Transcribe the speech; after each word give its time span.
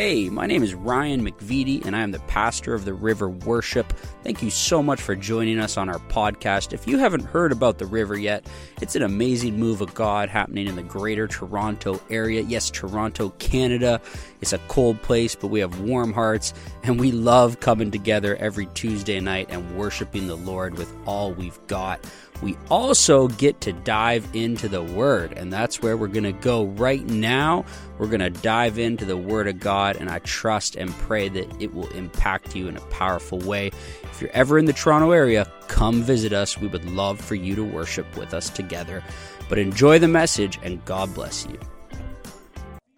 Hey, 0.00 0.30
my 0.30 0.46
name 0.46 0.62
is 0.62 0.72
Ryan 0.72 1.22
McVitie, 1.22 1.84
and 1.84 1.94
I 1.94 2.00
am 2.00 2.10
the 2.10 2.20
pastor 2.20 2.72
of 2.72 2.86
the 2.86 2.94
River 2.94 3.28
Worship. 3.28 3.92
Thank 4.24 4.42
you 4.42 4.48
so 4.48 4.82
much 4.82 4.98
for 4.98 5.14
joining 5.14 5.58
us 5.58 5.76
on 5.76 5.90
our 5.90 5.98
podcast. 5.98 6.72
If 6.72 6.88
you 6.88 6.96
haven't 6.96 7.26
heard 7.26 7.52
about 7.52 7.76
the 7.76 7.84
River 7.84 8.18
yet, 8.18 8.46
it's 8.80 8.96
an 8.96 9.02
amazing 9.02 9.60
move 9.60 9.82
of 9.82 9.92
God 9.92 10.30
happening 10.30 10.68
in 10.68 10.76
the 10.76 10.82
greater 10.82 11.28
Toronto 11.28 12.00
area. 12.08 12.40
Yes, 12.40 12.70
Toronto, 12.70 13.28
Canada. 13.38 14.00
It's 14.40 14.54
a 14.54 14.58
cold 14.68 15.02
place, 15.02 15.34
but 15.34 15.48
we 15.48 15.60
have 15.60 15.80
warm 15.80 16.14
hearts, 16.14 16.54
and 16.82 16.98
we 16.98 17.12
love 17.12 17.60
coming 17.60 17.90
together 17.90 18.36
every 18.36 18.68
Tuesday 18.72 19.20
night 19.20 19.48
and 19.50 19.76
worshiping 19.76 20.28
the 20.28 20.36
Lord 20.36 20.78
with 20.78 20.90
all 21.04 21.34
we've 21.34 21.60
got 21.66 22.00
we 22.42 22.56
also 22.70 23.28
get 23.28 23.60
to 23.62 23.72
dive 23.72 24.26
into 24.32 24.68
the 24.68 24.82
Word, 24.82 25.32
and 25.36 25.52
that's 25.52 25.82
where 25.82 25.96
we're 25.96 26.08
going 26.08 26.24
to 26.24 26.32
go 26.32 26.64
right 26.64 27.04
now. 27.04 27.64
We're 27.98 28.08
going 28.08 28.20
to 28.20 28.30
dive 28.30 28.78
into 28.78 29.04
the 29.04 29.16
Word 29.16 29.46
of 29.46 29.60
God, 29.60 29.96
and 29.96 30.08
I 30.08 30.20
trust 30.20 30.76
and 30.76 30.90
pray 30.90 31.28
that 31.28 31.60
it 31.60 31.74
will 31.74 31.88
impact 31.88 32.56
you 32.56 32.68
in 32.68 32.76
a 32.76 32.80
powerful 32.86 33.38
way. 33.38 33.70
If 34.04 34.20
you're 34.20 34.30
ever 34.32 34.58
in 34.58 34.64
the 34.64 34.72
Toronto 34.72 35.10
area, 35.10 35.50
come 35.68 36.02
visit 36.02 36.32
us. 36.32 36.58
We 36.58 36.68
would 36.68 36.84
love 36.86 37.20
for 37.20 37.34
you 37.34 37.54
to 37.56 37.64
worship 37.64 38.16
with 38.16 38.32
us 38.32 38.48
together. 38.48 39.02
But 39.48 39.58
enjoy 39.58 39.98
the 39.98 40.08
message, 40.08 40.58
and 40.62 40.84
God 40.84 41.12
bless 41.14 41.46
you. 41.46 41.58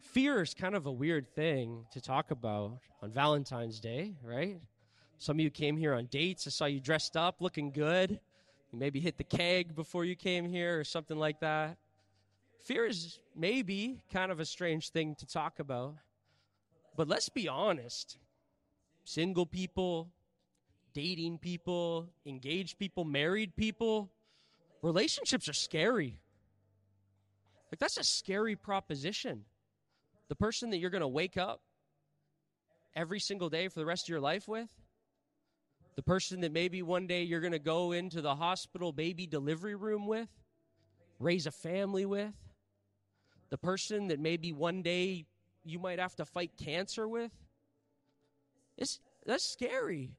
Fear 0.00 0.42
is 0.42 0.54
kind 0.54 0.74
of 0.74 0.86
a 0.86 0.92
weird 0.92 1.34
thing 1.34 1.86
to 1.92 2.00
talk 2.00 2.30
about 2.30 2.78
on 3.02 3.10
Valentine's 3.10 3.80
Day, 3.80 4.14
right? 4.22 4.60
Some 5.18 5.36
of 5.36 5.40
you 5.40 5.50
came 5.50 5.76
here 5.76 5.94
on 5.94 6.06
dates. 6.06 6.46
I 6.46 6.50
saw 6.50 6.66
you 6.66 6.80
dressed 6.80 7.16
up, 7.16 7.40
looking 7.40 7.70
good. 7.70 8.20
You 8.72 8.78
maybe 8.78 9.00
hit 9.00 9.18
the 9.18 9.24
keg 9.24 9.74
before 9.74 10.04
you 10.04 10.16
came 10.16 10.48
here 10.48 10.80
or 10.80 10.84
something 10.84 11.18
like 11.18 11.40
that. 11.40 11.76
Fear 12.64 12.86
is 12.86 13.18
maybe 13.36 14.00
kind 14.12 14.32
of 14.32 14.40
a 14.40 14.44
strange 14.44 14.90
thing 14.90 15.14
to 15.16 15.26
talk 15.26 15.58
about. 15.58 15.96
But 16.96 17.08
let's 17.08 17.28
be 17.28 17.48
honest 17.48 18.18
single 19.04 19.46
people, 19.46 20.08
dating 20.94 21.38
people, 21.38 22.08
engaged 22.24 22.78
people, 22.78 23.04
married 23.04 23.56
people, 23.56 24.10
relationships 24.80 25.48
are 25.48 25.54
scary. 25.54 26.18
Like, 27.70 27.78
that's 27.78 27.96
a 27.96 28.04
scary 28.04 28.54
proposition. 28.54 29.44
The 30.28 30.36
person 30.36 30.70
that 30.70 30.78
you're 30.78 30.90
going 30.90 31.00
to 31.00 31.08
wake 31.08 31.36
up 31.36 31.62
every 32.94 33.18
single 33.18 33.48
day 33.48 33.68
for 33.68 33.80
the 33.80 33.86
rest 33.86 34.04
of 34.04 34.08
your 34.10 34.20
life 34.20 34.46
with, 34.46 34.68
the 35.94 36.02
person 36.02 36.40
that 36.40 36.52
maybe 36.52 36.82
one 36.82 37.06
day 37.06 37.22
you're 37.22 37.40
going 37.40 37.52
to 37.52 37.58
go 37.58 37.92
into 37.92 38.20
the 38.20 38.34
hospital 38.34 38.92
baby 38.92 39.26
delivery 39.26 39.74
room 39.74 40.06
with, 40.06 40.28
raise 41.18 41.46
a 41.46 41.50
family 41.50 42.06
with, 42.06 42.32
the 43.50 43.58
person 43.58 44.08
that 44.08 44.18
maybe 44.18 44.52
one 44.52 44.82
day 44.82 45.26
you 45.64 45.78
might 45.78 45.98
have 45.98 46.16
to 46.16 46.24
fight 46.24 46.52
cancer 46.56 47.06
with. 47.06 47.30
It's, 48.78 49.00
that's 49.26 49.44
scary. 49.44 50.12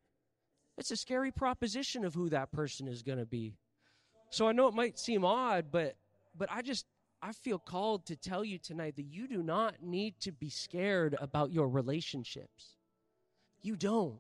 It's 0.77 0.91
a 0.91 0.95
scary 0.95 1.31
proposition 1.31 2.05
of 2.05 2.13
who 2.13 2.29
that 2.29 2.51
person 2.51 2.87
is 2.87 3.01
going 3.01 3.17
to 3.17 3.25
be. 3.25 3.55
So 4.29 4.47
I 4.47 4.51
know 4.51 4.67
it 4.67 4.73
might 4.73 4.97
seem 4.97 5.23
odd, 5.23 5.65
but 5.71 5.95
but 6.35 6.49
I 6.51 6.63
just 6.63 6.87
I 7.21 7.31
feel 7.31 7.59
called 7.59 8.07
to 8.07 8.15
tell 8.15 8.43
you 8.43 8.57
tonight 8.57 8.95
that 8.95 9.05
you 9.05 9.27
do 9.27 9.43
not 9.43 9.75
need 9.81 10.19
to 10.21 10.31
be 10.31 10.49
scared 10.49 11.15
about 11.21 11.51
your 11.51 11.69
relationships. 11.69 12.77
You 13.61 13.75
don't 13.75 14.19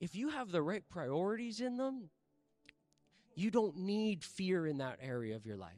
if 0.00 0.16
you 0.16 0.30
have 0.30 0.50
the 0.50 0.62
right 0.62 0.82
priorities 0.88 1.60
in 1.60 1.76
them, 1.76 2.10
you 3.34 3.50
don't 3.50 3.76
need 3.76 4.24
fear 4.24 4.66
in 4.66 4.78
that 4.78 4.98
area 5.02 5.36
of 5.36 5.46
your 5.46 5.56
life. 5.56 5.72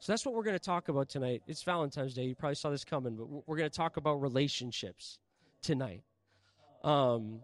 So 0.00 0.12
that's 0.12 0.26
what 0.26 0.34
we're 0.34 0.42
going 0.42 0.58
to 0.58 0.64
talk 0.64 0.88
about 0.88 1.08
tonight. 1.08 1.42
It's 1.46 1.62
Valentine's 1.62 2.14
Day. 2.14 2.24
You 2.24 2.34
probably 2.34 2.56
saw 2.56 2.70
this 2.70 2.84
coming, 2.84 3.14
but 3.14 3.28
we're 3.46 3.56
going 3.56 3.70
to 3.70 3.76
talk 3.76 3.96
about 3.96 4.20
relationships 4.20 5.18
tonight. 5.62 6.02
Um, 6.82 7.40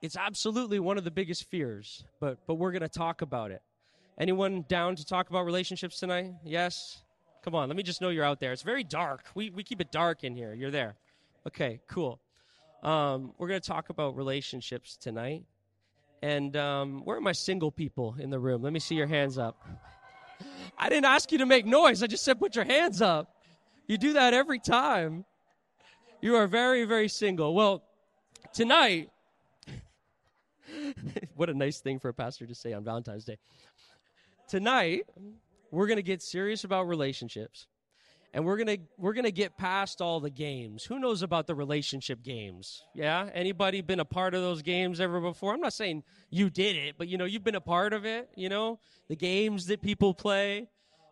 it's 0.00 0.16
absolutely 0.16 0.80
one 0.80 0.96
of 0.96 1.04
the 1.04 1.10
biggest 1.10 1.44
fears, 1.50 2.04
but 2.18 2.38
but 2.46 2.54
we're 2.54 2.72
going 2.72 2.82
to 2.82 2.88
talk 2.88 3.20
about 3.20 3.50
it. 3.50 3.62
Anyone 4.18 4.64
down 4.68 4.96
to 4.96 5.04
talk 5.04 5.28
about 5.28 5.44
relationships 5.44 5.98
tonight? 6.00 6.32
Yes. 6.44 7.02
Come 7.44 7.54
on, 7.54 7.68
let 7.68 7.76
me 7.76 7.82
just 7.82 8.00
know 8.00 8.08
you're 8.08 8.24
out 8.24 8.40
there. 8.40 8.52
It's 8.52 8.62
very 8.62 8.84
dark. 8.84 9.26
We 9.34 9.50
we 9.50 9.62
keep 9.62 9.80
it 9.80 9.92
dark 9.92 10.24
in 10.24 10.34
here. 10.34 10.54
You're 10.54 10.70
there. 10.70 10.96
Okay, 11.46 11.80
cool. 11.88 12.20
Um, 12.82 13.32
we're 13.38 13.46
going 13.46 13.60
to 13.60 13.66
talk 13.66 13.90
about 13.90 14.16
relationships 14.16 14.96
tonight. 14.96 15.44
And 16.20 16.56
um, 16.56 17.02
where 17.04 17.16
are 17.16 17.20
my 17.20 17.32
single 17.32 17.70
people 17.70 18.16
in 18.18 18.30
the 18.30 18.38
room? 18.38 18.62
Let 18.62 18.72
me 18.72 18.80
see 18.80 18.96
your 18.96 19.06
hands 19.06 19.38
up. 19.38 19.64
I 20.76 20.88
didn't 20.88 21.04
ask 21.04 21.30
you 21.30 21.38
to 21.38 21.46
make 21.46 21.64
noise. 21.64 22.02
I 22.02 22.06
just 22.08 22.24
said 22.24 22.38
put 22.40 22.56
your 22.56 22.64
hands 22.64 23.00
up. 23.00 23.36
You 23.86 23.98
do 23.98 24.14
that 24.14 24.34
every 24.34 24.58
time. 24.58 25.24
You 26.20 26.36
are 26.36 26.46
very, 26.46 26.84
very 26.84 27.08
single. 27.08 27.54
Well, 27.54 27.82
tonight, 28.52 29.10
what 31.36 31.50
a 31.50 31.54
nice 31.54 31.80
thing 31.80 31.98
for 31.98 32.08
a 32.08 32.14
pastor 32.14 32.46
to 32.46 32.54
say 32.54 32.72
on 32.72 32.84
Valentine's 32.84 33.24
Day. 33.24 33.38
Tonight, 34.48 35.06
we're 35.70 35.86
going 35.86 35.96
to 35.96 36.02
get 36.02 36.22
serious 36.22 36.64
about 36.64 36.88
relationships 36.88 37.66
and 38.34 38.44
we're 38.44 38.56
gonna 38.56 38.78
we're 38.96 39.12
gonna 39.12 39.30
get 39.30 39.56
past 39.56 40.00
all 40.00 40.20
the 40.20 40.30
games. 40.30 40.84
Who 40.84 40.98
knows 40.98 41.22
about 41.22 41.46
the 41.46 41.54
relationship 41.54 42.22
games? 42.22 42.82
Yeah, 42.94 43.28
anybody 43.34 43.80
been 43.82 44.00
a 44.00 44.04
part 44.04 44.34
of 44.34 44.40
those 44.40 44.62
games 44.62 45.00
ever 45.00 45.20
before? 45.20 45.52
I'm 45.52 45.60
not 45.60 45.74
saying 45.74 46.02
you 46.30 46.48
did 46.48 46.76
it, 46.76 46.94
but 46.96 47.08
you 47.08 47.18
know 47.18 47.24
you've 47.24 47.44
been 47.44 47.54
a 47.54 47.60
part 47.60 47.92
of 47.92 48.04
it. 48.04 48.30
You 48.34 48.48
know 48.48 48.78
the 49.08 49.16
games 49.16 49.66
that 49.66 49.82
people 49.82 50.14
play. 50.14 50.68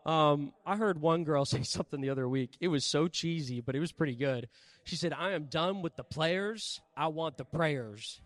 Um, 0.06 0.53
I 0.64 0.76
heard 0.76 1.00
one 1.00 1.25
girl 1.25 1.44
say 1.44 1.62
something 1.62 2.00
the 2.00 2.10
other 2.10 2.28
week. 2.28 2.56
It 2.60 2.69
was 2.69 2.86
so 2.86 3.06
cheesy, 3.06 3.60
but 3.60 3.75
it 3.75 3.81
was 3.81 3.92
pretty 3.92 4.16
good. 4.16 4.48
She 4.84 4.97
said, 4.97 5.12
"I 5.12 5.32
am 5.32 5.44
done 5.44 5.82
with 5.82 5.97
the 5.97 6.04
players. 6.04 6.81
I 6.97 7.08
want 7.08 7.37
the 7.37 7.44
prayers." 7.44 8.20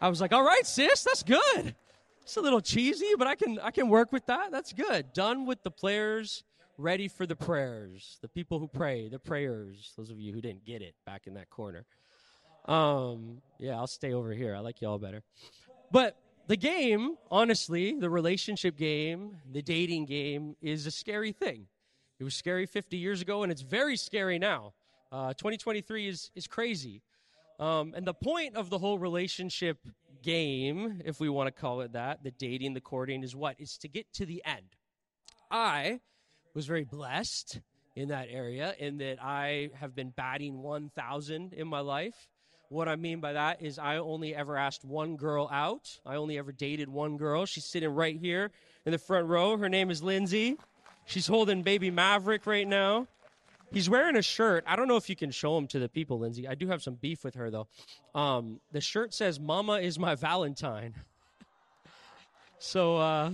I 0.00 0.08
was 0.08 0.20
like, 0.20 0.32
"All 0.32 0.44
right, 0.44 0.66
sis, 0.66 1.04
that's 1.04 1.22
good." 1.22 1.76
It's 2.22 2.36
a 2.36 2.40
little 2.40 2.60
cheesy, 2.60 3.12
but 3.16 3.28
I 3.28 3.36
can 3.36 3.60
I 3.60 3.70
can 3.70 3.88
work 3.88 4.10
with 4.10 4.26
that. 4.26 4.50
That's 4.50 4.72
good. 4.72 5.12
Done 5.12 5.46
with 5.46 5.62
the 5.62 5.70
players 5.70 6.42
ready 6.78 7.08
for 7.08 7.26
the 7.26 7.36
prayers. 7.36 8.18
The 8.20 8.28
people 8.28 8.58
who 8.58 8.68
pray, 8.68 9.08
the 9.08 9.18
prayers. 9.18 9.92
Those 9.96 10.10
of 10.10 10.18
you 10.18 10.32
who 10.32 10.40
didn't 10.40 10.64
get 10.64 10.82
it 10.82 10.94
back 11.06 11.26
in 11.26 11.34
that 11.34 11.50
corner. 11.50 11.84
Um, 12.66 13.42
yeah, 13.58 13.76
I'll 13.76 13.86
stay 13.86 14.12
over 14.12 14.32
here. 14.32 14.54
I 14.54 14.60
like 14.60 14.80
y'all 14.80 14.98
better. 14.98 15.22
But 15.90 16.16
the 16.46 16.56
game, 16.56 17.16
honestly, 17.30 17.98
the 17.98 18.10
relationship 18.10 18.76
game, 18.76 19.36
the 19.52 19.62
dating 19.62 20.06
game, 20.06 20.56
is 20.60 20.86
a 20.86 20.90
scary 20.90 21.32
thing. 21.32 21.66
It 22.18 22.24
was 22.24 22.34
scary 22.34 22.66
50 22.66 22.96
years 22.96 23.20
ago, 23.22 23.42
and 23.42 23.52
it's 23.52 23.62
very 23.62 23.96
scary 23.96 24.38
now. 24.38 24.72
Uh, 25.10 25.34
2023 25.34 26.08
is, 26.08 26.30
is 26.34 26.46
crazy. 26.46 27.02
Um, 27.60 27.94
and 27.96 28.06
the 28.06 28.14
point 28.14 28.56
of 28.56 28.70
the 28.70 28.78
whole 28.78 28.98
relationship 28.98 29.78
game, 30.22 31.02
if 31.04 31.20
we 31.20 31.28
want 31.28 31.46
to 31.46 31.52
call 31.52 31.82
it 31.82 31.92
that, 31.92 32.24
the 32.24 32.30
dating, 32.32 32.74
the 32.74 32.80
courting, 32.80 33.22
is 33.22 33.36
what? 33.36 33.56
Is 33.60 33.76
to 33.78 33.88
get 33.88 34.12
to 34.14 34.26
the 34.26 34.42
end. 34.44 34.76
I 35.50 36.00
was 36.54 36.66
very 36.66 36.84
blessed 36.84 37.60
in 37.96 38.08
that 38.08 38.28
area 38.30 38.74
in 38.78 38.98
that 38.98 39.22
I 39.22 39.70
have 39.74 39.94
been 39.94 40.10
batting 40.10 40.62
1,000 40.62 41.52
in 41.52 41.68
my 41.68 41.80
life. 41.80 42.28
What 42.68 42.88
I 42.88 42.96
mean 42.96 43.20
by 43.20 43.34
that 43.34 43.62
is 43.62 43.78
I 43.78 43.98
only 43.98 44.34
ever 44.34 44.56
asked 44.56 44.84
one 44.84 45.16
girl 45.16 45.48
out. 45.52 45.98
I 46.04 46.16
only 46.16 46.38
ever 46.38 46.50
dated 46.50 46.88
one 46.88 47.16
girl. 47.16 47.46
She's 47.46 47.64
sitting 47.64 47.90
right 47.90 48.16
here 48.16 48.50
in 48.84 48.92
the 48.92 48.98
front 48.98 49.28
row. 49.28 49.56
Her 49.56 49.68
name 49.68 49.90
is 49.90 50.02
Lindsay. 50.02 50.56
She's 51.06 51.26
holding 51.26 51.62
baby 51.62 51.90
Maverick 51.90 52.46
right 52.46 52.66
now. 52.66 53.06
He's 53.72 53.90
wearing 53.90 54.16
a 54.16 54.22
shirt. 54.22 54.64
I 54.66 54.76
don't 54.76 54.88
know 54.88 54.96
if 54.96 55.10
you 55.10 55.16
can 55.16 55.30
show 55.30 55.58
him 55.58 55.66
to 55.68 55.78
the 55.78 55.88
people, 55.88 56.18
Lindsay. 56.20 56.46
I 56.46 56.54
do 56.54 56.68
have 56.68 56.82
some 56.82 56.94
beef 56.94 57.24
with 57.24 57.34
her 57.34 57.50
though. 57.50 57.66
Um, 58.14 58.60
the 58.72 58.80
shirt 58.80 59.12
says 59.12 59.40
"Mama 59.40 59.74
is 59.74 59.98
my 59.98 60.14
Valentine." 60.14 60.94
so 62.58 62.96
uh, 62.96 63.30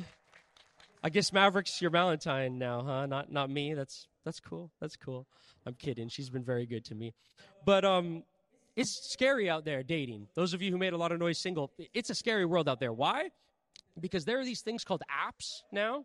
I 1.03 1.09
guess 1.09 1.33
Maverick's 1.33 1.81
your 1.81 1.91
Valentine 1.91 2.59
now, 2.59 2.83
huh? 2.83 3.06
Not 3.06 3.33
not 3.33 3.50
me. 3.50 3.75
That's 3.75 4.07
that's 4.25 4.41
cool. 4.41 4.71
That's 4.80 4.97
cool. 4.97 5.27
I'm 5.66 5.75
kidding. 5.75 6.09
She's 6.09 6.30
been 6.30 6.45
very 6.45 6.66
good 6.66 6.84
to 6.86 6.95
me. 6.95 7.15
But 7.65 7.84
um 7.84 8.22
it's 8.77 8.91
scary 8.91 9.51
out 9.51 9.65
there 9.65 9.83
dating. 9.83 10.28
Those 10.34 10.54
of 10.54 10.63
you 10.63 10.71
who 10.71 10.78
made 10.78 10.92
a 10.92 10.97
lot 10.97 11.13
of 11.13 11.19
noise 11.19 11.39
single, 11.39 11.72
it's 11.92 12.10
a 12.10 12.15
scary 12.15 12.45
world 12.47 12.69
out 12.69 12.80
there. 12.80 12.92
Why? 12.92 13.30
Because 14.01 14.25
there 14.25 14.39
are 14.39 14.45
these 14.45 14.60
things 14.60 14.84
called 14.84 15.03
apps 15.10 15.63
now. 15.72 16.04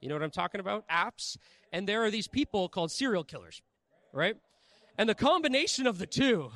You 0.00 0.08
know 0.08 0.14
what 0.14 0.22
I'm 0.22 0.30
talking 0.30 0.60
about? 0.60 0.88
Apps. 0.88 1.36
And 1.72 1.88
there 1.88 2.02
are 2.04 2.10
these 2.10 2.26
people 2.26 2.68
called 2.68 2.90
serial 2.90 3.24
killers, 3.24 3.60
right? 4.12 4.36
And 4.96 5.08
the 5.08 5.14
combination 5.14 5.86
of 5.86 5.98
the 5.98 6.06
two 6.06 6.50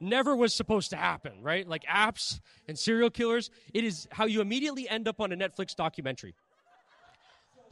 never 0.00 0.34
was 0.34 0.54
supposed 0.54 0.90
to 0.90 0.96
happen, 0.96 1.42
right? 1.42 1.68
Like 1.68 1.84
apps 1.84 2.40
and 2.66 2.78
serial 2.78 3.10
killers, 3.10 3.50
it 3.72 3.84
is 3.84 4.08
how 4.10 4.26
you 4.26 4.40
immediately 4.40 4.88
end 4.88 5.06
up 5.06 5.20
on 5.20 5.32
a 5.32 5.36
Netflix 5.36 5.74
documentary. 5.74 6.34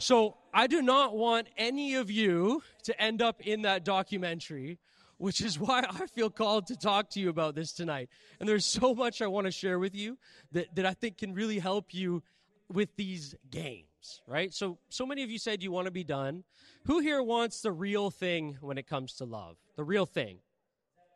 So 0.02 0.36
I 0.52 0.66
do 0.66 0.82
not 0.82 1.16
want 1.16 1.46
any 1.56 1.94
of 1.94 2.10
you 2.10 2.64
to 2.82 3.00
end 3.00 3.22
up 3.22 3.40
in 3.40 3.62
that 3.62 3.84
documentary, 3.84 4.80
which 5.18 5.40
is 5.40 5.60
why 5.60 5.84
I 5.88 6.06
feel 6.06 6.28
called 6.28 6.66
to 6.66 6.76
talk 6.76 7.10
to 7.10 7.20
you 7.20 7.28
about 7.28 7.54
this 7.54 7.72
tonight. 7.72 8.08
And 8.40 8.48
there's 8.48 8.66
so 8.66 8.96
much 8.96 9.22
I 9.22 9.28
want 9.28 9.46
to 9.46 9.52
share 9.52 9.78
with 9.78 9.94
you 9.94 10.18
that, 10.50 10.74
that 10.74 10.86
I 10.86 10.94
think 10.94 11.18
can 11.18 11.34
really 11.34 11.60
help 11.60 11.94
you 11.94 12.24
with 12.68 12.88
these 12.96 13.36
games, 13.48 14.22
right? 14.26 14.52
So, 14.52 14.78
so 14.88 15.06
many 15.06 15.22
of 15.22 15.30
you 15.30 15.38
said 15.38 15.62
you 15.62 15.70
want 15.70 15.84
to 15.84 15.92
be 15.92 16.02
done. 16.02 16.42
Who 16.86 16.98
here 16.98 17.22
wants 17.22 17.60
the 17.60 17.70
real 17.70 18.10
thing 18.10 18.58
when 18.60 18.78
it 18.78 18.88
comes 18.88 19.12
to 19.18 19.24
love? 19.24 19.56
The 19.76 19.84
real 19.84 20.06
thing. 20.06 20.38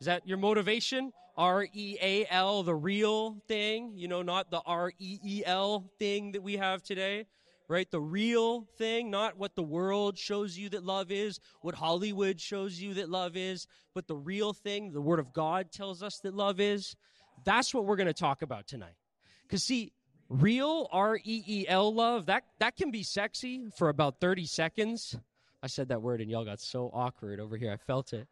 Is 0.01 0.07
that 0.07 0.29
your 0.29 0.39
motivation? 0.39 1.13
R 1.37 1.67
E 1.73 1.99
A 2.01 2.27
L, 2.31 2.63
the 2.63 2.75
real 2.75 3.43
thing, 3.49 3.95
you 3.97 4.07
know, 4.07 4.23
not 4.23 4.53
the 4.53 4.61
R 4.65 4.93
E 5.01 5.19
E 5.25 5.43
L 5.45 5.91
thing 5.99 6.33
that 6.33 6.43
we 6.43 6.57
have 6.57 6.85
today, 6.85 7.27
right? 7.69 7.91
The 7.91 8.01
real 8.01 8.67
thing, 8.79 9.11
not 9.11 9.39
what 9.39 9.55
the 9.55 9.63
world 9.63 10.19
shows 10.19 10.57
you 10.57 10.69
that 10.71 10.85
love 10.85 11.11
is, 11.11 11.41
what 11.61 11.75
Hollywood 11.75 12.41
shows 12.41 12.81
you 12.81 12.95
that 12.95 13.11
love 13.11 13.37
is, 13.37 13.67
but 13.95 14.07
the 14.07 14.17
real 14.17 14.53
thing, 14.53 14.93
the 14.93 15.01
Word 15.01 15.19
of 15.19 15.33
God 15.33 15.73
tells 15.73 16.03
us 16.03 16.19
that 16.21 16.35
love 16.35 16.61
is. 16.61 16.97
That's 17.45 17.75
what 17.75 17.85
we're 17.85 17.97
going 17.97 18.07
to 18.07 18.15
talk 18.15 18.43
about 18.43 18.67
tonight. 18.67 18.97
Because, 19.43 19.63
see, 19.63 19.93
real 20.29 20.89
R 20.93 21.17
E 21.17 21.43
E 21.47 21.65
L 21.69 21.93
love, 21.93 22.27
that, 22.27 22.45
that 22.61 22.77
can 22.77 22.91
be 22.91 23.03
sexy 23.03 23.69
for 23.77 23.89
about 23.89 24.21
30 24.21 24.47
seconds. 24.47 25.17
I 25.63 25.67
said 25.67 25.89
that 25.89 26.03
word 26.03 26.21
and 26.21 26.31
y'all 26.31 26.45
got 26.45 26.61
so 26.61 26.91
awkward 26.93 27.41
over 27.41 27.57
here. 27.57 27.73
I 27.73 27.77
felt 27.77 28.13
it. 28.13 28.29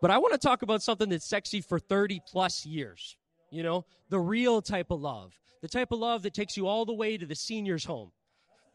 But 0.00 0.10
I 0.10 0.18
want 0.18 0.32
to 0.32 0.38
talk 0.38 0.62
about 0.62 0.82
something 0.82 1.08
that's 1.08 1.26
sexy 1.26 1.60
for 1.60 1.78
30 1.78 2.20
plus 2.26 2.66
years. 2.66 3.16
You 3.50 3.62
know, 3.62 3.84
the 4.08 4.18
real 4.18 4.60
type 4.60 4.90
of 4.90 5.00
love, 5.00 5.38
the 5.62 5.68
type 5.68 5.92
of 5.92 5.98
love 5.98 6.22
that 6.22 6.34
takes 6.34 6.56
you 6.56 6.66
all 6.66 6.84
the 6.84 6.92
way 6.92 7.16
to 7.16 7.26
the 7.26 7.34
senior's 7.34 7.84
home. 7.84 8.10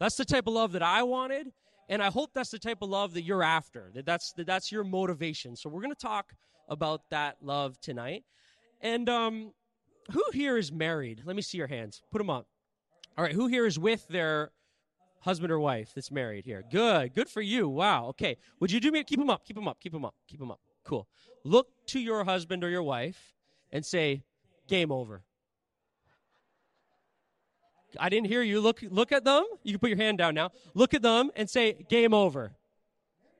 That's 0.02 0.16
the 0.16 0.24
type 0.24 0.48
of 0.48 0.54
love 0.54 0.72
that 0.72 0.82
I 0.82 1.04
wanted, 1.04 1.52
and 1.88 2.02
I 2.02 2.10
hope 2.10 2.30
that's 2.34 2.50
the 2.50 2.58
type 2.58 2.78
of 2.82 2.88
love 2.88 3.14
that 3.14 3.22
you're 3.22 3.44
after. 3.44 3.92
That 3.94 4.04
that's 4.04 4.32
that 4.32 4.48
that's 4.48 4.72
your 4.72 4.82
motivation. 4.82 5.54
So 5.54 5.70
we're 5.70 5.80
to 5.82 5.94
talk 5.94 6.32
about 6.68 7.02
that 7.10 7.36
love 7.40 7.80
tonight. 7.80 8.24
And 8.80 9.08
um, 9.08 9.52
who 10.10 10.24
here 10.32 10.58
is 10.58 10.72
married? 10.72 11.22
Let 11.24 11.36
me 11.36 11.42
see 11.42 11.56
your 11.56 11.68
hands. 11.68 12.02
Put 12.10 12.18
them 12.18 12.30
up. 12.30 12.48
All 13.16 13.22
right, 13.22 13.32
who 13.32 13.46
here 13.46 13.64
is 13.64 13.78
with 13.78 14.08
their 14.08 14.50
husband 15.20 15.52
or 15.52 15.60
wife 15.60 15.92
that's 15.94 16.10
married 16.10 16.46
here? 16.46 16.64
Good, 16.68 17.14
good 17.14 17.28
for 17.28 17.40
you. 17.40 17.68
Wow. 17.68 18.06
Okay, 18.06 18.38
would 18.58 18.72
you 18.72 18.80
do 18.80 18.90
me? 18.90 19.04
Keep 19.04 19.20
them 19.20 19.30
up. 19.30 19.44
Keep 19.44 19.54
them 19.54 19.68
up. 19.68 19.78
Keep 19.78 19.92
them 19.92 20.04
up. 20.04 20.16
Keep 20.26 20.40
them 20.40 20.50
up. 20.50 20.58
Cool. 20.84 21.06
Look 21.44 21.68
to 21.86 22.00
your 22.00 22.24
husband 22.24 22.64
or 22.64 22.70
your 22.70 22.82
wife 22.82 23.34
and 23.70 23.86
say, 23.86 24.24
"Game 24.66 24.90
over." 24.90 25.22
I 27.98 28.08
didn't 28.08 28.26
hear 28.26 28.42
you. 28.42 28.60
Look, 28.60 28.80
look 28.90 29.12
at 29.12 29.24
them. 29.24 29.44
You 29.62 29.72
can 29.72 29.78
put 29.80 29.90
your 29.90 29.98
hand 29.98 30.18
down 30.18 30.34
now. 30.34 30.50
Look 30.74 30.94
at 30.94 31.02
them 31.02 31.30
and 31.36 31.48
say, 31.48 31.84
game 31.88 32.14
over. 32.14 32.52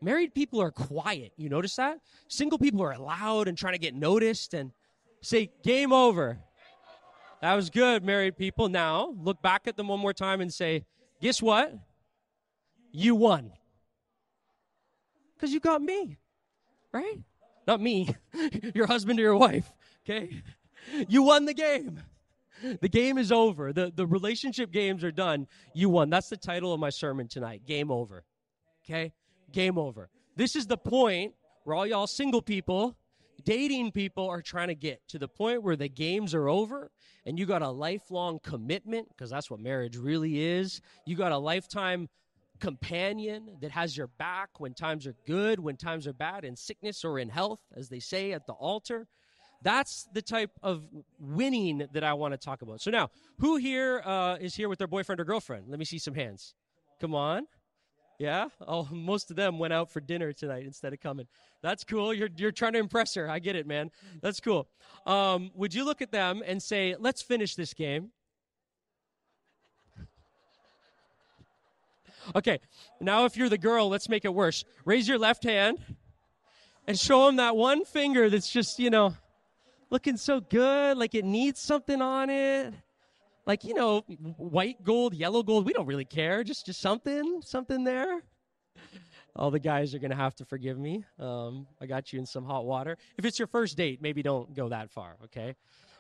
Married 0.01 0.35
people 0.35 0.61
are 0.61 0.71
quiet. 0.71 1.33
You 1.37 1.49
notice 1.49 1.77
that? 1.77 1.99
Single 2.29 2.59
people 2.59 2.83
are 2.83 2.99
loud 2.99 3.49
and 3.49 3.57
trying 3.57 3.75
to 3.75 3.79
get 3.79 3.95
noticed 3.95 4.53
and 4.53 4.73
say, 5.21 5.51
game 5.63 5.93
over. 5.93 6.39
That 7.41 7.55
was 7.55 7.71
good, 7.71 8.05
married 8.05 8.37
people. 8.37 8.69
Now, 8.69 9.15
look 9.19 9.43
back 9.43 9.67
at 9.67 9.77
them 9.77 9.89
one 9.89 10.01
more 10.01 10.13
time 10.13 10.41
and 10.41 10.53
say, 10.53 10.85
guess 11.21 11.43
what? 11.43 11.75
You 12.93 13.15
won. 13.15 13.53
Because 15.35 15.53
you 15.53 15.61
got 15.61 15.83
me, 15.83 16.19
right? 16.93 17.19
Not 17.67 17.81
me, 17.81 18.15
your 18.75 18.87
husband 18.87 19.19
or 19.19 19.23
your 19.23 19.37
wife, 19.37 19.73
okay? 20.05 20.43
You 21.09 21.23
won 21.23 21.45
the 21.45 21.55
game. 21.55 22.01
The 22.81 22.89
game 22.89 23.19
is 23.19 23.33
over. 23.33 23.73
The, 23.73 23.93
the 23.95 24.07
relationship 24.07 24.71
games 24.71 25.03
are 25.05 25.13
done. 25.13 25.47
You 25.75 25.89
won. 25.89 26.11
That's 26.11 26.29
the 26.29 26.37
title 26.37 26.73
of 26.73 26.81
my 26.81 26.91
sermon 26.91 27.29
tonight. 27.29 27.63
Game 27.67 27.91
over. 27.91 28.25
Okay? 28.85 29.13
Game 29.53 29.79
over. 29.79 30.11
This 30.37 30.57
is 30.57 30.67
the 30.67 30.77
point 30.77 31.35
where 31.65 31.77
all 31.77 31.87
y'all 31.87 32.07
single 32.07 32.43
people, 32.43 32.97
dating 33.45 33.93
people 33.93 34.29
are 34.29 34.43
trying 34.43 34.69
to 34.69 34.75
get 34.75 35.01
to 35.09 35.19
the 35.19 35.29
point 35.29 35.63
where 35.63 35.77
the 35.77 35.89
games 35.89 36.35
are 36.35 36.49
over 36.49 36.91
and 37.27 37.39
you 37.39 37.47
got 37.47 37.63
a 37.63 37.69
lifelong 37.69 38.41
commitment, 38.43 39.09
because 39.09 39.31
that's 39.31 39.51
what 39.51 39.61
marriage 39.61 39.97
really 39.97 40.43
is. 40.43 40.81
You 41.07 41.17
got 41.17 41.33
a 41.33 41.39
lifetime 41.39 42.09
companion 42.59 43.57
that 43.61 43.71
has 43.73 43.97
your 43.97 44.09
back 44.19 44.49
when 44.59 44.75
times 44.75 45.07
are 45.07 45.15
good, 45.27 45.61
when 45.61 45.77
times 45.77 46.07
are 46.07 46.13
bad, 46.13 46.45
in 46.45 46.57
sickness 46.57 47.05
or 47.05 47.19
in 47.19 47.29
health, 47.29 47.61
as 47.77 47.89
they 47.89 48.01
say 48.01 48.33
at 48.33 48.47
the 48.47 48.53
altar. 48.53 49.07
That's 49.63 50.09
the 50.13 50.23
type 50.23 50.51
of 50.63 50.85
winning 51.19 51.87
that 51.93 52.05
I 52.05 52.15
want 52.15 52.33
to 52.33 52.39
talk 52.39 52.63
about. 52.63 52.81
So 52.81 52.91
now, 52.91 53.11
who 53.39 53.57
here 53.57 54.03
uh, 54.05 54.37
is 54.41 54.55
here 54.55 54.69
with 54.69 54.79
their 54.79 54.89
boyfriend 54.89 55.21
or 55.21 55.25
girlfriend? 55.25 55.67
Let 55.69 55.79
me 55.79 55.85
see 55.85 55.99
some 55.99 56.15
hands. 56.15 56.55
Come 57.01 57.15
on. 57.15 57.47
Yeah? 58.19 58.49
Oh, 58.67 58.89
most 58.93 59.31
of 59.31 59.37
them 59.37 59.59
went 59.59 59.73
out 59.73 59.91
for 59.91 60.01
dinner 60.01 60.33
tonight 60.33 60.65
instead 60.65 60.93
of 60.93 61.01
coming. 61.01 61.27
That's 61.63 61.85
cool. 61.85 62.13
You're, 62.13 62.29
you're 62.37 62.53
trying 62.53 62.73
to 62.75 62.79
impress 62.79 63.15
her. 63.15 63.29
I 63.29 63.39
get 63.39 63.57
it, 63.57 63.67
man. 63.67 63.91
That's 64.21 64.41
cool. 64.41 64.69
Um, 65.07 65.51
would 65.55 65.75
you 65.75 65.85
look 65.85 66.03
at 66.03 66.13
them 66.13 66.43
and 66.45 66.63
say, 66.63 66.97
let's 66.99 67.23
finish 67.23 67.55
this 67.55 67.75
game? 67.75 68.11
Okay, 72.37 72.61
now 73.01 73.25
if 73.25 73.37
you're 73.37 73.49
the 73.49 73.59
girl, 73.59 73.89
let's 73.89 74.09
make 74.09 74.25
it 74.25 74.33
worse. 74.33 74.65
Raise 74.85 75.09
your 75.09 75.19
left 75.19 75.43
hand 75.43 75.79
and 76.87 76.97
show 76.97 77.27
them 77.27 77.37
that 77.37 77.57
one 77.57 77.85
finger 77.85 78.31
that's 78.31 78.49
just, 78.49 78.79
you 78.79 78.91
know, 78.91 79.15
looking 79.93 80.17
so 80.17 80.41
good, 80.41 80.97
like 80.97 81.15
it 81.15 81.25
needs 81.25 81.61
something 81.61 82.01
on 82.03 82.31
it. 82.31 82.73
Like, 83.47 83.63
you 83.63 83.75
know, 83.75 84.01
white 84.39 84.83
gold, 84.83 85.15
yellow 85.15 85.43
gold, 85.43 85.67
we 85.67 85.73
don't 85.73 85.87
really 85.87 86.05
care. 86.05 86.43
Just 86.43 86.67
just 86.67 86.81
something, 86.81 87.43
something 87.45 87.85
there. 87.85 88.23
All 89.37 89.51
the 89.51 89.59
guys 89.59 89.95
are 89.95 89.99
to 90.11 90.17
have 90.17 90.35
to 90.37 90.45
forgive 90.45 90.79
me. 90.79 91.05
Um, 91.19 91.67
I 91.81 91.87
got 91.87 92.13
you 92.13 92.19
in 92.19 92.27
some 92.27 92.45
hot 92.45 92.65
water. 92.65 92.97
If 93.17 93.25
it's 93.25 93.39
your 93.39 93.49
first 93.49 93.77
date, 93.77 94.01
maybe 94.03 94.23
don't 94.23 94.55
go 94.55 94.69
that 94.69 94.91
far, 94.91 95.17
okay? 95.25 95.55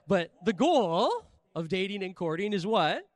But 0.06 0.30
the 0.44 0.52
goal 0.52 1.10
of 1.54 1.68
dating 1.68 2.02
and 2.02 2.14
courting 2.14 2.52
is 2.52 2.66
what? 2.66 3.06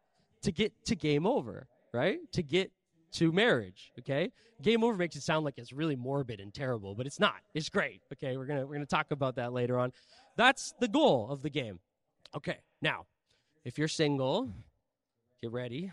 To 0.42 0.52
get 0.52 0.72
to 0.86 0.94
game 0.94 1.26
over, 1.26 1.66
right? 1.92 2.18
To 2.32 2.42
get 2.42 2.70
to 3.12 3.32
marriage, 3.32 3.92
okay? 3.98 4.30
Game 4.62 4.84
over 4.84 4.96
makes 4.96 5.16
it 5.16 5.22
sound 5.22 5.44
like 5.44 5.58
it's 5.58 5.72
really 5.72 5.96
morbid 5.96 6.40
and 6.40 6.52
terrible, 6.52 6.94
but 6.94 7.06
it's 7.06 7.20
not. 7.20 7.36
It's 7.54 7.68
great. 7.68 8.00
Okay, 8.12 8.36
we're 8.36 8.46
to 8.46 8.66
we're 8.66 8.78
to 8.78 8.86
talk 8.86 9.10
about 9.10 9.36
that 9.36 9.52
later 9.52 9.78
on. 9.78 9.92
That's 10.36 10.74
the 10.78 10.88
goal 10.88 11.28
of 11.30 11.42
the 11.42 11.50
game. 11.50 11.80
Okay, 12.36 12.58
now, 12.82 13.06
if 13.64 13.78
you're 13.78 13.88
single, 13.88 14.50
get 15.42 15.50
ready. 15.52 15.90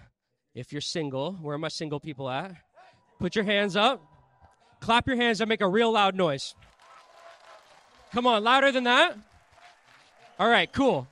If 0.53 0.71
you're 0.71 0.81
single, 0.81 1.33
where 1.33 1.55
are 1.55 1.59
my 1.59 1.69
single 1.69 1.99
people 1.99 2.29
at? 2.29 2.53
Put 3.19 3.35
your 3.35 3.45
hands 3.45 3.75
up. 3.75 4.01
Clap 4.81 5.07
your 5.07 5.15
hands 5.15 5.39
and 5.39 5.47
make 5.47 5.61
a 5.61 5.67
real 5.67 5.91
loud 5.91 6.15
noise. 6.15 6.55
Come 8.11 8.27
on, 8.27 8.43
louder 8.43 8.71
than 8.71 8.83
that. 8.83 9.17
All 10.37 10.49
right, 10.49 10.71
cool. 10.71 11.07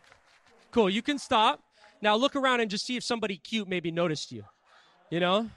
Cool. 0.72 0.90
You 0.90 1.02
can 1.02 1.18
stop. 1.18 1.64
Now 2.02 2.16
look 2.16 2.36
around 2.36 2.60
and 2.60 2.70
just 2.70 2.86
see 2.86 2.98
if 2.98 3.04
somebody 3.04 3.38
cute 3.38 3.68
maybe 3.68 3.92
noticed 3.92 4.32
you. 4.32 4.44
You 5.10 5.20
know? 5.20 5.50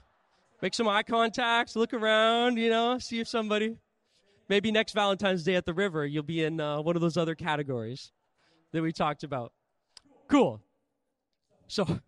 Make 0.61 0.73
some 0.73 0.87
eye 0.87 1.03
contacts, 1.03 1.75
look 1.75 1.93
around, 1.93 2.57
you 2.57 2.69
know, 2.69 2.97
see 2.97 3.19
if 3.19 3.27
somebody 3.27 3.77
maybe 4.49 4.71
next 4.71 4.93
Valentine's 4.93 5.43
Day 5.43 5.55
at 5.55 5.65
the 5.65 5.73
river, 5.73 6.05
you'll 6.05 6.23
be 6.23 6.43
in 6.43 6.59
uh, 6.59 6.81
one 6.81 6.95
of 6.95 7.01
those 7.01 7.17
other 7.17 7.35
categories 7.35 8.11
that 8.71 8.81
we 8.81 8.91
talked 8.91 9.23
about. 9.23 9.51
Cool. 10.27 10.61
So, 11.67 11.99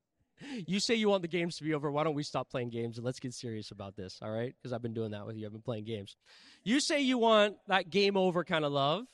you 0.66 0.80
say 0.80 0.94
you 0.94 1.08
want 1.08 1.22
the 1.22 1.28
games 1.28 1.56
to 1.56 1.64
be 1.64 1.74
over. 1.74 1.90
Why 1.90 2.04
don't 2.04 2.14
we 2.14 2.22
stop 2.22 2.50
playing 2.50 2.70
games 2.70 2.98
and 2.98 3.04
let's 3.04 3.20
get 3.20 3.34
serious 3.34 3.70
about 3.70 3.96
this, 3.96 4.18
all 4.22 4.30
right? 4.30 4.54
Because 4.56 4.72
I've 4.72 4.82
been 4.82 4.94
doing 4.94 5.12
that 5.12 5.26
with 5.26 5.36
you. 5.36 5.46
I've 5.46 5.52
been 5.52 5.62
playing 5.62 5.84
games. 5.84 6.16
You 6.64 6.80
say 6.80 7.00
you 7.00 7.18
want 7.18 7.56
that 7.68 7.90
game 7.90 8.16
over 8.16 8.44
kind 8.44 8.64
of 8.64 8.72
love, 8.72 9.06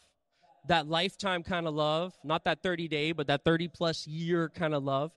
that 0.69 0.89
lifetime 0.89 1.43
kind 1.43 1.67
of 1.67 1.75
love, 1.75 2.15
not 2.25 2.45
that 2.45 2.63
30 2.63 2.89
day, 2.89 3.13
but 3.13 3.27
that 3.29 3.45
30 3.45 3.69
plus 3.69 4.07
year 4.07 4.49
kind 4.49 4.75
of 4.75 4.83
love. 4.85 5.13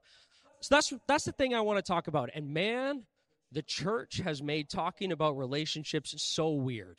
So 0.61 0.75
that's 0.75 0.93
that's 1.07 1.25
the 1.25 1.31
thing 1.31 1.53
I 1.53 1.61
want 1.61 1.77
to 1.77 1.83
talk 1.83 2.07
about. 2.07 2.29
And 2.33 2.53
man, 2.53 3.03
the 3.51 3.61
church 3.61 4.17
has 4.17 4.41
made 4.41 4.69
talking 4.69 5.11
about 5.11 5.37
relationships 5.37 6.15
so 6.17 6.49
weird. 6.51 6.97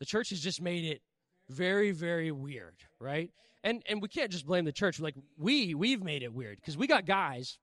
The 0.00 0.06
church 0.06 0.30
has 0.30 0.40
just 0.40 0.60
made 0.60 0.84
it 0.84 1.02
very, 1.48 1.92
very 1.92 2.32
weird, 2.32 2.76
right? 2.98 3.30
And 3.62 3.82
and 3.88 4.02
we 4.02 4.08
can't 4.08 4.32
just 4.32 4.46
blame 4.46 4.64
the 4.64 4.72
church. 4.72 4.98
Like 4.98 5.14
we 5.38 5.74
we've 5.74 6.02
made 6.02 6.22
it 6.22 6.32
weird 6.32 6.56
because 6.56 6.76
we 6.76 6.86
got 6.86 7.06
guys 7.06 7.58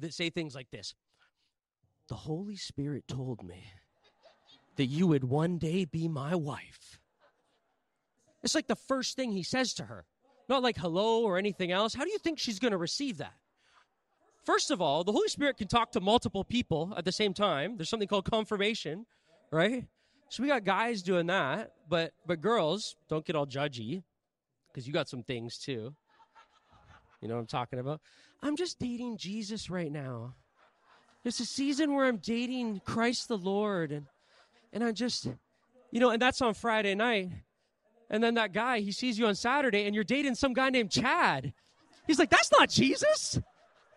that 0.00 0.12
say 0.12 0.30
things 0.30 0.54
like 0.54 0.70
this. 0.70 0.94
The 2.08 2.16
Holy 2.16 2.56
Spirit 2.56 3.06
told 3.06 3.44
me 3.44 3.64
that 4.76 4.86
you 4.86 5.06
would 5.06 5.24
one 5.24 5.58
day 5.58 5.84
be 5.84 6.08
my 6.08 6.34
wife. 6.34 6.98
It's 8.42 8.54
like 8.54 8.66
the 8.66 8.76
first 8.76 9.14
thing 9.16 9.32
he 9.32 9.42
says 9.42 9.74
to 9.74 9.84
her. 9.84 10.06
Not 10.48 10.62
like 10.62 10.76
hello 10.76 11.22
or 11.22 11.38
anything 11.38 11.70
else. 11.70 11.94
How 11.94 12.04
do 12.04 12.10
you 12.10 12.18
think 12.18 12.38
she's 12.38 12.58
going 12.58 12.72
to 12.72 12.78
receive 12.78 13.18
that? 13.18 13.34
First 14.44 14.70
of 14.70 14.80
all, 14.80 15.04
the 15.04 15.12
Holy 15.12 15.28
Spirit 15.28 15.58
can 15.58 15.68
talk 15.68 15.92
to 15.92 16.00
multiple 16.00 16.42
people 16.42 16.92
at 16.96 17.04
the 17.04 17.12
same 17.12 17.34
time. 17.34 17.76
There's 17.76 17.88
something 17.88 18.08
called 18.08 18.28
confirmation, 18.28 19.06
right? 19.52 19.84
So 20.30 20.44
we 20.44 20.48
got 20.48 20.62
guys 20.62 21.02
doing 21.02 21.26
that, 21.26 21.72
but 21.88 22.12
but 22.24 22.40
girls 22.40 22.94
don't 23.08 23.26
get 23.26 23.34
all 23.34 23.46
judgy 23.46 24.04
because 24.68 24.86
you 24.86 24.92
got 24.92 25.08
some 25.08 25.24
things 25.24 25.58
too. 25.58 25.92
You 27.20 27.28
know 27.28 27.34
what 27.34 27.40
I'm 27.40 27.46
talking 27.48 27.80
about? 27.80 28.00
I'm 28.40 28.54
just 28.54 28.78
dating 28.78 29.18
Jesus 29.18 29.68
right 29.68 29.90
now. 29.90 30.36
It's 31.24 31.40
a 31.40 31.44
season 31.44 31.94
where 31.94 32.06
I'm 32.06 32.18
dating 32.18 32.80
Christ 32.84 33.26
the 33.26 33.36
Lord, 33.36 33.90
and 33.90 34.06
and 34.72 34.84
I 34.84 34.92
just, 34.92 35.26
you 35.90 35.98
know, 35.98 36.10
and 36.10 36.22
that's 36.22 36.40
on 36.40 36.54
Friday 36.54 36.94
night. 36.94 37.30
And 38.08 38.22
then 38.22 38.34
that 38.34 38.52
guy, 38.52 38.80
he 38.80 38.92
sees 38.92 39.18
you 39.18 39.26
on 39.26 39.34
Saturday, 39.34 39.84
and 39.86 39.96
you're 39.96 40.04
dating 40.04 40.36
some 40.36 40.52
guy 40.52 40.70
named 40.70 40.92
Chad. 40.92 41.52
He's 42.06 42.20
like, 42.20 42.30
that's 42.30 42.52
not 42.52 42.70
Jesus. 42.70 43.40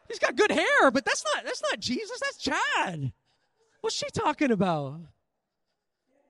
He's 0.08 0.20
got 0.20 0.36
good 0.36 0.52
hair, 0.52 0.90
but 0.90 1.06
that's 1.06 1.24
not 1.26 1.46
that's 1.46 1.62
not 1.62 1.80
Jesus. 1.80 2.20
That's 2.20 2.38
Chad. 2.38 3.14
What's 3.82 3.96
she 3.96 4.08
talking 4.12 4.50
about? 4.50 5.00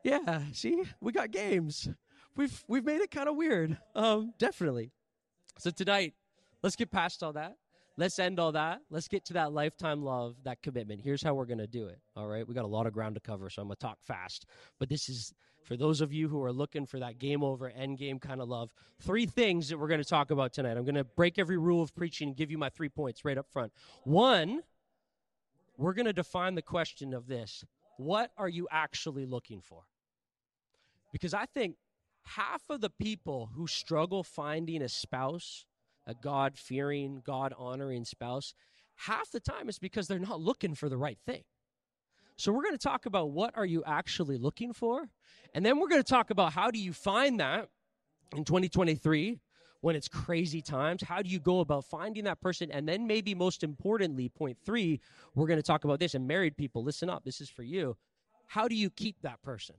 Yeah, 0.03 0.41
see, 0.51 0.83
we 0.99 1.11
got 1.11 1.31
games. 1.31 1.87
we've 2.35 2.63
we've 2.67 2.83
made 2.85 3.01
it 3.01 3.11
kind 3.11 3.29
of 3.29 3.35
weird. 3.35 3.77
Um, 3.95 4.33
definitely. 4.37 4.91
So 5.59 5.69
tonight, 5.69 6.13
let's 6.61 6.75
get 6.75 6.91
past 6.91 7.23
all 7.23 7.33
that. 7.33 7.55
Let's 7.95 8.17
end 8.17 8.39
all 8.39 8.51
that. 8.53 8.81
Let's 8.89 9.07
get 9.07 9.23
to 9.25 9.33
that 9.33 9.53
lifetime 9.53 10.01
love, 10.01 10.35
that 10.43 10.63
commitment. 10.63 11.01
Here's 11.01 11.21
how 11.21 11.35
we're 11.35 11.45
to 11.59 11.67
do 11.67 11.85
it. 11.87 11.99
All 12.15 12.25
right. 12.27 12.47
We 12.47 12.55
got 12.55 12.65
a 12.65 12.67
lot 12.67 12.87
of 12.87 12.93
ground 12.93 13.15
to 13.15 13.21
cover, 13.21 13.51
so 13.51 13.61
I'm 13.61 13.67
to 13.69 13.75
talk 13.75 13.99
fast. 14.01 14.47
But 14.79 14.89
this 14.89 15.09
is 15.09 15.31
for 15.63 15.77
those 15.77 16.01
of 16.01 16.11
you 16.11 16.27
who 16.27 16.43
are 16.43 16.51
looking 16.51 16.87
for 16.87 16.99
that 16.99 17.19
game 17.19 17.43
over, 17.43 17.69
end 17.69 17.99
game 17.99 18.19
kind 18.19 18.41
of 18.41 18.49
love. 18.49 18.71
Three 18.99 19.27
things 19.27 19.69
that 19.69 19.77
we're 19.77 19.87
to 20.01 20.09
talk 20.09 20.31
about 20.31 20.53
tonight. 20.53 20.75
I'm 20.75 20.85
to 20.95 21.03
break 21.03 21.37
every 21.37 21.57
rule 21.57 21.83
of 21.83 21.95
preaching 21.95 22.29
and 22.29 22.37
give 22.37 22.49
you 22.49 22.57
my 22.57 22.69
three 22.69 22.89
points 22.89 23.23
right 23.23 23.37
up 23.37 23.47
front. 23.51 23.71
One, 24.03 24.63
we're 25.77 25.93
to 26.05 26.13
define 26.13 26.55
the 26.55 26.61
question 26.63 27.13
of 27.13 27.27
this 27.27 27.63
What 27.97 28.31
are 28.37 28.49
you 28.49 28.67
actually 28.71 29.27
looking 29.27 29.61
for? 29.61 29.83
Because 31.13 31.33
I 31.33 31.45
think 31.45 31.77
half 32.25 32.63
of 32.69 32.81
the 32.81 32.89
people 32.89 33.51
who 33.55 33.67
struggle 33.67 34.23
finding 34.23 34.81
a 34.81 34.89
spouse, 34.89 35.65
a 36.05 36.13
God 36.13 36.57
fearing, 36.57 37.21
God 37.23 37.53
honoring 37.57 38.03
spouse, 38.03 38.53
half 38.95 39.31
the 39.31 39.39
time 39.39 39.69
it's 39.69 39.79
because 39.79 40.07
they're 40.07 40.19
not 40.19 40.41
looking 40.41 40.75
for 40.75 40.89
the 40.89 40.97
right 40.97 41.19
thing. 41.25 41.43
So 42.35 42.51
we're 42.51 42.63
going 42.63 42.77
to 42.77 42.79
talk 42.79 43.05
about 43.05 43.31
what 43.31 43.55
are 43.55 43.65
you 43.65 43.83
actually 43.85 44.37
looking 44.37 44.73
for? 44.73 45.07
And 45.53 45.65
then 45.65 45.79
we're 45.79 45.87
going 45.87 46.01
to 46.01 46.07
talk 46.07 46.31
about 46.31 46.53
how 46.53 46.71
do 46.71 46.79
you 46.79 46.91
find 46.91 47.39
that 47.39 47.69
in 48.35 48.43
2023 48.43 49.39
when 49.81 49.95
it's 49.95 50.07
crazy 50.07 50.61
times? 50.61 51.03
How 51.03 51.21
do 51.21 51.29
you 51.29 51.39
go 51.39 51.59
about 51.59 51.85
finding 51.85 52.23
that 52.23 52.41
person? 52.41 52.71
And 52.71 52.89
then 52.89 53.05
maybe 53.05 53.35
most 53.35 53.63
importantly, 53.63 54.29
point 54.29 54.57
3, 54.65 54.99
we're 55.35 55.47
going 55.47 55.59
to 55.59 55.63
talk 55.63 55.83
about 55.83 55.99
this 55.99 56.15
and 56.15 56.27
married 56.27 56.57
people, 56.57 56.83
listen 56.83 57.09
up, 57.09 57.23
this 57.23 57.39
is 57.39 57.49
for 57.49 57.63
you. 57.63 57.97
How 58.47 58.67
do 58.67 58.75
you 58.75 58.89
keep 58.89 59.21
that 59.21 59.41
person? 59.43 59.75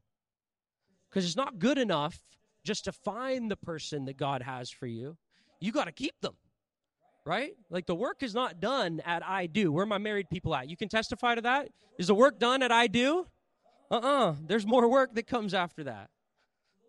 Because 1.15 1.27
it's 1.27 1.37
not 1.37 1.61
good 1.61 1.79
enough 1.79 2.25
just 2.65 2.85
to 2.87 2.93
find 2.93 3.49
the 3.49 3.57
person 3.57 4.07
that 4.07 4.17
God 4.17 4.43
has 4.43 4.69
for 4.71 4.87
you. 4.87 5.17
You 5.61 5.71
got 5.71 5.85
to 5.85 5.93
keep 5.93 6.21
them 6.21 6.35
right? 7.27 7.53
Like 7.71 7.87
the 7.87 7.95
work 7.95 8.23
is 8.23 8.35
not 8.35 8.61
done 8.61 9.01
at 9.05 9.27
I 9.27 9.47
do. 9.47 9.73
Where 9.73 9.85
are 9.85 9.87
my 9.87 9.99
married 9.99 10.29
people 10.29 10.55
at? 10.55 10.69
You 10.69 10.77
can 10.77 10.89
testify 10.89 11.35
to 11.35 11.41
that. 11.43 11.69
Is 11.99 12.09
the 12.09 12.15
work 12.15 12.39
done 12.39 12.63
at 12.63 12.73
I 12.73 12.87
do? 12.87 13.27
Uh 13.91 13.95
uh-uh. 13.97 14.31
uh. 14.31 14.35
There's 14.47 14.67
more 14.67 14.89
work 14.89 15.15
that 15.15 15.27
comes 15.27 15.55
after 15.55 15.85
that. 15.85 16.11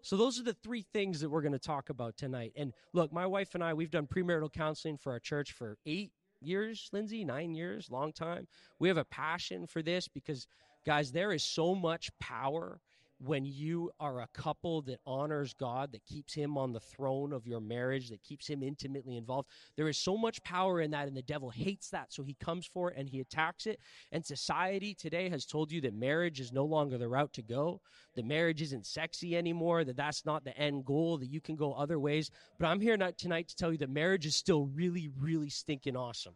So 0.02 0.18
those 0.18 0.40
are 0.40 0.44
the 0.44 0.54
three 0.54 0.86
things 0.94 1.22
that 1.22 1.30
we're 1.30 1.42
going 1.42 1.54
to 1.54 1.60
talk 1.60 1.90
about 1.90 2.16
tonight. 2.16 2.54
And 2.56 2.74
look, 2.94 3.12
my 3.12 3.26
wife 3.26 3.56
and 3.56 3.64
I, 3.64 3.74
we've 3.74 3.90
done 3.90 4.08
premarital 4.08 4.54
counseling 4.54 4.98
for 4.98 5.12
our 5.12 5.20
church 5.20 5.52
for 5.52 5.78
eight 5.86 6.12
years, 6.42 6.90
Lindsay, 6.94 7.26
nine 7.26 7.56
years, 7.56 7.90
long 7.90 8.14
time. 8.14 8.48
We 8.78 8.88
have 8.88 8.98
a 8.98 9.06
passion 9.06 9.66
for 9.66 9.82
this 9.82 10.08
because, 10.08 10.46
guys, 10.86 11.12
there 11.12 11.32
is 11.32 11.44
so 11.44 11.74
much 11.74 12.12
power 12.20 12.82
when 13.26 13.46
you 13.46 13.92
are 14.00 14.22
a 14.22 14.28
couple 14.34 14.82
that 14.84 15.00
honors 15.06 15.54
God, 15.54 15.92
that 15.92 16.06
keeps 16.06 16.34
Him 16.34 16.58
on 16.58 16.74
the 16.74 16.80
throne 16.80 17.34
of 17.34 17.48
your 17.48 17.60
marriage, 17.60 18.10
that 18.10 18.24
keeps 18.24 18.48
Him 18.48 18.62
intimately 18.62 19.18
involved, 19.18 19.50
there 19.76 19.88
is 19.88 19.98
so 19.98 20.18
much 20.18 20.44
power 20.44 20.82
in 20.82 20.92
that, 20.92 21.08
and 21.08 21.18
the 21.18 21.22
devil 21.22 21.50
hates 21.50 21.90
that. 21.90 22.14
So 22.14 22.24
he 22.24 22.36
comes 22.36 22.66
for 22.66 22.92
it 22.92 22.98
and 22.98 23.10
he 23.10 23.20
attacks 23.20 23.66
it. 23.66 23.80
And 24.12 24.26
society 24.26 24.94
today 24.94 25.30
has 25.30 25.46
told 25.46 25.72
you 25.72 25.82
that 25.82 25.94
marriage 25.94 26.40
is 26.40 26.54
no 26.54 26.66
longer 26.66 26.98
the 26.98 27.08
route 27.08 27.34
to 27.34 27.42
go, 27.42 27.82
that 28.16 28.26
marriage 28.26 28.62
isn't 28.62 28.86
sexy 28.86 29.36
anymore, 29.36 29.84
that 29.84 29.98
that's 29.98 30.26
not 30.26 30.44
the 30.44 30.58
end 30.58 30.86
goal, 30.86 31.18
that 31.18 31.30
you 31.30 31.42
can 31.42 31.56
go 31.56 31.74
other 31.74 32.00
ways. 32.00 32.30
But 32.60 32.68
I'm 32.68 32.80
here 32.80 32.98
not 32.98 33.18
tonight 33.18 33.48
to 33.50 33.56
tell 33.56 33.72
you 33.72 33.78
that 33.80 33.90
marriage 33.90 34.26
is 34.26 34.36
still 34.36 34.66
really, 34.68 35.10
really 35.20 35.50
stinking 35.50 35.98
awesome. 35.98 36.36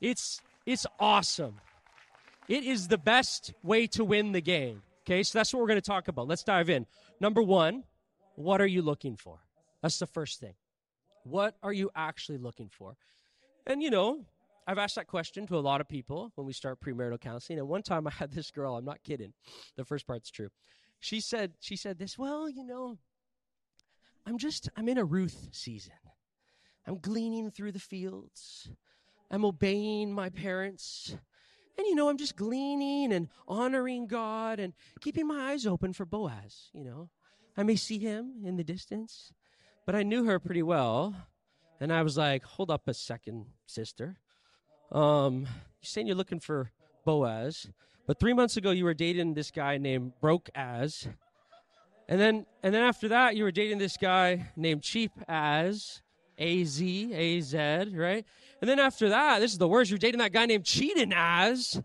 It's, 0.00 0.40
it's 0.66 0.86
awesome. 0.98 1.60
It 2.48 2.64
is 2.64 2.88
the 2.88 2.98
best 2.98 3.52
way 3.62 3.86
to 3.88 4.04
win 4.04 4.32
the 4.32 4.40
game. 4.40 4.82
Okay, 5.06 5.22
so 5.22 5.38
that's 5.38 5.52
what 5.52 5.60
we're 5.60 5.68
going 5.68 5.80
to 5.80 5.82
talk 5.82 6.08
about. 6.08 6.28
Let's 6.28 6.44
dive 6.44 6.70
in. 6.70 6.86
Number 7.20 7.42
one, 7.42 7.84
what 8.36 8.60
are 8.60 8.66
you 8.66 8.82
looking 8.82 9.16
for? 9.16 9.38
That's 9.82 9.98
the 9.98 10.06
first 10.06 10.40
thing. 10.40 10.54
What 11.24 11.56
are 11.62 11.72
you 11.72 11.90
actually 11.94 12.38
looking 12.38 12.68
for? 12.70 12.96
And 13.66 13.82
you 13.82 13.90
know, 13.90 14.24
I've 14.66 14.78
asked 14.78 14.94
that 14.96 15.06
question 15.06 15.46
to 15.48 15.56
a 15.56 15.60
lot 15.60 15.80
of 15.80 15.88
people 15.88 16.32
when 16.34 16.46
we 16.46 16.52
start 16.52 16.80
premarital 16.80 17.20
counseling. 17.20 17.58
And 17.58 17.68
one 17.68 17.82
time 17.82 18.06
I 18.06 18.10
had 18.10 18.32
this 18.32 18.50
girl, 18.50 18.76
I'm 18.76 18.84
not 18.84 19.02
kidding. 19.02 19.32
The 19.76 19.84
first 19.84 20.06
part's 20.06 20.30
true. 20.30 20.48
She 21.00 21.20
said, 21.20 21.52
she 21.60 21.76
said 21.76 21.98
this, 21.98 22.18
well, 22.18 22.48
you 22.48 22.64
know, 22.64 22.98
I'm 24.26 24.38
just, 24.38 24.68
I'm 24.76 24.88
in 24.88 24.98
a 24.98 25.04
Ruth 25.04 25.48
season. 25.52 25.94
I'm 26.86 26.98
gleaning 26.98 27.50
through 27.50 27.72
the 27.72 27.78
fields. 27.78 28.70
I'm 29.30 29.44
obeying 29.44 30.12
my 30.12 30.28
parents. 30.28 31.16
And, 31.80 31.86
you 31.86 31.94
know, 31.94 32.10
I'm 32.10 32.18
just 32.18 32.36
gleaning 32.36 33.10
and 33.10 33.28
honoring 33.48 34.06
God 34.06 34.60
and 34.60 34.74
keeping 35.00 35.26
my 35.26 35.52
eyes 35.52 35.64
open 35.64 35.94
for 35.94 36.04
Boaz, 36.04 36.68
you 36.74 36.84
know. 36.84 37.08
I 37.56 37.62
may 37.62 37.74
see 37.74 37.98
him 37.98 38.42
in 38.44 38.58
the 38.58 38.64
distance, 38.64 39.32
but 39.86 39.94
I 39.94 40.02
knew 40.02 40.24
her 40.24 40.38
pretty 40.38 40.62
well. 40.62 41.14
And 41.80 41.90
I 41.90 42.02
was 42.02 42.18
like, 42.18 42.44
hold 42.44 42.70
up 42.70 42.86
a 42.86 42.92
second, 42.92 43.46
sister. 43.64 44.18
Um, 44.92 45.44
you're 45.44 45.48
saying 45.84 46.06
you're 46.06 46.16
looking 46.16 46.38
for 46.38 46.70
Boaz, 47.06 47.70
but 48.06 48.20
three 48.20 48.34
months 48.34 48.58
ago 48.58 48.72
you 48.72 48.84
were 48.84 48.92
dating 48.92 49.32
this 49.32 49.50
guy 49.50 49.78
named 49.78 50.12
Broke 50.20 50.50
As. 50.54 51.08
And 52.10 52.20
then, 52.20 52.44
and 52.62 52.74
then 52.74 52.82
after 52.82 53.08
that, 53.08 53.36
you 53.36 53.44
were 53.44 53.52
dating 53.52 53.78
this 53.78 53.96
guy 53.96 54.50
named 54.54 54.82
Cheap 54.82 55.12
As. 55.26 56.02
A 56.40 56.64
Z, 56.64 57.12
A 57.14 57.40
Z, 57.40 57.58
right? 57.94 58.24
And 58.60 58.68
then 58.68 58.78
after 58.78 59.10
that, 59.10 59.38
this 59.38 59.52
is 59.52 59.58
the 59.58 59.68
worst. 59.68 59.90
You're 59.90 59.98
dating 59.98 60.18
that 60.18 60.32
guy 60.32 60.46
named 60.46 60.64
Cheating 60.64 61.12
As, 61.14 61.80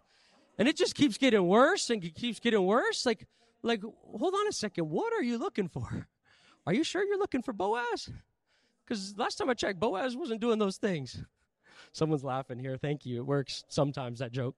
and 0.58 0.68
it 0.68 0.76
just 0.76 0.96
keeps 0.96 1.18
getting 1.18 1.46
worse 1.48 1.90
and 1.90 2.02
keeps 2.16 2.40
getting 2.40 2.66
worse. 2.66 3.06
Like, 3.06 3.28
like, 3.62 3.84
hold 3.84 4.34
on 4.34 4.48
a 4.48 4.52
second. 4.52 4.90
What 4.90 5.14
are 5.14 5.24
you 5.24 5.38
looking 5.38 5.68
for? 5.68 6.08
Are 6.66 6.74
you 6.74 6.84
sure 6.84 7.04
you're 7.04 7.20
looking 7.20 7.42
for 7.42 7.54
Boaz? 7.54 8.10
Because 8.86 9.16
last 9.18 9.36
time 9.36 9.50
I 9.50 9.54
checked, 9.54 9.80
Boaz 9.80 10.16
wasn't 10.16 10.42
doing 10.42 10.60
those 10.60 10.78
things. 10.78 11.22
Someone's 11.92 12.24
laughing 12.24 12.60
here. 12.60 12.78
Thank 12.78 13.06
you. 13.06 13.18
It 13.18 13.26
works 13.26 13.64
sometimes, 13.68 14.20
that 14.20 14.32
joke. 14.32 14.56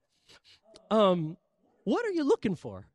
Um, 0.91 1.37
what 1.83 2.05
are 2.05 2.11
you 2.11 2.23
looking 2.23 2.55
for? 2.55 2.85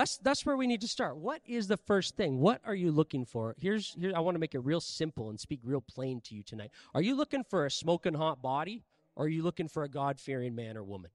That's 0.00 0.16
that's 0.16 0.46
where 0.46 0.56
we 0.56 0.66
need 0.66 0.80
to 0.80 0.88
start. 0.88 1.18
What 1.18 1.42
is 1.44 1.68
the 1.68 1.76
first 1.76 2.16
thing? 2.16 2.38
What 2.38 2.62
are 2.64 2.74
you 2.74 2.90
looking 2.90 3.26
for? 3.26 3.54
Here's 3.60 3.94
here 4.00 4.14
I 4.16 4.20
want 4.20 4.34
to 4.34 4.38
make 4.38 4.54
it 4.54 4.60
real 4.60 4.80
simple 4.80 5.28
and 5.28 5.38
speak 5.38 5.60
real 5.62 5.82
plain 5.82 6.22
to 6.22 6.34
you 6.34 6.42
tonight. 6.42 6.70
Are 6.94 7.02
you 7.02 7.14
looking 7.14 7.44
for 7.44 7.66
a 7.66 7.70
smoking 7.70 8.14
hot 8.14 8.40
body 8.40 8.82
or 9.14 9.26
are 9.26 9.28
you 9.28 9.42
looking 9.42 9.68
for 9.68 9.82
a 9.82 9.90
God-fearing 9.90 10.54
man 10.54 10.78
or 10.78 10.84
woman? 10.84 11.10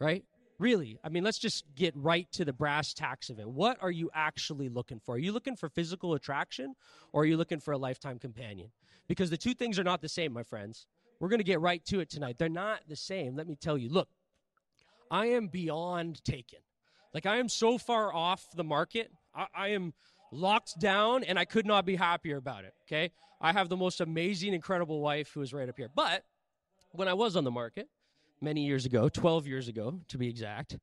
Right? 0.00 0.24
Really? 0.58 0.98
I 1.04 1.10
mean, 1.10 1.22
let's 1.22 1.36
just 1.38 1.66
get 1.74 1.92
right 1.94 2.26
to 2.32 2.46
the 2.46 2.52
brass 2.54 2.94
tacks 2.94 3.28
of 3.28 3.38
it. 3.38 3.46
What 3.46 3.76
are 3.82 3.90
you 3.90 4.08
actually 4.14 4.70
looking 4.70 4.98
for? 4.98 5.16
Are 5.16 5.18
you 5.18 5.32
looking 5.32 5.54
for 5.54 5.68
physical 5.68 6.14
attraction 6.14 6.76
or 7.12 7.24
are 7.24 7.26
you 7.26 7.36
looking 7.36 7.60
for 7.60 7.72
a 7.72 7.78
lifetime 7.78 8.18
companion? 8.18 8.70
Because 9.06 9.28
the 9.28 9.36
two 9.36 9.52
things 9.52 9.78
are 9.78 9.84
not 9.84 10.00
the 10.00 10.08
same, 10.08 10.32
my 10.32 10.44
friends. 10.44 10.86
We're 11.20 11.28
going 11.28 11.40
to 11.40 11.44
get 11.44 11.60
right 11.60 11.84
to 11.88 12.00
it 12.00 12.08
tonight. 12.08 12.36
They're 12.38 12.48
not 12.48 12.88
the 12.88 12.96
same. 12.96 13.36
Let 13.36 13.46
me 13.46 13.54
tell 13.54 13.76
you. 13.76 13.90
Look, 13.90 14.08
I 15.10 15.26
am 15.26 15.48
beyond 15.48 16.24
taken 16.24 16.60
like 17.16 17.24
I 17.24 17.38
am 17.38 17.48
so 17.48 17.78
far 17.78 18.12
off 18.12 18.46
the 18.54 18.62
market. 18.62 19.10
I, 19.34 19.46
I 19.54 19.68
am 19.68 19.94
locked 20.30 20.78
down 20.78 21.24
and 21.24 21.38
I 21.38 21.46
could 21.46 21.64
not 21.64 21.86
be 21.86 21.96
happier 21.96 22.36
about 22.36 22.64
it. 22.64 22.74
Okay. 22.86 23.10
I 23.40 23.52
have 23.52 23.70
the 23.70 23.76
most 23.76 24.02
amazing, 24.02 24.52
incredible 24.52 25.00
wife 25.00 25.30
who 25.32 25.40
is 25.40 25.54
right 25.54 25.66
up 25.66 25.78
here. 25.78 25.88
But 25.94 26.24
when 26.92 27.08
I 27.08 27.14
was 27.14 27.34
on 27.34 27.44
the 27.44 27.50
market 27.50 27.88
many 28.42 28.66
years 28.66 28.84
ago, 28.84 29.08
12 29.08 29.46
years 29.46 29.66
ago 29.66 29.98
to 30.08 30.18
be 30.18 30.28
exact, 30.28 30.76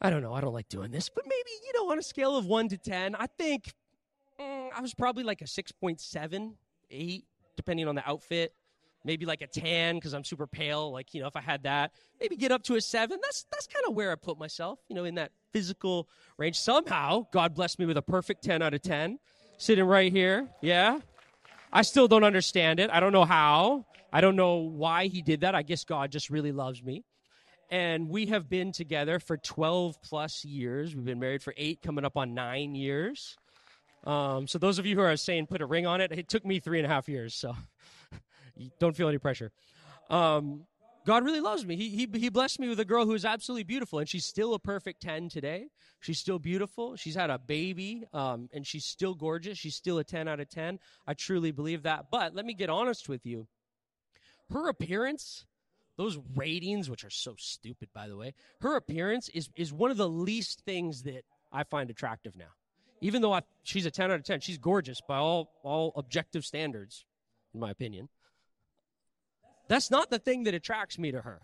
I 0.00 0.08
don't 0.08 0.22
know. 0.22 0.32
I 0.32 0.40
don't 0.40 0.54
like 0.54 0.70
doing 0.70 0.90
this, 0.90 1.10
but 1.10 1.24
maybe, 1.26 1.50
you 1.66 1.72
know, 1.74 1.92
on 1.92 1.98
a 1.98 2.02
scale 2.02 2.34
of 2.34 2.46
one 2.46 2.70
to 2.70 2.78
10, 2.78 3.14
I 3.14 3.26
think 3.26 3.74
mm, 4.40 4.70
I 4.74 4.80
was 4.80 4.94
probably 4.94 5.22
like 5.22 5.42
a 5.42 5.44
6.7, 5.44 6.54
8, 6.90 7.24
depending 7.56 7.88
on 7.88 7.94
the 7.94 8.08
outfit 8.08 8.54
maybe 9.04 9.26
like 9.26 9.42
a 9.42 9.46
tan 9.46 9.96
because 9.96 10.12
I'm 10.12 10.24
super 10.24 10.46
pale. 10.46 10.92
Like 10.92 11.14
you 11.14 11.20
know, 11.20 11.26
if 11.26 11.36
I 11.36 11.40
had 11.40 11.62
that, 11.64 11.92
maybe 12.20 12.36
get 12.36 12.52
up 12.52 12.62
to 12.64 12.76
a 12.76 12.80
seven. 12.80 13.18
That's 13.22 13.46
that's 13.50 13.66
kind 13.66 13.84
of 13.88 13.94
where 13.94 14.12
I 14.12 14.14
put 14.14 14.38
myself. 14.38 14.78
You 14.88 14.96
know, 14.96 15.04
in 15.04 15.14
that 15.16 15.32
physical 15.52 16.08
range. 16.38 16.58
Somehow, 16.58 17.26
God 17.32 17.54
blessed 17.54 17.78
me 17.78 17.86
with 17.86 17.96
a 17.96 18.02
perfect 18.02 18.44
ten 18.44 18.62
out 18.62 18.74
of 18.74 18.82
ten, 18.82 19.18
sitting 19.58 19.84
right 19.84 20.12
here. 20.12 20.48
Yeah, 20.60 21.00
I 21.72 21.82
still 21.82 22.08
don't 22.08 22.24
understand 22.24 22.80
it. 22.80 22.90
I 22.90 23.00
don't 23.00 23.12
know 23.12 23.24
how. 23.24 23.86
I 24.12 24.20
don't 24.20 24.36
know 24.36 24.56
why 24.56 25.06
He 25.06 25.22
did 25.22 25.40
that. 25.42 25.54
I 25.54 25.62
guess 25.62 25.84
God 25.84 26.10
just 26.10 26.30
really 26.30 26.52
loves 26.52 26.82
me. 26.82 27.04
And 27.70 28.08
we 28.08 28.26
have 28.26 28.48
been 28.48 28.72
together 28.72 29.20
for 29.20 29.36
12 29.36 30.02
plus 30.02 30.44
years. 30.44 30.96
We've 30.96 31.04
been 31.04 31.20
married 31.20 31.40
for 31.40 31.54
eight, 31.56 31.80
coming 31.82 32.04
up 32.04 32.16
on 32.16 32.34
nine 32.34 32.74
years. 32.74 33.36
Um, 34.04 34.48
so 34.48 34.58
those 34.58 34.78
of 34.78 34.86
you 34.86 34.96
who 34.96 35.02
are 35.02 35.16
saying 35.16 35.46
put 35.46 35.60
a 35.60 35.66
ring 35.66 35.86
on 35.86 36.00
it, 36.00 36.10
it 36.10 36.28
took 36.28 36.44
me 36.44 36.58
three 36.58 36.78
and 36.78 36.86
a 36.86 36.88
half 36.88 37.08
years. 37.08 37.34
So 37.34 37.54
don't 38.78 38.96
feel 38.96 39.08
any 39.08 39.18
pressure. 39.18 39.52
Um, 40.10 40.66
God 41.06 41.24
really 41.24 41.40
loves 41.40 41.64
me. 41.64 41.76
He, 41.76 41.88
he, 41.88 42.08
he 42.18 42.28
blessed 42.28 42.60
me 42.60 42.68
with 42.68 42.78
a 42.78 42.84
girl 42.84 43.06
who 43.06 43.14
is 43.14 43.24
absolutely 43.24 43.64
beautiful, 43.64 43.98
and 43.98 44.08
she's 44.08 44.24
still 44.24 44.54
a 44.54 44.58
perfect 44.58 45.00
10 45.00 45.28
today. 45.30 45.68
She's 46.00 46.18
still 46.18 46.38
beautiful. 46.38 46.96
She's 46.96 47.14
had 47.14 47.30
a 47.30 47.38
baby, 47.38 48.04
um, 48.12 48.48
and 48.52 48.66
she's 48.66 48.84
still 48.84 49.14
gorgeous. 49.14 49.56
She's 49.56 49.74
still 49.74 49.98
a 49.98 50.04
10 50.04 50.28
out 50.28 50.40
of 50.40 50.48
10. 50.50 50.78
I 51.06 51.14
truly 51.14 51.52
believe 51.52 51.84
that. 51.84 52.06
But 52.10 52.34
let 52.34 52.44
me 52.44 52.54
get 52.54 52.70
honest 52.70 53.08
with 53.08 53.24
you. 53.24 53.46
Her 54.52 54.68
appearance, 54.68 55.46
those 55.96 56.18
ratings, 56.34 56.90
which 56.90 57.04
are 57.04 57.10
so 57.10 57.34
stupid, 57.38 57.88
by 57.94 58.08
the 58.08 58.16
way, 58.16 58.34
her 58.60 58.76
appearance 58.76 59.28
is, 59.30 59.48
is 59.56 59.72
one 59.72 59.90
of 59.90 59.96
the 59.96 60.08
least 60.08 60.62
things 60.64 61.02
that 61.04 61.22
I 61.52 61.64
find 61.64 61.88
attractive 61.88 62.36
now. 62.36 62.52
Even 63.00 63.22
though 63.22 63.32
I, 63.32 63.42
she's 63.62 63.86
a 63.86 63.90
10 63.90 64.10
out 64.10 64.18
of 64.18 64.24
10, 64.24 64.40
she's 64.40 64.58
gorgeous 64.58 65.00
by 65.06 65.16
all, 65.16 65.50
all 65.62 65.92
objective 65.96 66.44
standards, 66.44 67.06
in 67.54 67.60
my 67.60 67.70
opinion. 67.70 68.08
That's 69.70 69.88
not 69.88 70.10
the 70.10 70.18
thing 70.18 70.42
that 70.42 70.54
attracts 70.54 70.98
me 70.98 71.12
to 71.12 71.20
her. 71.20 71.40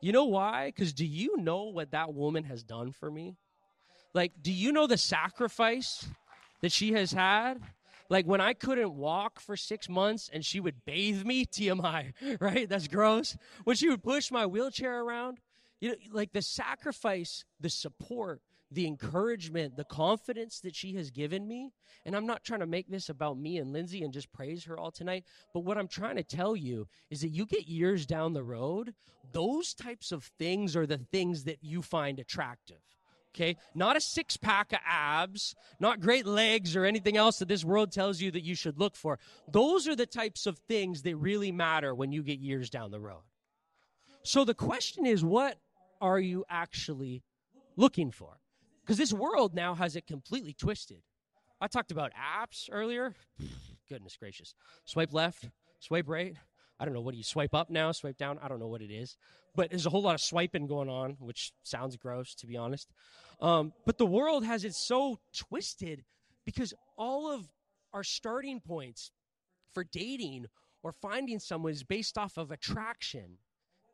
You 0.00 0.10
know 0.10 0.24
why? 0.24 0.72
Because 0.74 0.94
do 0.94 1.04
you 1.04 1.36
know 1.36 1.64
what 1.64 1.90
that 1.90 2.14
woman 2.14 2.44
has 2.44 2.62
done 2.62 2.90
for 2.90 3.10
me? 3.10 3.36
Like, 4.14 4.32
do 4.40 4.50
you 4.50 4.72
know 4.72 4.86
the 4.86 4.96
sacrifice 4.96 6.08
that 6.62 6.72
she 6.72 6.94
has 6.94 7.12
had? 7.12 7.60
Like 8.08 8.24
when 8.24 8.40
I 8.40 8.54
couldn't 8.54 8.94
walk 8.94 9.40
for 9.40 9.58
six 9.58 9.90
months 9.90 10.30
and 10.32 10.42
she 10.42 10.58
would 10.58 10.86
bathe 10.86 11.26
me, 11.26 11.44
TMI, 11.52 12.14
right? 12.40 12.66
That's 12.66 12.88
gross. 12.88 13.36
When 13.64 13.76
she 13.76 13.90
would 13.90 14.02
push 14.02 14.30
my 14.30 14.46
wheelchair 14.46 15.02
around, 15.02 15.36
you 15.78 15.90
know, 15.90 15.96
like 16.12 16.32
the 16.32 16.40
sacrifice, 16.40 17.44
the 17.60 17.68
support, 17.68 18.40
the 18.70 18.86
encouragement, 18.86 19.76
the 19.76 19.84
confidence 19.84 20.60
that 20.60 20.74
she 20.74 20.94
has 20.94 21.10
given 21.10 21.46
me. 21.46 21.72
And 22.04 22.16
I'm 22.16 22.26
not 22.26 22.44
trying 22.44 22.60
to 22.60 22.66
make 22.66 22.88
this 22.88 23.08
about 23.08 23.38
me 23.38 23.58
and 23.58 23.72
Lindsay 23.72 24.02
and 24.02 24.12
just 24.12 24.32
praise 24.32 24.64
her 24.64 24.78
all 24.78 24.90
tonight. 24.90 25.24
But 25.54 25.60
what 25.60 25.78
I'm 25.78 25.88
trying 25.88 26.16
to 26.16 26.24
tell 26.24 26.56
you 26.56 26.88
is 27.10 27.20
that 27.20 27.28
you 27.28 27.46
get 27.46 27.68
years 27.68 28.06
down 28.06 28.32
the 28.32 28.42
road, 28.42 28.94
those 29.32 29.74
types 29.74 30.12
of 30.12 30.24
things 30.38 30.76
are 30.76 30.86
the 30.86 30.98
things 30.98 31.44
that 31.44 31.58
you 31.62 31.82
find 31.82 32.18
attractive. 32.18 32.78
Okay? 33.34 33.56
Not 33.74 33.96
a 33.96 34.00
six 34.00 34.36
pack 34.36 34.72
of 34.72 34.78
abs, 34.86 35.54
not 35.78 36.00
great 36.00 36.26
legs 36.26 36.74
or 36.74 36.84
anything 36.84 37.16
else 37.16 37.38
that 37.38 37.48
this 37.48 37.64
world 37.64 37.92
tells 37.92 38.20
you 38.20 38.30
that 38.30 38.44
you 38.44 38.54
should 38.54 38.78
look 38.78 38.96
for. 38.96 39.18
Those 39.52 39.86
are 39.86 39.96
the 39.96 40.06
types 40.06 40.46
of 40.46 40.58
things 40.58 41.02
that 41.02 41.16
really 41.16 41.52
matter 41.52 41.94
when 41.94 42.12
you 42.12 42.22
get 42.22 42.38
years 42.38 42.70
down 42.70 42.90
the 42.90 43.00
road. 43.00 43.22
So 44.22 44.44
the 44.44 44.54
question 44.54 45.06
is, 45.06 45.22
what 45.22 45.58
are 46.00 46.18
you 46.18 46.44
actually 46.48 47.22
looking 47.76 48.10
for? 48.10 48.38
Because 48.86 48.98
this 48.98 49.12
world 49.12 49.52
now 49.52 49.74
has 49.74 49.96
it 49.96 50.06
completely 50.06 50.52
twisted. 50.52 51.02
I 51.60 51.66
talked 51.66 51.90
about 51.90 52.12
apps 52.12 52.68
earlier. 52.70 53.16
Goodness 53.88 54.16
gracious. 54.16 54.54
Swipe 54.84 55.12
left, 55.12 55.48
swipe 55.80 56.08
right. 56.08 56.36
I 56.78 56.84
don't 56.84 56.94
know 56.94 57.00
what 57.00 57.12
do 57.12 57.18
you 57.18 57.24
swipe 57.24 57.54
up 57.54 57.68
now, 57.68 57.90
swipe 57.90 58.16
down. 58.16 58.38
I 58.40 58.48
don't 58.48 58.60
know 58.60 58.68
what 58.68 58.82
it 58.82 58.92
is, 58.92 59.16
but 59.56 59.70
there's 59.70 59.86
a 59.86 59.90
whole 59.90 60.02
lot 60.02 60.14
of 60.14 60.20
swiping 60.20 60.68
going 60.68 60.88
on, 60.88 61.16
which 61.18 61.52
sounds 61.62 61.96
gross 61.96 62.34
to 62.36 62.46
be 62.46 62.56
honest. 62.56 62.92
Um, 63.40 63.72
but 63.84 63.98
the 63.98 64.06
world 64.06 64.44
has 64.44 64.64
it 64.64 64.74
so 64.74 65.18
twisted 65.34 66.04
because 66.44 66.72
all 66.96 67.32
of 67.32 67.48
our 67.92 68.04
starting 68.04 68.60
points 68.60 69.10
for 69.74 69.82
dating 69.82 70.46
or 70.82 70.92
finding 70.92 71.40
someone 71.40 71.72
is 71.72 71.82
based 71.82 72.16
off 72.16 72.36
of 72.36 72.52
attraction. 72.52 73.38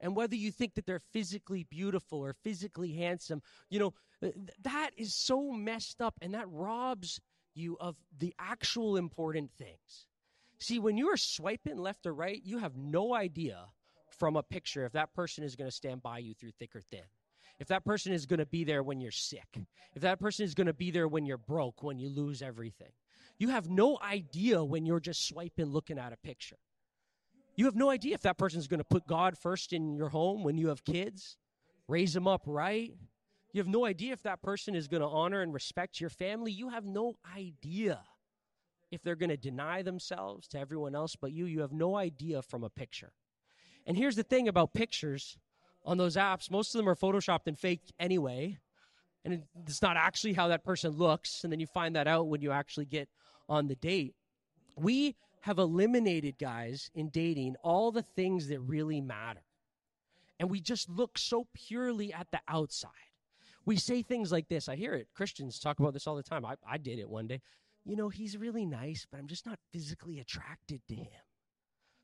And 0.02 0.16
whether 0.16 0.34
you 0.34 0.50
think 0.50 0.74
that 0.74 0.84
they're 0.84 1.02
physically 1.12 1.62
beautiful 1.62 2.18
or 2.18 2.34
physically 2.42 2.92
handsome, 2.92 3.40
you 3.70 3.78
know, 3.78 3.94
that 4.62 4.90
is 4.96 5.14
so 5.14 5.52
messed 5.52 6.02
up 6.02 6.14
and 6.20 6.34
that 6.34 6.50
robs 6.50 7.20
you 7.54 7.76
of 7.80 7.96
the 8.18 8.34
actual 8.38 8.96
important 8.96 9.52
things. 9.56 10.06
See, 10.58 10.78
when 10.78 10.96
you 10.96 11.08
are 11.08 11.16
swiping 11.16 11.78
left 11.78 12.06
or 12.06 12.14
right, 12.14 12.40
you 12.44 12.58
have 12.58 12.76
no 12.76 13.14
idea 13.14 13.64
from 14.18 14.36
a 14.36 14.42
picture 14.42 14.84
if 14.84 14.92
that 14.92 15.14
person 15.14 15.44
is 15.44 15.56
going 15.56 15.70
to 15.70 15.74
stand 15.74 16.02
by 16.02 16.18
you 16.18 16.34
through 16.34 16.52
thick 16.58 16.74
or 16.74 16.80
thin. 16.80 17.02
If 17.58 17.68
that 17.68 17.84
person 17.84 18.12
is 18.12 18.26
going 18.26 18.40
to 18.40 18.46
be 18.46 18.64
there 18.64 18.82
when 18.82 19.00
you're 19.00 19.12
sick. 19.12 19.58
If 19.94 20.02
that 20.02 20.18
person 20.18 20.44
is 20.44 20.54
going 20.54 20.66
to 20.66 20.72
be 20.72 20.90
there 20.90 21.06
when 21.06 21.26
you're 21.26 21.38
broke, 21.38 21.82
when 21.82 21.98
you 21.98 22.08
lose 22.08 22.42
everything. 22.42 22.90
You 23.38 23.48
have 23.48 23.68
no 23.68 23.98
idea 24.02 24.64
when 24.64 24.84
you're 24.84 25.00
just 25.00 25.28
swiping 25.28 25.66
looking 25.66 25.98
at 25.98 26.12
a 26.12 26.16
picture. 26.16 26.58
You 27.54 27.66
have 27.66 27.76
no 27.76 27.90
idea 27.90 28.14
if 28.14 28.22
that 28.22 28.38
person 28.38 28.58
is 28.58 28.68
going 28.68 28.78
to 28.78 28.84
put 28.84 29.06
God 29.06 29.36
first 29.36 29.72
in 29.72 29.94
your 29.94 30.08
home 30.08 30.42
when 30.42 30.56
you 30.56 30.68
have 30.68 30.84
kids, 30.84 31.36
raise 31.86 32.14
them 32.14 32.26
up 32.26 32.42
right. 32.46 32.94
You 33.52 33.60
have 33.60 33.68
no 33.68 33.84
idea 33.84 34.14
if 34.14 34.22
that 34.22 34.42
person 34.42 34.74
is 34.74 34.88
going 34.88 35.02
to 35.02 35.08
honor 35.08 35.42
and 35.42 35.52
respect 35.52 36.00
your 36.00 36.08
family. 36.10 36.50
You 36.50 36.70
have 36.70 36.86
no 36.86 37.14
idea 37.36 38.00
if 38.90 39.02
they're 39.02 39.16
going 39.16 39.30
to 39.30 39.36
deny 39.36 39.82
themselves 39.82 40.48
to 40.48 40.58
everyone 40.58 40.94
else 40.94 41.16
but 41.16 41.32
you. 41.32 41.44
You 41.44 41.60
have 41.60 41.72
no 41.72 41.96
idea 41.96 42.40
from 42.42 42.64
a 42.64 42.70
picture. 42.70 43.12
And 43.86 43.96
here's 43.96 44.16
the 44.16 44.22
thing 44.22 44.48
about 44.48 44.72
pictures 44.72 45.36
on 45.84 45.98
those 45.98 46.16
apps 46.16 46.50
most 46.50 46.74
of 46.74 46.78
them 46.78 46.88
are 46.88 46.94
photoshopped 46.94 47.46
and 47.46 47.58
faked 47.58 47.92
anyway. 47.98 48.58
And 49.24 49.42
it's 49.66 49.82
not 49.82 49.96
actually 49.96 50.32
how 50.32 50.48
that 50.48 50.64
person 50.64 50.92
looks. 50.92 51.44
And 51.44 51.52
then 51.52 51.60
you 51.60 51.66
find 51.66 51.94
that 51.96 52.08
out 52.08 52.28
when 52.28 52.40
you 52.40 52.50
actually 52.52 52.86
get 52.86 53.08
on 53.48 53.68
the 53.68 53.76
date. 53.76 54.14
We 54.76 55.16
have 55.42 55.58
eliminated, 55.58 56.38
guys, 56.38 56.90
in 56.94 57.08
dating 57.10 57.56
all 57.62 57.92
the 57.92 58.02
things 58.02 58.48
that 58.48 58.60
really 58.60 59.00
matter. 59.00 59.42
And 60.38 60.50
we 60.50 60.60
just 60.60 60.88
look 60.88 61.18
so 61.18 61.46
purely 61.52 62.12
at 62.12 62.28
the 62.32 62.40
outside. 62.48 62.90
We 63.64 63.76
say 63.76 64.02
things 64.02 64.32
like 64.32 64.48
this. 64.48 64.68
I 64.68 64.76
hear 64.76 64.94
it. 64.94 65.08
Christians 65.14 65.58
talk 65.58 65.78
about 65.78 65.92
this 65.92 66.06
all 66.06 66.16
the 66.16 66.22
time. 66.22 66.44
I, 66.44 66.54
I 66.68 66.78
did 66.78 66.98
it 66.98 67.08
one 67.08 67.26
day. 67.26 67.40
You 67.84 67.96
know, 67.96 68.08
he's 68.08 68.36
really 68.36 68.66
nice, 68.66 69.06
but 69.10 69.18
I'm 69.18 69.26
just 69.26 69.46
not 69.46 69.58
physically 69.72 70.18
attracted 70.18 70.80
to 70.88 70.94
him. 70.94 71.22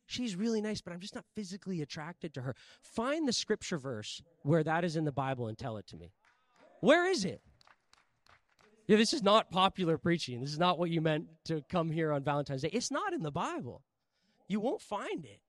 She's 0.07 0.37
really 0.37 0.61
nice, 0.61 0.81
but 0.81 0.93
I'm 0.93 1.01
just 1.01 1.15
not 1.15 1.25
physically 1.37 1.83
attracted 1.83 2.33
to 2.35 2.43
her. 2.43 2.57
Find 2.81 3.29
the 3.29 3.33
scripture 3.33 3.79
verse 3.79 4.23
where 4.43 4.65
that 4.65 4.85
is 4.85 4.97
in 4.97 5.05
the 5.05 5.13
Bible 5.13 5.49
and 5.49 5.59
tell 5.59 5.77
it 5.77 5.87
to 5.89 5.97
me. 5.97 6.13
Where 6.81 7.07
is 7.07 7.25
it? 7.25 7.43
Yeah, 8.89 8.97
this 8.97 9.13
is 9.13 9.23
not 9.23 9.51
popular 9.51 9.99
preaching. 9.99 10.41
This 10.41 10.51
is 10.51 10.59
not 10.59 10.79
what 10.79 10.89
you 10.89 11.03
meant 11.03 11.27
to 11.45 11.63
come 11.69 11.91
here 11.91 12.11
on 12.11 12.25
Valentine's 12.25 12.63
Day. 12.63 12.71
It's 12.73 12.91
not 12.91 13.13
in 13.13 13.23
the 13.23 13.31
Bible. 13.31 13.83
You 14.49 14.61
won't 14.61 14.81
find 14.81 15.27
it. 15.27 15.41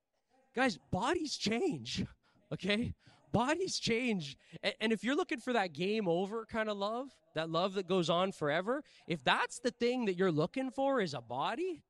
Guys, 0.54 0.78
bodies 0.92 1.38
change, 1.38 2.06
okay? 2.54 2.94
Bodies 3.32 3.80
change. 3.80 4.36
And 4.82 4.92
if 4.92 5.06
you're 5.06 5.16
looking 5.16 5.40
for 5.40 5.54
that 5.54 5.72
game 5.72 6.10
over 6.10 6.46
kind 6.46 6.68
of 6.70 6.78
love, 6.78 7.16
that 7.34 7.50
love 7.50 7.76
that 7.76 7.88
goes 7.88 8.10
on 8.10 8.34
forever, 8.34 8.84
if 9.08 9.24
that's 9.24 9.60
the 9.60 9.72
thing 9.72 10.06
that 10.06 10.18
you're 10.18 10.32
looking 10.34 10.70
for 10.70 11.00
is 11.00 11.14
a 11.14 11.22
body, 11.22 11.82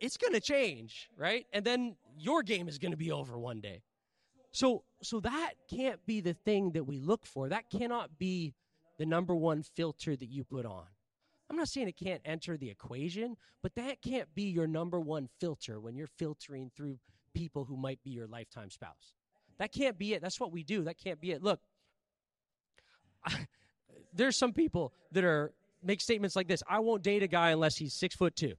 it's 0.00 0.16
going 0.16 0.32
to 0.32 0.40
change, 0.40 1.10
right? 1.18 1.44
And 1.52 1.66
then 1.66 1.96
your 2.16 2.42
game 2.42 2.66
is 2.66 2.78
going 2.78 2.92
to 2.92 2.96
be 2.96 3.12
over 3.12 3.38
one 3.38 3.60
day. 3.60 3.82
So 4.52 4.84
so 5.02 5.20
that 5.20 5.52
can't 5.68 6.04
be 6.06 6.22
the 6.22 6.32
thing 6.32 6.72
that 6.72 6.84
we 6.84 6.98
look 6.98 7.26
for. 7.26 7.50
That 7.50 7.68
cannot 7.70 8.18
be 8.18 8.54
the 8.98 9.06
number 9.06 9.34
one 9.34 9.62
filter 9.62 10.16
that 10.16 10.28
you 10.28 10.44
put 10.44 10.66
on. 10.66 10.84
I'm 11.50 11.56
not 11.56 11.68
saying 11.68 11.88
it 11.88 11.96
can't 11.96 12.20
enter 12.24 12.56
the 12.56 12.68
equation, 12.68 13.36
but 13.62 13.74
that 13.76 14.02
can't 14.02 14.32
be 14.34 14.44
your 14.44 14.66
number 14.66 15.00
one 15.00 15.28
filter 15.40 15.80
when 15.80 15.96
you're 15.96 16.08
filtering 16.18 16.70
through 16.76 16.98
people 17.32 17.64
who 17.64 17.76
might 17.76 18.02
be 18.02 18.10
your 18.10 18.26
lifetime 18.26 18.70
spouse. 18.70 19.14
That 19.58 19.72
can't 19.72 19.98
be 19.98 20.14
it. 20.14 20.20
That's 20.20 20.38
what 20.38 20.52
we 20.52 20.62
do. 20.62 20.84
That 20.84 20.98
can't 20.98 21.20
be 21.20 21.32
it. 21.32 21.42
Look, 21.42 21.60
there's 24.12 24.36
some 24.36 24.52
people 24.52 24.92
that 25.12 25.24
are 25.24 25.52
make 25.82 26.00
statements 26.00 26.36
like 26.36 26.48
this. 26.48 26.62
I 26.68 26.80
won't 26.80 27.02
date 27.02 27.22
a 27.22 27.28
guy 27.28 27.50
unless 27.50 27.76
he's 27.76 27.94
six 27.94 28.14
foot 28.14 28.36
two. 28.36 28.54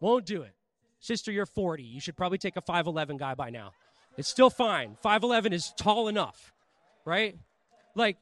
Won't 0.00 0.26
do 0.26 0.42
it. 0.42 0.52
Sister, 1.00 1.32
you're 1.32 1.46
40. 1.46 1.82
You 1.82 2.00
should 2.00 2.16
probably 2.16 2.38
take 2.38 2.56
a 2.56 2.62
5'11 2.62 3.18
guy 3.18 3.34
by 3.34 3.50
now. 3.50 3.72
It's 4.16 4.28
still 4.28 4.50
fine. 4.50 4.96
5'11 5.04 5.52
is 5.52 5.72
tall 5.76 6.08
enough, 6.08 6.52
right? 7.04 7.36
Like, 7.94 8.16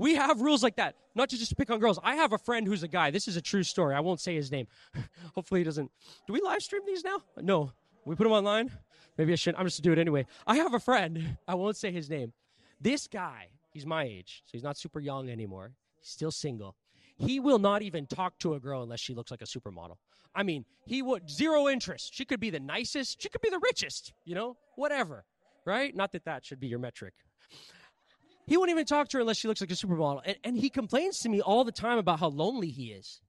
we 0.00 0.14
have 0.14 0.40
rules 0.40 0.62
like 0.62 0.76
that, 0.76 0.96
not 1.14 1.28
just 1.28 1.42
to 1.42 1.48
just 1.48 1.58
pick 1.58 1.70
on 1.70 1.78
girls. 1.78 1.98
I 2.02 2.16
have 2.16 2.32
a 2.32 2.38
friend 2.38 2.66
who's 2.66 2.82
a 2.82 2.88
guy. 2.88 3.10
This 3.10 3.28
is 3.28 3.36
a 3.36 3.42
true 3.42 3.62
story. 3.62 3.94
I 3.94 4.00
won't 4.00 4.18
say 4.18 4.34
his 4.34 4.50
name. 4.50 4.66
Hopefully 5.34 5.60
he 5.60 5.64
doesn't. 5.64 5.90
Do 6.26 6.32
we 6.32 6.40
live 6.40 6.62
stream 6.62 6.82
these 6.86 7.04
now? 7.04 7.18
No. 7.36 7.72
We 8.06 8.14
put 8.16 8.24
them 8.24 8.32
online? 8.32 8.72
Maybe 9.18 9.32
I 9.32 9.36
shouldn't. 9.36 9.60
I'm 9.60 9.66
just 9.66 9.76
to 9.76 9.82
do 9.82 9.92
it 9.92 9.98
anyway. 9.98 10.24
I 10.46 10.56
have 10.56 10.72
a 10.72 10.80
friend. 10.80 11.36
I 11.48 11.54
won't 11.54 11.76
say 11.76 11.92
his 11.92 12.08
name. 12.08 12.32
This 12.80 13.06
guy, 13.06 13.48
he's 13.72 13.84
my 13.84 14.04
age, 14.04 14.42
so 14.46 14.52
he's 14.52 14.62
not 14.62 14.78
super 14.78 15.00
young 15.00 15.28
anymore. 15.28 15.72
He's 16.00 16.08
still 16.08 16.30
single. 16.30 16.76
He 17.18 17.38
will 17.38 17.58
not 17.58 17.82
even 17.82 18.06
talk 18.06 18.38
to 18.38 18.54
a 18.54 18.60
girl 18.60 18.82
unless 18.82 19.00
she 19.00 19.12
looks 19.12 19.30
like 19.30 19.42
a 19.42 19.44
supermodel. 19.44 19.96
I 20.34 20.44
mean, 20.44 20.64
he 20.86 21.02
would 21.02 21.28
zero 21.28 21.68
interest. 21.68 22.14
She 22.14 22.24
could 22.24 22.40
be 22.40 22.48
the 22.48 22.60
nicest. 22.60 23.20
She 23.20 23.28
could 23.28 23.42
be 23.42 23.50
the 23.50 23.60
richest. 23.62 24.14
You 24.24 24.34
know, 24.34 24.56
whatever. 24.76 25.26
Right? 25.66 25.94
Not 25.94 26.12
that 26.12 26.24
that 26.24 26.46
should 26.46 26.58
be 26.58 26.68
your 26.68 26.78
metric. 26.78 27.12
He 28.50 28.56
won't 28.56 28.70
even 28.70 28.84
talk 28.84 29.06
to 29.10 29.16
her 29.16 29.20
unless 29.20 29.36
she 29.36 29.46
looks 29.46 29.60
like 29.60 29.70
a 29.70 29.74
supermodel. 29.74 30.22
And, 30.24 30.36
and 30.42 30.58
he 30.58 30.70
complains 30.70 31.20
to 31.20 31.28
me 31.28 31.40
all 31.40 31.62
the 31.62 31.70
time 31.70 31.98
about 31.98 32.18
how 32.18 32.26
lonely 32.26 32.66
he 32.66 32.86
is 32.86 33.20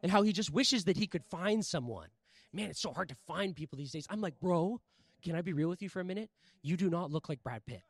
and 0.00 0.12
how 0.12 0.22
he 0.22 0.32
just 0.32 0.52
wishes 0.52 0.84
that 0.84 0.96
he 0.96 1.08
could 1.08 1.24
find 1.24 1.66
someone. 1.66 2.06
Man, 2.52 2.70
it's 2.70 2.80
so 2.80 2.92
hard 2.92 3.08
to 3.08 3.16
find 3.26 3.56
people 3.56 3.76
these 3.76 3.90
days. 3.90 4.06
I'm 4.08 4.20
like, 4.20 4.38
bro, 4.38 4.80
can 5.24 5.34
I 5.34 5.42
be 5.42 5.52
real 5.52 5.68
with 5.68 5.82
you 5.82 5.88
for 5.88 5.98
a 5.98 6.04
minute? 6.04 6.30
You 6.62 6.76
do 6.76 6.88
not 6.88 7.10
look 7.10 7.28
like 7.28 7.42
Brad 7.42 7.66
Pitt. 7.66 7.82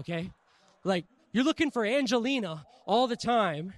Okay? 0.00 0.30
Like, 0.84 1.06
you're 1.32 1.44
looking 1.44 1.70
for 1.70 1.82
Angelina 1.82 2.66
all 2.84 3.06
the 3.06 3.16
time. 3.16 3.72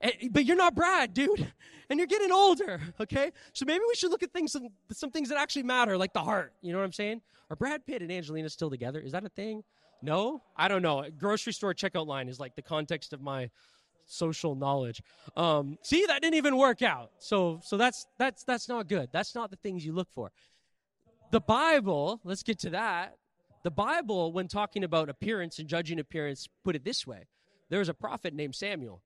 And, 0.00 0.12
but 0.30 0.44
you're 0.44 0.56
not 0.56 0.76
Brad, 0.76 1.12
dude. 1.12 1.52
And 1.90 1.98
you're 1.98 2.06
getting 2.06 2.30
older, 2.30 2.80
okay? 3.00 3.32
So 3.54 3.66
maybe 3.66 3.82
we 3.88 3.96
should 3.96 4.12
look 4.12 4.22
at 4.22 4.32
things, 4.32 4.52
some, 4.52 4.68
some 4.92 5.10
things 5.10 5.30
that 5.30 5.38
actually 5.38 5.64
matter, 5.64 5.98
like 5.98 6.12
the 6.12 6.22
heart. 6.22 6.52
You 6.62 6.72
know 6.72 6.78
what 6.78 6.84
I'm 6.84 6.92
saying? 6.92 7.22
Are 7.50 7.56
Brad 7.56 7.84
Pitt 7.84 8.02
and 8.02 8.12
Angelina 8.12 8.48
still 8.50 8.70
together? 8.70 9.00
Is 9.00 9.10
that 9.10 9.24
a 9.24 9.28
thing? 9.28 9.64
No, 10.02 10.42
I 10.56 10.68
don't 10.68 10.82
know. 10.82 11.04
Grocery 11.16 11.52
store 11.52 11.74
checkout 11.74 12.06
line 12.06 12.28
is 12.28 12.40
like 12.40 12.56
the 12.56 12.62
context 12.62 13.12
of 13.12 13.20
my 13.20 13.50
social 14.04 14.54
knowledge. 14.54 15.00
Um, 15.36 15.78
see, 15.82 16.06
that 16.06 16.20
didn't 16.20 16.34
even 16.34 16.56
work 16.56 16.82
out. 16.82 17.12
So, 17.18 17.60
so 17.62 17.76
that's 17.76 18.06
that's 18.18 18.42
that's 18.44 18.68
not 18.68 18.88
good. 18.88 19.10
That's 19.12 19.34
not 19.34 19.50
the 19.50 19.56
things 19.56 19.86
you 19.86 19.92
look 19.92 20.08
for. 20.12 20.32
The 21.30 21.40
Bible. 21.40 22.20
Let's 22.24 22.42
get 22.42 22.58
to 22.60 22.70
that. 22.70 23.16
The 23.62 23.70
Bible, 23.70 24.32
when 24.32 24.48
talking 24.48 24.82
about 24.82 25.08
appearance 25.08 25.60
and 25.60 25.68
judging 25.68 26.00
appearance, 26.00 26.48
put 26.64 26.74
it 26.74 26.84
this 26.84 27.06
way: 27.06 27.28
there 27.70 27.78
was 27.78 27.88
a 27.88 27.94
prophet 27.94 28.34
named 28.34 28.54
Samuel, 28.54 29.02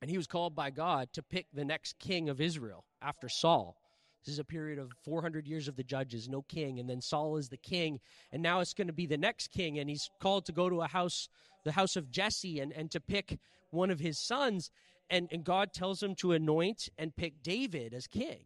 And 0.00 0.10
he 0.10 0.16
was 0.16 0.26
called 0.26 0.54
by 0.54 0.70
God 0.70 1.12
to 1.12 1.22
pick 1.22 1.46
the 1.52 1.64
next 1.64 1.98
king 1.98 2.28
of 2.28 2.40
Israel 2.40 2.84
after 3.00 3.28
Saul. 3.28 3.76
This 4.24 4.34
is 4.34 4.38
a 4.38 4.44
period 4.44 4.78
of 4.78 4.92
400 5.04 5.46
years 5.46 5.68
of 5.68 5.76
the 5.76 5.82
judges, 5.82 6.28
no 6.28 6.42
king. 6.42 6.78
And 6.78 6.88
then 6.88 7.00
Saul 7.00 7.36
is 7.36 7.48
the 7.48 7.56
king. 7.56 8.00
And 8.32 8.42
now 8.42 8.60
it's 8.60 8.74
going 8.74 8.86
to 8.86 8.92
be 8.92 9.06
the 9.06 9.16
next 9.16 9.50
king. 9.50 9.78
And 9.78 9.90
he's 9.90 10.10
called 10.20 10.46
to 10.46 10.52
go 10.52 10.68
to 10.68 10.82
a 10.82 10.86
house, 10.86 11.28
the 11.64 11.72
house 11.72 11.96
of 11.96 12.10
Jesse, 12.10 12.60
and, 12.60 12.72
and 12.72 12.90
to 12.92 13.00
pick 13.00 13.38
one 13.70 13.90
of 13.90 13.98
his 13.98 14.18
sons. 14.18 14.70
And, 15.10 15.28
and 15.32 15.44
God 15.44 15.72
tells 15.72 16.02
him 16.02 16.14
to 16.16 16.32
anoint 16.32 16.88
and 16.96 17.14
pick 17.16 17.42
David 17.42 17.94
as 17.94 18.06
king. 18.06 18.44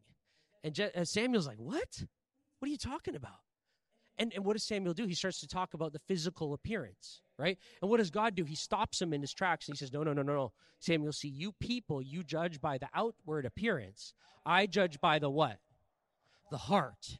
And 0.64 0.74
Je- 0.74 0.90
Samuel's 1.04 1.46
like, 1.46 1.58
What? 1.58 2.04
What 2.58 2.68
are 2.68 2.72
you 2.72 2.78
talking 2.78 3.14
about? 3.14 3.40
And, 4.18 4.32
and 4.34 4.44
what 4.44 4.54
does 4.54 4.64
Samuel 4.64 4.94
do? 4.94 5.06
He 5.06 5.14
starts 5.14 5.40
to 5.40 5.48
talk 5.48 5.74
about 5.74 5.92
the 5.92 5.98
physical 6.08 6.54
appearance, 6.54 7.20
right? 7.38 7.58
And 7.82 7.90
what 7.90 7.98
does 7.98 8.10
God 8.10 8.34
do? 8.34 8.44
He 8.44 8.54
stops 8.54 9.00
him 9.00 9.12
in 9.12 9.20
his 9.20 9.34
tracks 9.34 9.68
and 9.68 9.76
he 9.76 9.78
says, 9.78 9.92
No, 9.92 10.02
no, 10.02 10.12
no, 10.12 10.22
no, 10.22 10.34
no. 10.34 10.52
Samuel, 10.80 11.12
see, 11.12 11.28
you 11.28 11.52
people, 11.52 12.00
you 12.00 12.22
judge 12.22 12.60
by 12.60 12.78
the 12.78 12.88
outward 12.94 13.44
appearance. 13.44 14.14
I 14.44 14.66
judge 14.66 15.00
by 15.00 15.18
the 15.18 15.28
what? 15.28 15.58
The 16.50 16.56
heart, 16.56 17.18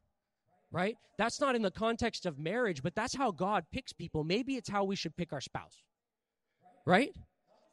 right? 0.70 0.96
That's 1.18 1.40
not 1.40 1.56
in 1.56 1.62
the 1.62 1.70
context 1.70 2.26
of 2.26 2.38
marriage, 2.38 2.82
but 2.82 2.94
that's 2.94 3.14
how 3.14 3.30
God 3.30 3.64
picks 3.72 3.92
people. 3.92 4.24
Maybe 4.24 4.56
it's 4.56 4.68
how 4.68 4.84
we 4.84 4.96
should 4.96 5.16
pick 5.16 5.32
our 5.32 5.40
spouse, 5.40 5.82
right? 6.84 7.10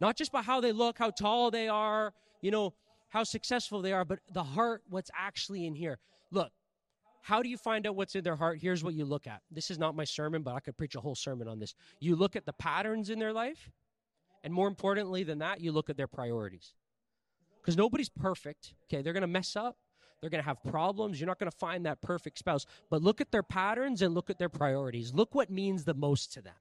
Not 0.01 0.17
just 0.17 0.31
by 0.31 0.41
how 0.41 0.61
they 0.61 0.71
look, 0.71 0.97
how 0.97 1.11
tall 1.11 1.51
they 1.51 1.67
are, 1.67 2.13
you 2.41 2.51
know, 2.51 2.73
how 3.09 3.23
successful 3.23 3.81
they 3.81 3.93
are, 3.93 4.03
but 4.03 4.19
the 4.33 4.43
heart, 4.43 4.81
what's 4.89 5.11
actually 5.15 5.67
in 5.67 5.75
here. 5.75 5.99
Look, 6.31 6.51
how 7.21 7.43
do 7.43 7.49
you 7.49 7.57
find 7.57 7.85
out 7.85 7.95
what's 7.95 8.15
in 8.15 8.23
their 8.23 8.35
heart? 8.35 8.57
Here's 8.59 8.83
what 8.83 8.95
you 8.95 9.05
look 9.05 9.27
at. 9.27 9.41
This 9.51 9.69
is 9.69 9.77
not 9.77 9.95
my 9.95 10.03
sermon, 10.03 10.41
but 10.41 10.55
I 10.55 10.59
could 10.59 10.75
preach 10.75 10.95
a 10.95 10.99
whole 10.99 11.15
sermon 11.15 11.47
on 11.47 11.59
this. 11.59 11.75
You 11.99 12.15
look 12.15 12.35
at 12.35 12.45
the 12.45 12.53
patterns 12.53 13.09
in 13.09 13.19
their 13.19 13.31
life, 13.31 13.71
and 14.43 14.53
more 14.53 14.67
importantly 14.67 15.23
than 15.23 15.39
that, 15.39 15.61
you 15.61 15.71
look 15.71 15.89
at 15.89 15.95
their 15.95 16.07
priorities. 16.07 16.73
Because 17.61 17.77
nobody's 17.77 18.09
perfect. 18.09 18.73
Okay, 18.85 19.01
they're 19.01 19.13
going 19.13 19.21
to 19.21 19.27
mess 19.27 19.55
up. 19.55 19.77
They're 20.23 20.29
going 20.29 20.41
to 20.41 20.47
have 20.47 20.63
problems. 20.63 21.19
You're 21.19 21.27
not 21.27 21.37
going 21.37 21.51
to 21.51 21.57
find 21.57 21.85
that 21.85 22.01
perfect 22.01 22.39
spouse. 22.39 22.65
But 22.89 23.01
look 23.01 23.19
at 23.19 23.33
their 23.33 23.43
patterns 23.43 24.01
and 24.01 24.13
look 24.13 24.29
at 24.29 24.39
their 24.39 24.47
priorities. 24.47 25.13
Look 25.13 25.35
what 25.35 25.49
means 25.49 25.83
the 25.83 25.93
most 25.93 26.31
to 26.31 26.41
them. 26.41 26.53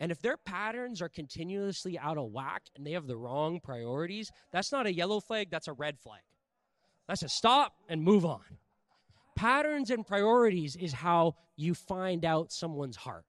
And 0.00 0.10
if 0.10 0.20
their 0.20 0.36
patterns 0.36 1.00
are 1.00 1.08
continuously 1.08 1.96
out 1.96 2.18
of 2.18 2.32
whack 2.32 2.62
and 2.74 2.84
they 2.84 2.90
have 2.90 3.06
the 3.06 3.16
wrong 3.16 3.60
priorities, 3.60 4.32
that's 4.50 4.72
not 4.72 4.86
a 4.86 4.92
yellow 4.92 5.20
flag, 5.20 5.50
that's 5.52 5.68
a 5.68 5.72
red 5.72 6.00
flag. 6.00 6.22
That's 7.06 7.22
a 7.22 7.28
stop 7.28 7.74
and 7.88 8.02
move 8.02 8.24
on. 8.24 8.42
Patterns 9.36 9.90
and 9.90 10.04
priorities 10.04 10.74
is 10.74 10.94
how 10.94 11.36
you 11.54 11.74
find 11.74 12.24
out 12.24 12.50
someone's 12.50 12.96
heart. 12.96 13.24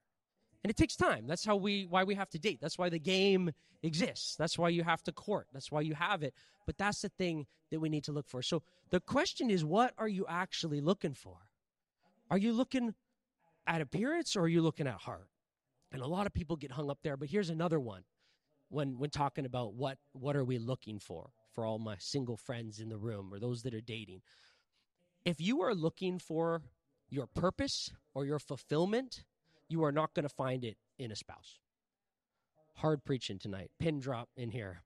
And 0.66 0.72
it 0.72 0.78
takes 0.78 0.96
time. 0.96 1.28
That's 1.28 1.46
how 1.46 1.58
we 1.58 1.86
why 1.86 2.06
we 2.06 2.16
have 2.16 2.32
to 2.32 2.40
date. 2.40 2.58
That's 2.60 2.76
why 2.76 2.90
the 2.90 2.98
game 2.98 3.52
exists. 3.84 4.36
That's 4.36 4.58
why 4.58 4.70
you 4.70 4.84
have 4.84 5.04
to 5.04 5.12
court. 5.12 5.46
That's 5.54 5.72
why 5.72 5.82
you 5.82 5.94
have 5.94 6.24
it. 6.24 6.34
But 6.66 6.80
that's 6.80 7.02
the 7.02 7.10
thing 7.10 7.46
that 7.70 7.80
we 7.80 7.88
need 7.88 8.04
to 8.06 8.12
look 8.12 8.28
for. 8.28 8.42
So 8.42 8.64
the 8.90 9.00
question 9.00 9.52
is 9.52 9.64
what 9.64 9.94
are 10.00 10.08
you 10.08 10.26
actually 10.28 10.82
looking 10.82 11.14
for? 11.14 11.38
Are 12.32 12.40
you 12.40 12.52
looking 12.52 12.96
at 13.68 13.80
appearance 13.80 14.36
or 14.36 14.42
are 14.42 14.48
you 14.48 14.64
looking 14.64 14.88
at 14.88 14.96
heart? 14.96 15.30
And 15.92 16.02
a 16.02 16.08
lot 16.08 16.26
of 16.26 16.34
people 16.34 16.56
get 16.56 16.72
hung 16.72 16.90
up 16.90 16.98
there, 17.04 17.16
but 17.16 17.30
here's 17.30 17.52
another 17.52 17.80
one 17.80 18.02
when 18.70 18.98
when 18.98 19.12
talking 19.12 19.46
about 19.46 19.76
what 19.76 20.00
what 20.14 20.36
are 20.36 20.44
we 20.44 20.58
looking 20.58 20.98
for 20.98 21.30
for 21.52 21.64
all 21.64 21.78
my 21.78 21.98
single 22.00 22.38
friends 22.38 22.80
in 22.80 22.90
the 22.90 22.98
room 22.98 23.32
or 23.32 23.38
those 23.38 23.62
that 23.62 23.76
are 23.76 23.82
dating 23.82 24.24
if 25.26 25.40
you 25.40 25.62
are 25.62 25.76
looking 25.76 26.18
for 26.18 26.64
your 27.12 27.28
purpose 27.28 27.92
or 28.16 28.26
your 28.26 28.40
fulfillment, 28.40 29.26
you 29.68 29.84
are 29.84 29.92
not 29.92 30.14
going 30.14 30.28
to 30.28 30.34
find 30.34 30.64
it 30.64 30.78
in 30.98 31.12
a 31.12 31.16
spouse. 31.16 31.60
Hard 32.76 33.04
preaching 33.04 33.40
tonight. 33.40 33.72
Pin 33.80 34.00
drop 34.00 34.30
in 34.36 34.52
here. 34.52 34.82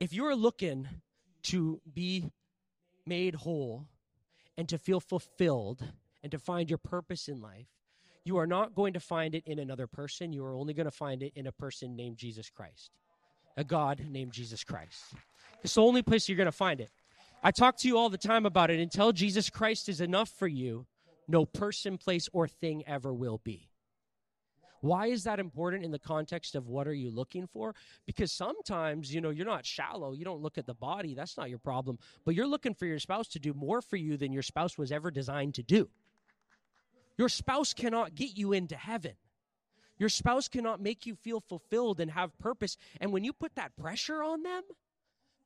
If 0.00 0.12
you 0.12 0.26
are 0.26 0.36
looking 0.36 0.88
to 1.44 1.80
be 1.92 2.30
made 3.06 3.34
whole 3.34 3.86
and 4.56 4.68
to 4.68 4.78
feel 4.78 5.00
fulfilled 5.00 5.84
and 6.22 6.30
to 6.32 6.38
find 6.38 6.68
your 6.68 6.78
purpose 6.78 7.28
in 7.28 7.40
life, 7.40 7.66
you 8.24 8.36
are 8.38 8.46
not 8.46 8.74
going 8.74 8.92
to 8.92 9.00
find 9.00 9.34
it 9.34 9.42
in 9.46 9.58
another 9.58 9.86
person. 9.86 10.32
You 10.32 10.44
are 10.44 10.54
only 10.54 10.74
going 10.74 10.86
to 10.86 10.92
find 10.92 11.22
it 11.22 11.32
in 11.34 11.46
a 11.46 11.52
person 11.52 11.96
named 11.96 12.18
Jesus 12.18 12.50
Christ, 12.50 12.90
a 13.56 13.64
God 13.64 14.00
named 14.08 14.32
Jesus 14.32 14.62
Christ. 14.62 15.02
It's 15.64 15.74
the 15.74 15.82
only 15.82 16.02
place 16.02 16.28
you're 16.28 16.36
going 16.36 16.46
to 16.46 16.52
find 16.52 16.80
it. 16.80 16.90
I 17.42 17.50
talk 17.50 17.76
to 17.78 17.88
you 17.88 17.98
all 17.98 18.08
the 18.08 18.18
time 18.18 18.46
about 18.46 18.70
it. 18.70 18.78
Until 18.78 19.12
Jesus 19.12 19.50
Christ 19.50 19.88
is 19.88 20.00
enough 20.00 20.28
for 20.28 20.46
you, 20.46 20.86
no 21.28 21.44
person, 21.44 21.98
place, 21.98 22.28
or 22.32 22.48
thing 22.48 22.84
ever 22.86 23.12
will 23.12 23.40
be. 23.42 23.68
Why 24.82 25.06
is 25.06 25.22
that 25.24 25.38
important 25.38 25.84
in 25.84 25.92
the 25.92 25.98
context 25.98 26.56
of 26.56 26.66
what 26.66 26.88
are 26.88 26.92
you 26.92 27.08
looking 27.08 27.46
for? 27.46 27.72
Because 28.04 28.32
sometimes, 28.32 29.14
you 29.14 29.20
know, 29.20 29.30
you're 29.30 29.46
not 29.46 29.64
shallow. 29.64 30.12
You 30.12 30.24
don't 30.24 30.42
look 30.42 30.58
at 30.58 30.66
the 30.66 30.74
body. 30.74 31.14
That's 31.14 31.36
not 31.36 31.48
your 31.48 31.60
problem. 31.60 31.98
But 32.24 32.34
you're 32.34 32.48
looking 32.48 32.74
for 32.74 32.86
your 32.86 32.98
spouse 32.98 33.28
to 33.28 33.38
do 33.38 33.54
more 33.54 33.80
for 33.80 33.96
you 33.96 34.16
than 34.16 34.32
your 34.32 34.42
spouse 34.42 34.76
was 34.76 34.90
ever 34.90 35.12
designed 35.12 35.54
to 35.54 35.62
do. 35.62 35.88
Your 37.16 37.28
spouse 37.28 37.72
cannot 37.72 38.16
get 38.16 38.36
you 38.36 38.52
into 38.52 38.74
heaven. 38.74 39.12
Your 39.98 40.08
spouse 40.08 40.48
cannot 40.48 40.80
make 40.80 41.06
you 41.06 41.14
feel 41.14 41.40
fulfilled 41.40 42.00
and 42.00 42.10
have 42.10 42.36
purpose. 42.40 42.76
And 43.00 43.12
when 43.12 43.22
you 43.22 43.32
put 43.32 43.54
that 43.54 43.76
pressure 43.76 44.20
on 44.20 44.42
them, 44.42 44.62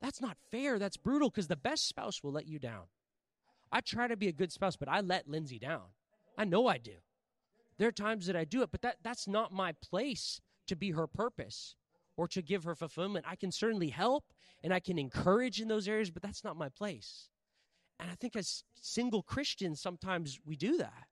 that's 0.01 0.19
not 0.19 0.37
fair. 0.49 0.79
That's 0.79 0.97
brutal 0.97 1.29
because 1.29 1.47
the 1.47 1.55
best 1.55 1.87
spouse 1.87 2.23
will 2.23 2.31
let 2.31 2.47
you 2.47 2.57
down. 2.57 2.85
I 3.71 3.81
try 3.81 4.07
to 4.07 4.17
be 4.17 4.27
a 4.27 4.33
good 4.33 4.51
spouse, 4.51 4.75
but 4.75 4.89
I 4.89 5.01
let 5.01 5.27
Lindsay 5.27 5.59
down. 5.59 5.83
I 6.37 6.45
know 6.45 6.67
I 6.67 6.77
do. 6.77 6.93
There 7.77 7.87
are 7.87 7.93
times 7.93 8.27
that 8.27 8.35
I 8.35 8.43
do 8.43 8.61
it, 8.61 8.71
but 8.71 8.81
that, 8.81 8.97
that's 9.03 9.27
not 9.27 9.51
my 9.51 9.73
place 9.73 10.41
to 10.67 10.75
be 10.75 10.91
her 10.91 11.07
purpose 11.07 11.75
or 12.15 12.27
to 12.29 12.41
give 12.41 12.63
her 12.63 12.75
fulfillment. 12.75 13.25
I 13.27 13.35
can 13.35 13.51
certainly 13.51 13.89
help 13.89 14.25
and 14.63 14.73
I 14.73 14.79
can 14.79 14.97
encourage 14.97 15.61
in 15.61 15.67
those 15.67 15.87
areas, 15.87 16.09
but 16.09 16.23
that's 16.23 16.43
not 16.43 16.57
my 16.57 16.69
place. 16.69 17.29
And 17.99 18.09
I 18.09 18.15
think 18.15 18.35
as 18.35 18.63
single 18.81 19.21
Christians, 19.21 19.81
sometimes 19.81 20.39
we 20.45 20.55
do 20.55 20.77
that. 20.77 21.05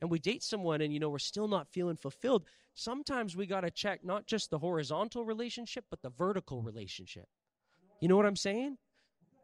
And 0.00 0.10
we 0.10 0.18
date 0.18 0.42
someone 0.42 0.80
and, 0.80 0.94
you 0.94 1.00
know, 1.00 1.10
we're 1.10 1.18
still 1.18 1.48
not 1.48 1.68
feeling 1.68 1.96
fulfilled. 1.96 2.44
Sometimes 2.74 3.36
we 3.36 3.46
got 3.46 3.60
to 3.62 3.70
check 3.70 4.02
not 4.02 4.26
just 4.26 4.50
the 4.50 4.58
horizontal 4.58 5.24
relationship, 5.24 5.84
but 5.90 6.00
the 6.02 6.10
vertical 6.10 6.62
relationship. 6.62 7.28
You 8.00 8.08
know 8.08 8.16
what 8.16 8.26
I'm 8.26 8.36
saying? 8.36 8.78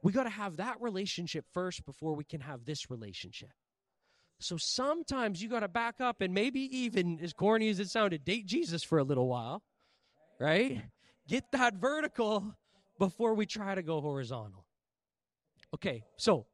We 0.07 0.13
got 0.13 0.23
to 0.23 0.31
have 0.31 0.59
that 0.59 0.81
relationship 0.81 1.47
first 1.53 1.85
before 1.85 2.15
we 2.15 2.23
can 2.23 2.41
have 2.41 2.65
this 2.65 2.89
relationship. 2.93 3.51
So 4.39 4.57
sometimes 4.57 5.43
you 5.43 5.49
got 5.49 5.61
to 5.61 5.69
back 5.69 6.01
up 6.01 6.21
and 6.21 6.33
maybe 6.33 6.61
even, 6.79 7.19
as 7.21 7.33
corny 7.33 7.69
as 7.71 7.81
it 7.81 7.89
sounded, 7.89 8.25
date 8.25 8.47
Jesus 8.47 8.85
for 8.85 9.01
a 9.01 9.03
little 9.03 9.27
while, 9.27 9.65
right? 10.39 10.81
Get 11.27 11.51
that 11.51 11.75
vertical 11.75 12.55
before 13.01 13.35
we 13.35 13.47
try 13.47 13.75
to 13.75 13.83
go 13.83 14.01
horizontal. 14.01 14.65
Okay, 15.75 16.05
so 16.17 16.47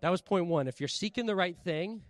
that 0.00 0.10
was 0.10 0.20
point 0.20 0.46
one. 0.46 0.66
If 0.66 0.80
you're 0.80 0.88
seeking 0.88 1.26
the 1.26 1.36
right 1.36 1.56
thing, 1.62 2.02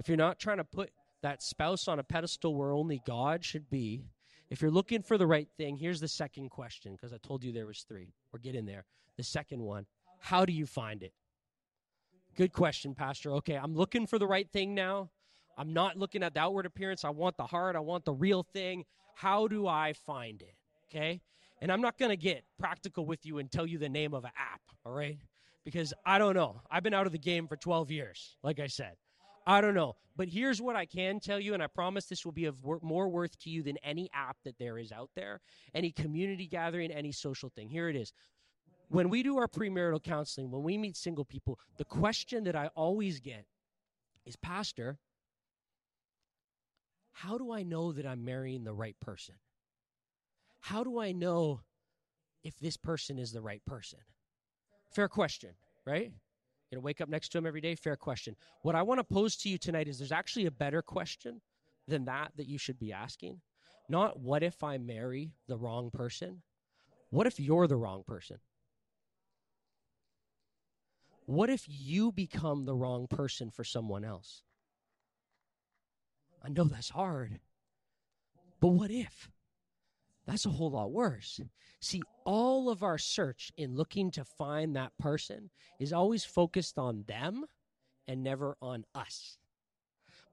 if 0.00 0.08
you're 0.08 0.16
not 0.16 0.40
trying 0.40 0.56
to 0.56 0.64
put 0.64 0.90
that 1.22 1.44
spouse 1.44 1.86
on 1.86 2.00
a 2.00 2.02
pedestal 2.02 2.56
where 2.56 2.72
only 2.72 3.00
God 3.06 3.44
should 3.44 3.70
be, 3.70 4.02
if 4.50 4.62
you're 4.62 4.72
looking 4.72 5.02
for 5.04 5.16
the 5.16 5.28
right 5.28 5.46
thing, 5.56 5.76
here's 5.76 6.00
the 6.00 6.08
second 6.08 6.50
question 6.50 6.96
because 6.96 7.12
I 7.12 7.18
told 7.18 7.44
you 7.44 7.52
there 7.52 7.66
was 7.66 7.84
three. 7.86 8.14
We're 8.32 8.40
getting 8.40 8.66
there. 8.66 8.84
The 9.20 9.24
second 9.24 9.60
one, 9.60 9.84
how 10.18 10.46
do 10.46 10.52
you 10.54 10.64
find 10.64 11.02
it? 11.02 11.12
Good 12.38 12.54
question, 12.54 12.94
Pastor. 12.94 13.32
Okay, 13.32 13.54
I'm 13.54 13.74
looking 13.74 14.06
for 14.06 14.18
the 14.18 14.26
right 14.26 14.50
thing 14.50 14.74
now. 14.74 15.10
I'm 15.58 15.74
not 15.74 15.98
looking 15.98 16.22
at 16.22 16.32
the 16.32 16.40
outward 16.40 16.64
appearance. 16.64 17.04
I 17.04 17.10
want 17.10 17.36
the 17.36 17.44
heart. 17.44 17.76
I 17.76 17.80
want 17.80 18.06
the 18.06 18.14
real 18.14 18.42
thing. 18.42 18.86
How 19.14 19.46
do 19.46 19.66
I 19.66 19.92
find 19.92 20.40
it? 20.40 20.54
Okay? 20.88 21.20
And 21.60 21.70
I'm 21.70 21.82
not 21.82 21.98
going 21.98 22.08
to 22.08 22.16
get 22.16 22.44
practical 22.58 23.04
with 23.04 23.26
you 23.26 23.36
and 23.40 23.52
tell 23.52 23.66
you 23.66 23.76
the 23.76 23.90
name 23.90 24.14
of 24.14 24.24
an 24.24 24.30
app, 24.38 24.62
all 24.86 24.92
right? 24.92 25.18
Because 25.66 25.92
I 26.06 26.16
don't 26.16 26.34
know. 26.34 26.62
I've 26.70 26.82
been 26.82 26.94
out 26.94 27.04
of 27.04 27.12
the 27.12 27.18
game 27.18 27.46
for 27.46 27.56
12 27.56 27.90
years, 27.90 28.38
like 28.42 28.58
I 28.58 28.68
said. 28.68 28.94
I 29.46 29.60
don't 29.60 29.74
know. 29.74 29.96
But 30.16 30.28
here's 30.28 30.62
what 30.62 30.76
I 30.76 30.86
can 30.86 31.20
tell 31.20 31.38
you, 31.38 31.52
and 31.52 31.62
I 31.62 31.66
promise 31.66 32.06
this 32.06 32.24
will 32.24 32.32
be 32.32 32.46
of 32.46 32.64
wor- 32.64 32.80
more 32.80 33.10
worth 33.10 33.38
to 33.40 33.50
you 33.50 33.62
than 33.62 33.76
any 33.82 34.08
app 34.14 34.38
that 34.44 34.58
there 34.58 34.78
is 34.78 34.92
out 34.92 35.10
there, 35.14 35.42
any 35.74 35.90
community 35.90 36.46
gathering, 36.46 36.90
any 36.90 37.12
social 37.12 37.50
thing. 37.50 37.68
Here 37.68 37.90
it 37.90 37.96
is. 37.96 38.14
When 38.90 39.08
we 39.08 39.22
do 39.22 39.38
our 39.38 39.46
premarital 39.46 40.02
counseling, 40.02 40.50
when 40.50 40.64
we 40.64 40.76
meet 40.76 40.96
single 40.96 41.24
people, 41.24 41.60
the 41.78 41.84
question 41.84 42.42
that 42.44 42.56
I 42.56 42.70
always 42.74 43.20
get 43.20 43.46
is 44.26 44.34
Pastor, 44.34 44.98
how 47.12 47.38
do 47.38 47.52
I 47.52 47.62
know 47.62 47.92
that 47.92 48.04
I'm 48.04 48.24
marrying 48.24 48.64
the 48.64 48.72
right 48.72 48.96
person? 49.00 49.36
How 50.58 50.82
do 50.82 50.98
I 50.98 51.12
know 51.12 51.60
if 52.42 52.58
this 52.58 52.76
person 52.76 53.16
is 53.16 53.30
the 53.30 53.40
right 53.40 53.64
person? 53.64 54.00
Fair 54.90 55.08
question, 55.08 55.50
right? 55.86 56.10
You 56.72 56.76
know, 56.76 56.82
wake 56.82 57.00
up 57.00 57.08
next 57.08 57.28
to 57.30 57.38
him 57.38 57.46
every 57.46 57.60
day? 57.60 57.76
Fair 57.76 57.94
question. 57.94 58.34
What 58.62 58.74
I 58.74 58.82
want 58.82 58.98
to 58.98 59.04
pose 59.04 59.36
to 59.36 59.48
you 59.48 59.56
tonight 59.56 59.86
is 59.86 59.98
there's 59.98 60.10
actually 60.10 60.46
a 60.46 60.50
better 60.50 60.82
question 60.82 61.40
than 61.86 62.06
that 62.06 62.32
that 62.36 62.48
you 62.48 62.58
should 62.58 62.80
be 62.80 62.92
asking. 62.92 63.40
Not 63.88 64.18
what 64.18 64.42
if 64.42 64.64
I 64.64 64.78
marry 64.78 65.30
the 65.46 65.56
wrong 65.56 65.92
person? 65.92 66.42
What 67.10 67.28
if 67.28 67.38
you're 67.38 67.68
the 67.68 67.76
wrong 67.76 68.02
person? 68.04 68.38
What 71.30 71.48
if 71.48 71.64
you 71.68 72.10
become 72.10 72.64
the 72.64 72.74
wrong 72.74 73.06
person 73.06 73.50
for 73.52 73.62
someone 73.62 74.04
else? 74.04 74.42
I 76.42 76.48
know 76.48 76.64
that's 76.64 76.90
hard, 76.90 77.38
but 78.58 78.70
what 78.70 78.90
if? 78.90 79.30
That's 80.26 80.44
a 80.44 80.50
whole 80.50 80.72
lot 80.72 80.90
worse. 80.90 81.38
See, 81.78 82.02
all 82.24 82.68
of 82.68 82.82
our 82.82 82.98
search 82.98 83.52
in 83.56 83.76
looking 83.76 84.10
to 84.10 84.24
find 84.24 84.74
that 84.74 84.98
person 84.98 85.50
is 85.78 85.92
always 85.92 86.24
focused 86.24 86.78
on 86.78 87.04
them 87.06 87.44
and 88.08 88.24
never 88.24 88.56
on 88.60 88.84
us. 88.92 89.38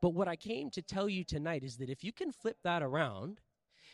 But 0.01 0.15
what 0.15 0.27
I 0.27 0.35
came 0.35 0.71
to 0.71 0.81
tell 0.81 1.07
you 1.07 1.23
tonight 1.23 1.63
is 1.63 1.77
that 1.77 1.91
if 1.91 2.03
you 2.03 2.11
can 2.11 2.31
flip 2.31 2.57
that 2.63 2.81
around 2.81 3.39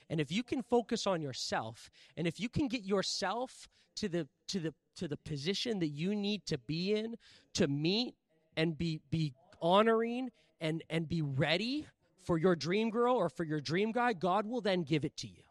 and 0.09 0.19
if 0.19 0.31
you 0.31 0.43
can 0.43 0.61
focus 0.61 1.07
on 1.07 1.21
yourself 1.21 1.89
and 2.17 2.27
if 2.27 2.39
you 2.39 2.49
can 2.49 2.67
get 2.67 2.83
yourself 2.83 3.67
to 3.95 4.09
the 4.09 4.27
to 4.47 4.59
the 4.59 4.73
to 4.95 5.07
the 5.07 5.17
position 5.17 5.79
that 5.79 5.89
you 5.89 6.15
need 6.15 6.45
to 6.45 6.57
be 6.57 6.93
in 6.93 7.15
to 7.53 7.67
meet 7.67 8.15
and 8.57 8.77
be 8.77 9.01
be 9.09 9.33
honoring 9.61 10.29
and 10.61 10.83
and 10.89 11.07
be 11.07 11.21
ready 11.21 11.85
for 12.23 12.37
your 12.37 12.55
dream 12.55 12.89
girl 12.89 13.15
or 13.15 13.29
for 13.29 13.43
your 13.43 13.61
dream 13.61 13.91
guy, 13.91 14.13
God 14.13 14.47
will 14.47 14.61
then 14.61 14.83
give 14.83 15.05
it 15.05 15.15
to 15.17 15.27
you. 15.27 15.43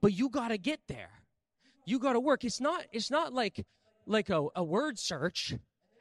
But 0.00 0.12
you 0.12 0.28
got 0.28 0.48
to 0.48 0.58
get 0.58 0.80
there. 0.86 1.10
You 1.84 1.98
got 1.98 2.14
to 2.14 2.20
work. 2.20 2.44
It's 2.44 2.60
not 2.60 2.84
it's 2.92 3.10
not 3.10 3.32
like 3.32 3.64
like 4.06 4.30
a, 4.30 4.46
a 4.54 4.62
word 4.62 4.98
search 4.98 5.54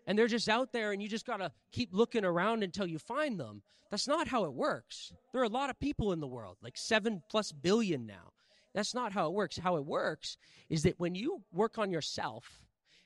and 0.07 0.17
they're 0.17 0.27
just 0.27 0.49
out 0.49 0.71
there 0.71 0.91
and 0.91 1.01
you 1.01 1.07
just 1.07 1.25
got 1.25 1.37
to 1.37 1.51
keep 1.71 1.89
looking 1.91 2.25
around 2.25 2.63
until 2.63 2.87
you 2.87 2.99
find 2.99 3.39
them. 3.39 3.61
That's 3.89 4.07
not 4.07 4.27
how 4.27 4.45
it 4.45 4.53
works. 4.53 5.13
There 5.31 5.41
are 5.41 5.45
a 5.45 5.49
lot 5.49 5.69
of 5.69 5.79
people 5.79 6.11
in 6.11 6.19
the 6.19 6.27
world, 6.27 6.57
like 6.61 6.77
7 6.77 7.21
plus 7.29 7.51
billion 7.51 8.05
now. 8.05 8.33
That's 8.73 8.93
not 8.93 9.13
how 9.13 9.27
it 9.27 9.33
works. 9.33 9.57
How 9.57 9.77
it 9.77 9.85
works 9.85 10.37
is 10.69 10.83
that 10.83 10.99
when 10.99 11.15
you 11.15 11.43
work 11.53 11.77
on 11.77 11.91
yourself 11.91 12.61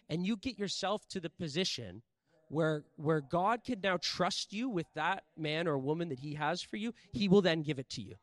and 0.09 0.25
you 0.25 0.35
get 0.35 0.57
yourself 0.57 1.07
to 1.09 1.19
the 1.19 1.29
position 1.29 2.01
where 2.49 2.83
where 2.95 3.21
God 3.21 3.63
can 3.63 3.79
now 3.81 3.97
trust 4.01 4.51
you 4.51 4.67
with 4.67 4.88
that 4.95 5.23
man 5.38 5.67
or 5.67 5.77
woman 5.77 6.09
that 6.09 6.19
he 6.19 6.33
has 6.33 6.63
for 6.63 6.77
you, 6.77 6.93
he 7.12 7.27
will 7.27 7.41
then 7.41 7.62
give 7.62 7.77
it 7.77 7.89
to 7.91 8.01
you. 8.01 8.15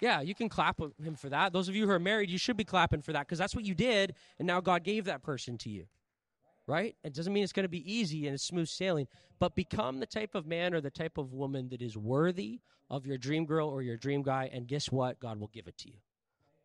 Yeah, 0.00 0.22
you 0.22 0.34
can 0.34 0.48
clap 0.48 0.80
him 0.80 1.14
for 1.14 1.28
that. 1.28 1.52
Those 1.52 1.68
of 1.68 1.76
you 1.76 1.86
who 1.86 1.92
are 1.92 1.98
married, 2.00 2.30
you 2.30 2.38
should 2.38 2.56
be 2.56 2.64
clapping 2.64 3.02
for 3.02 3.12
that 3.12 3.26
because 3.26 3.38
that's 3.38 3.54
what 3.54 3.64
you 3.64 3.74
did 3.74 4.14
and 4.38 4.46
now 4.48 4.60
God 4.60 4.82
gave 4.82 5.04
that 5.04 5.22
person 5.22 5.56
to 5.58 5.70
you. 5.70 5.86
Right? 6.66 6.94
It 7.02 7.14
doesn't 7.14 7.32
mean 7.32 7.42
it's 7.42 7.52
going 7.52 7.64
to 7.64 7.68
be 7.68 7.92
easy 7.92 8.26
and 8.26 8.34
it's 8.34 8.44
smooth 8.44 8.68
sailing, 8.68 9.08
but 9.38 9.56
become 9.56 9.98
the 9.98 10.06
type 10.06 10.34
of 10.34 10.46
man 10.46 10.72
or 10.72 10.80
the 10.80 10.90
type 10.90 11.18
of 11.18 11.32
woman 11.32 11.68
that 11.70 11.82
is 11.82 11.96
worthy 11.96 12.60
of 12.88 13.06
your 13.06 13.18
dream 13.18 13.44
girl 13.44 13.68
or 13.68 13.82
your 13.82 13.96
dream 13.96 14.22
guy 14.22 14.50
and 14.52 14.68
guess 14.68 14.90
what? 14.90 15.18
God 15.18 15.40
will 15.40 15.50
give 15.52 15.66
it 15.66 15.76
to 15.78 15.88
you. 15.88 15.96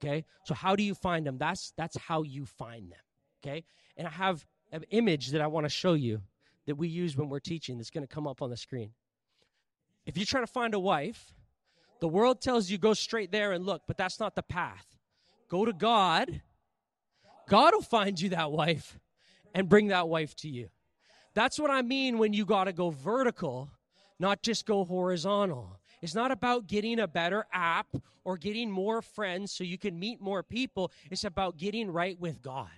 Okay? 0.03 0.25
So 0.43 0.53
how 0.53 0.75
do 0.75 0.84
you 0.84 0.93
find 0.93 1.25
them? 1.25 1.38
That's 1.38 1.73
that's 1.77 1.97
how 1.97 2.23
you 2.23 2.45
find 2.45 2.91
them. 2.91 2.99
Okay? 3.43 3.63
And 3.97 4.08
I 4.08 4.12
have 4.12 4.45
an 4.71 4.84
image 4.89 5.29
that 5.31 5.41
I 5.41 5.47
want 5.47 5.65
to 5.65 5.69
show 5.69 5.93
you 5.93 6.21
that 6.65 6.75
we 6.75 6.88
use 6.88 7.15
when 7.15 7.29
we're 7.29 7.39
teaching 7.39 7.77
that's 7.77 7.91
going 7.91 8.05
to 8.05 8.13
come 8.13 8.27
up 8.27 8.41
on 8.41 8.49
the 8.49 8.58
screen. 8.58 8.91
If 10.05 10.17
you're 10.17 10.25
trying 10.25 10.45
to 10.45 10.51
find 10.51 10.73
a 10.73 10.79
wife, 10.79 11.34
the 11.99 12.08
world 12.08 12.41
tells 12.41 12.69
you 12.69 12.77
go 12.77 12.93
straight 12.93 13.31
there 13.31 13.51
and 13.51 13.65
look, 13.65 13.84
but 13.88 13.97
that's 13.97 14.19
not 14.19 14.36
the 14.36 14.43
path. 14.43 14.86
Go 15.49 15.65
to 15.65 15.73
God. 15.73 16.41
God 17.47 17.73
will 17.73 17.81
find 17.81 18.19
you 18.19 18.29
that 18.29 18.51
wife 18.51 18.99
and 19.55 19.69
bring 19.69 19.87
that 19.87 20.07
wife 20.07 20.35
to 20.35 20.49
you. 20.49 20.69
That's 21.33 21.57
what 21.57 21.71
I 21.71 21.81
mean 21.81 22.17
when 22.17 22.33
you 22.33 22.45
got 22.45 22.65
to 22.65 22.73
go 22.73 22.91
vertical, 22.91 23.71
not 24.19 24.43
just 24.43 24.65
go 24.65 24.83
horizontal. 24.83 25.79
It's 26.01 26.13
not 26.13 26.31
about 26.31 26.67
getting 26.67 26.99
a 26.99 27.07
better 27.07 27.47
app 27.51 27.87
or 28.23 28.37
getting 28.37 28.69
more 28.69 29.01
friends 29.01 29.51
so 29.51 29.63
you 29.63 29.77
can 29.77 29.97
meet 29.97 30.21
more 30.21 30.43
people. 30.43 30.91
It's 31.09 31.23
about 31.23 31.57
getting 31.57 31.89
right 31.89 32.19
with 32.19 32.41
God. 32.41 32.69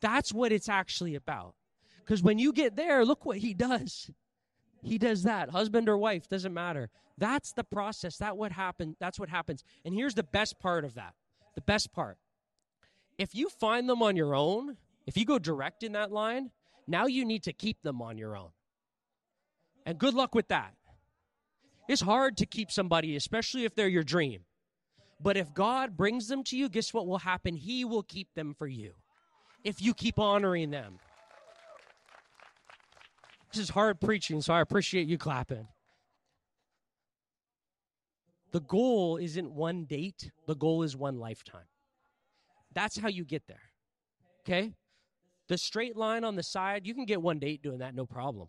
That's 0.00 0.32
what 0.32 0.50
it's 0.50 0.68
actually 0.68 1.14
about. 1.14 1.54
Because 2.00 2.22
when 2.22 2.38
you 2.38 2.52
get 2.52 2.76
there, 2.76 3.04
look 3.04 3.24
what 3.24 3.38
he 3.38 3.54
does. 3.54 4.10
He 4.82 4.98
does 4.98 5.22
that. 5.22 5.50
Husband 5.50 5.88
or 5.88 5.96
wife, 5.96 6.28
doesn't 6.28 6.52
matter. 6.52 6.90
That's 7.16 7.52
the 7.52 7.64
process. 7.64 8.18
That 8.18 8.36
what 8.36 8.52
happen, 8.52 8.96
that's 8.98 9.18
what 9.18 9.28
happens. 9.28 9.64
And 9.84 9.94
here's 9.94 10.14
the 10.14 10.22
best 10.22 10.58
part 10.58 10.84
of 10.84 10.94
that. 10.94 11.14
The 11.54 11.62
best 11.62 11.92
part. 11.92 12.18
If 13.16 13.34
you 13.34 13.48
find 13.48 13.88
them 13.88 14.02
on 14.02 14.16
your 14.16 14.34
own, 14.34 14.76
if 15.06 15.16
you 15.16 15.24
go 15.24 15.38
direct 15.38 15.82
in 15.82 15.92
that 15.92 16.12
line, 16.12 16.50
now 16.86 17.06
you 17.06 17.24
need 17.24 17.42
to 17.44 17.52
keep 17.52 17.82
them 17.82 18.00
on 18.02 18.18
your 18.18 18.36
own. 18.36 18.50
And 19.86 19.98
good 19.98 20.14
luck 20.14 20.34
with 20.34 20.48
that. 20.48 20.74
It's 21.88 22.00
hard 22.00 22.36
to 22.38 22.46
keep 22.46 22.70
somebody, 22.70 23.16
especially 23.16 23.64
if 23.64 23.74
they're 23.74 23.88
your 23.88 24.02
dream. 24.02 24.44
But 25.20 25.36
if 25.36 25.52
God 25.52 25.96
brings 25.96 26.28
them 26.28 26.42
to 26.44 26.56
you, 26.56 26.68
guess 26.68 26.94
what 26.94 27.06
will 27.06 27.18
happen? 27.18 27.56
He 27.56 27.84
will 27.84 28.02
keep 28.02 28.28
them 28.34 28.54
for 28.58 28.66
you 28.66 28.94
if 29.62 29.80
you 29.80 29.94
keep 29.94 30.18
honoring 30.18 30.70
them. 30.70 30.98
This 33.52 33.62
is 33.62 33.70
hard 33.70 34.00
preaching, 34.00 34.40
so 34.40 34.52
I 34.52 34.60
appreciate 34.60 35.06
you 35.06 35.16
clapping. 35.16 35.68
The 38.52 38.60
goal 38.60 39.16
isn't 39.16 39.50
one 39.50 39.84
date, 39.84 40.30
the 40.46 40.54
goal 40.54 40.82
is 40.82 40.96
one 40.96 41.18
lifetime. 41.18 41.66
That's 42.72 42.98
how 42.98 43.08
you 43.08 43.24
get 43.24 43.46
there. 43.46 43.62
Okay? 44.40 44.72
The 45.48 45.58
straight 45.58 45.96
line 45.96 46.24
on 46.24 46.36
the 46.36 46.42
side, 46.42 46.86
you 46.86 46.94
can 46.94 47.04
get 47.04 47.20
one 47.20 47.38
date 47.38 47.62
doing 47.62 47.78
that, 47.78 47.94
no 47.94 48.06
problem. 48.06 48.48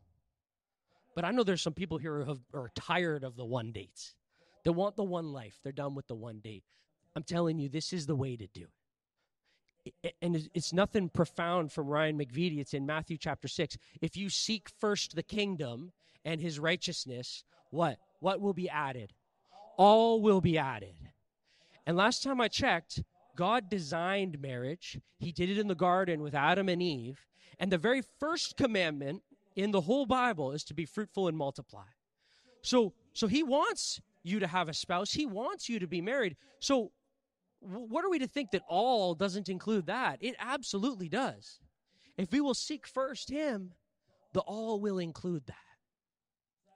But 1.16 1.26
I 1.26 1.32
know 1.32 1.44
there's 1.44 1.62
some 1.62 1.74
people 1.74 1.98
here 1.98 2.20
who 2.20 2.30
have, 2.30 2.40
are 2.54 2.72
tired 2.76 3.24
of 3.24 3.36
the 3.36 3.46
one 3.46 3.72
dates. 3.72 4.16
They 4.64 4.72
want 4.72 4.96
the 4.96 5.04
one 5.04 5.32
life. 5.32 5.60
They're 5.64 5.72
done 5.72 5.96
with 5.96 6.08
the 6.08 6.16
one 6.16 6.40
date. 6.40 6.64
I'm 7.16 7.24
telling 7.24 7.60
you, 7.60 7.70
this 7.70 7.94
is 7.94 8.06
the 8.06 8.16
way 8.16 8.36
to 8.36 8.48
do 8.48 8.68
it 10.04 10.16
and 10.22 10.50
it's 10.54 10.74
nothing 10.74 11.10
profound 11.10 11.72
from 11.72 11.88
Ryan 11.88 12.18
McVitie. 12.18 12.60
It's 12.60 12.74
in 12.74 12.86
Matthew 12.86 13.18
chapter 13.18 13.48
6. 13.48 13.78
If 14.02 14.18
you 14.18 14.30
seek 14.30 14.70
first 14.80 15.16
the 15.16 15.24
kingdom 15.24 15.92
and 16.24 16.42
his 16.42 16.60
righteousness, 16.60 17.44
what? 17.70 17.98
What 18.20 18.42
will 18.42 18.54
be 18.54 18.70
added? 18.70 19.14
All 19.78 20.22
will 20.22 20.42
be 20.42 20.58
added. 20.58 20.96
And 21.86 21.96
last 21.96 22.24
time 22.24 22.42
I 22.42 22.48
checked, 22.48 23.04
God 23.36 23.70
designed 23.70 24.42
marriage. 24.42 25.00
He 25.20 25.32
did 25.32 25.50
it 25.50 25.58
in 25.58 25.68
the 25.68 25.76
garden 25.76 26.22
with 26.22 26.34
Adam 26.34 26.70
and 26.70 26.82
Eve. 26.82 27.20
And 27.60 27.72
the 27.72 27.78
very 27.78 28.02
first 28.20 28.58
commandment 28.58 29.22
in 29.56 29.72
the 29.72 29.82
whole 29.82 30.06
Bible 30.06 30.52
is 30.52 30.64
to 30.66 30.74
be 30.74 30.86
fruitful 30.86 31.28
and 31.28 31.38
multiply. 31.38 31.86
So, 32.62 32.94
so 33.14 33.28
he 33.28 33.44
wants 33.44 34.02
you 34.24 34.40
to 34.40 34.48
have 34.48 34.70
a 34.70 34.74
spouse. 34.74 35.12
He 35.12 35.26
wants 35.26 35.70
you 35.70 35.80
to 35.80 35.88
be 35.88 36.02
married. 36.02 36.36
So 36.60 36.92
what 37.60 38.04
are 38.04 38.10
we 38.10 38.20
to 38.20 38.28
think 38.28 38.52
that 38.52 38.64
all 38.68 39.16
doesn't 39.16 39.50
include 39.50 39.88
that? 39.88 40.18
It 40.22 40.36
absolutely 40.40 41.10
does. 41.10 41.60
If 42.18 42.32
we 42.32 42.42
will 42.42 42.54
seek 42.54 42.88
first 42.88 43.30
Him, 43.30 43.72
the 44.34 44.42
all 44.42 44.80
will 44.80 45.00
include 45.00 45.46
that. 45.48 45.56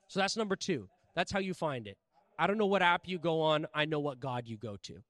So 0.08 0.20
that's 0.20 0.38
number 0.38 0.56
two. 0.56 0.90
That's 1.16 1.32
how 1.32 1.40
you 1.40 1.54
find 1.54 1.88
it. 1.88 1.98
I 2.38 2.48
don't 2.48 2.58
know 2.58 2.66
what 2.66 2.82
app 2.82 3.08
you 3.08 3.20
go 3.20 3.42
on, 3.42 3.68
I 3.74 3.86
know 3.86 4.00
what 4.00 4.20
God 4.20 4.48
you 4.48 4.58
go 4.58 4.78
to. 4.84 5.04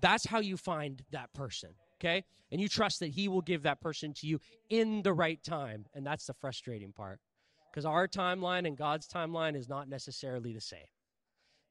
That's 0.00 0.26
how 0.26 0.40
you 0.40 0.56
find 0.56 1.02
that 1.10 1.32
person, 1.34 1.70
okay? 1.98 2.24
And 2.50 2.60
you 2.60 2.68
trust 2.68 3.00
that 3.00 3.10
He 3.10 3.28
will 3.28 3.42
give 3.42 3.62
that 3.62 3.80
person 3.80 4.12
to 4.14 4.26
you 4.26 4.40
in 4.68 5.02
the 5.02 5.12
right 5.12 5.42
time. 5.42 5.86
And 5.94 6.06
that's 6.06 6.26
the 6.26 6.34
frustrating 6.34 6.92
part. 6.92 7.20
Because 7.70 7.84
our 7.84 8.08
timeline 8.08 8.66
and 8.66 8.76
God's 8.76 9.06
timeline 9.06 9.56
is 9.56 9.68
not 9.68 9.88
necessarily 9.88 10.52
the 10.52 10.60
same. 10.60 10.80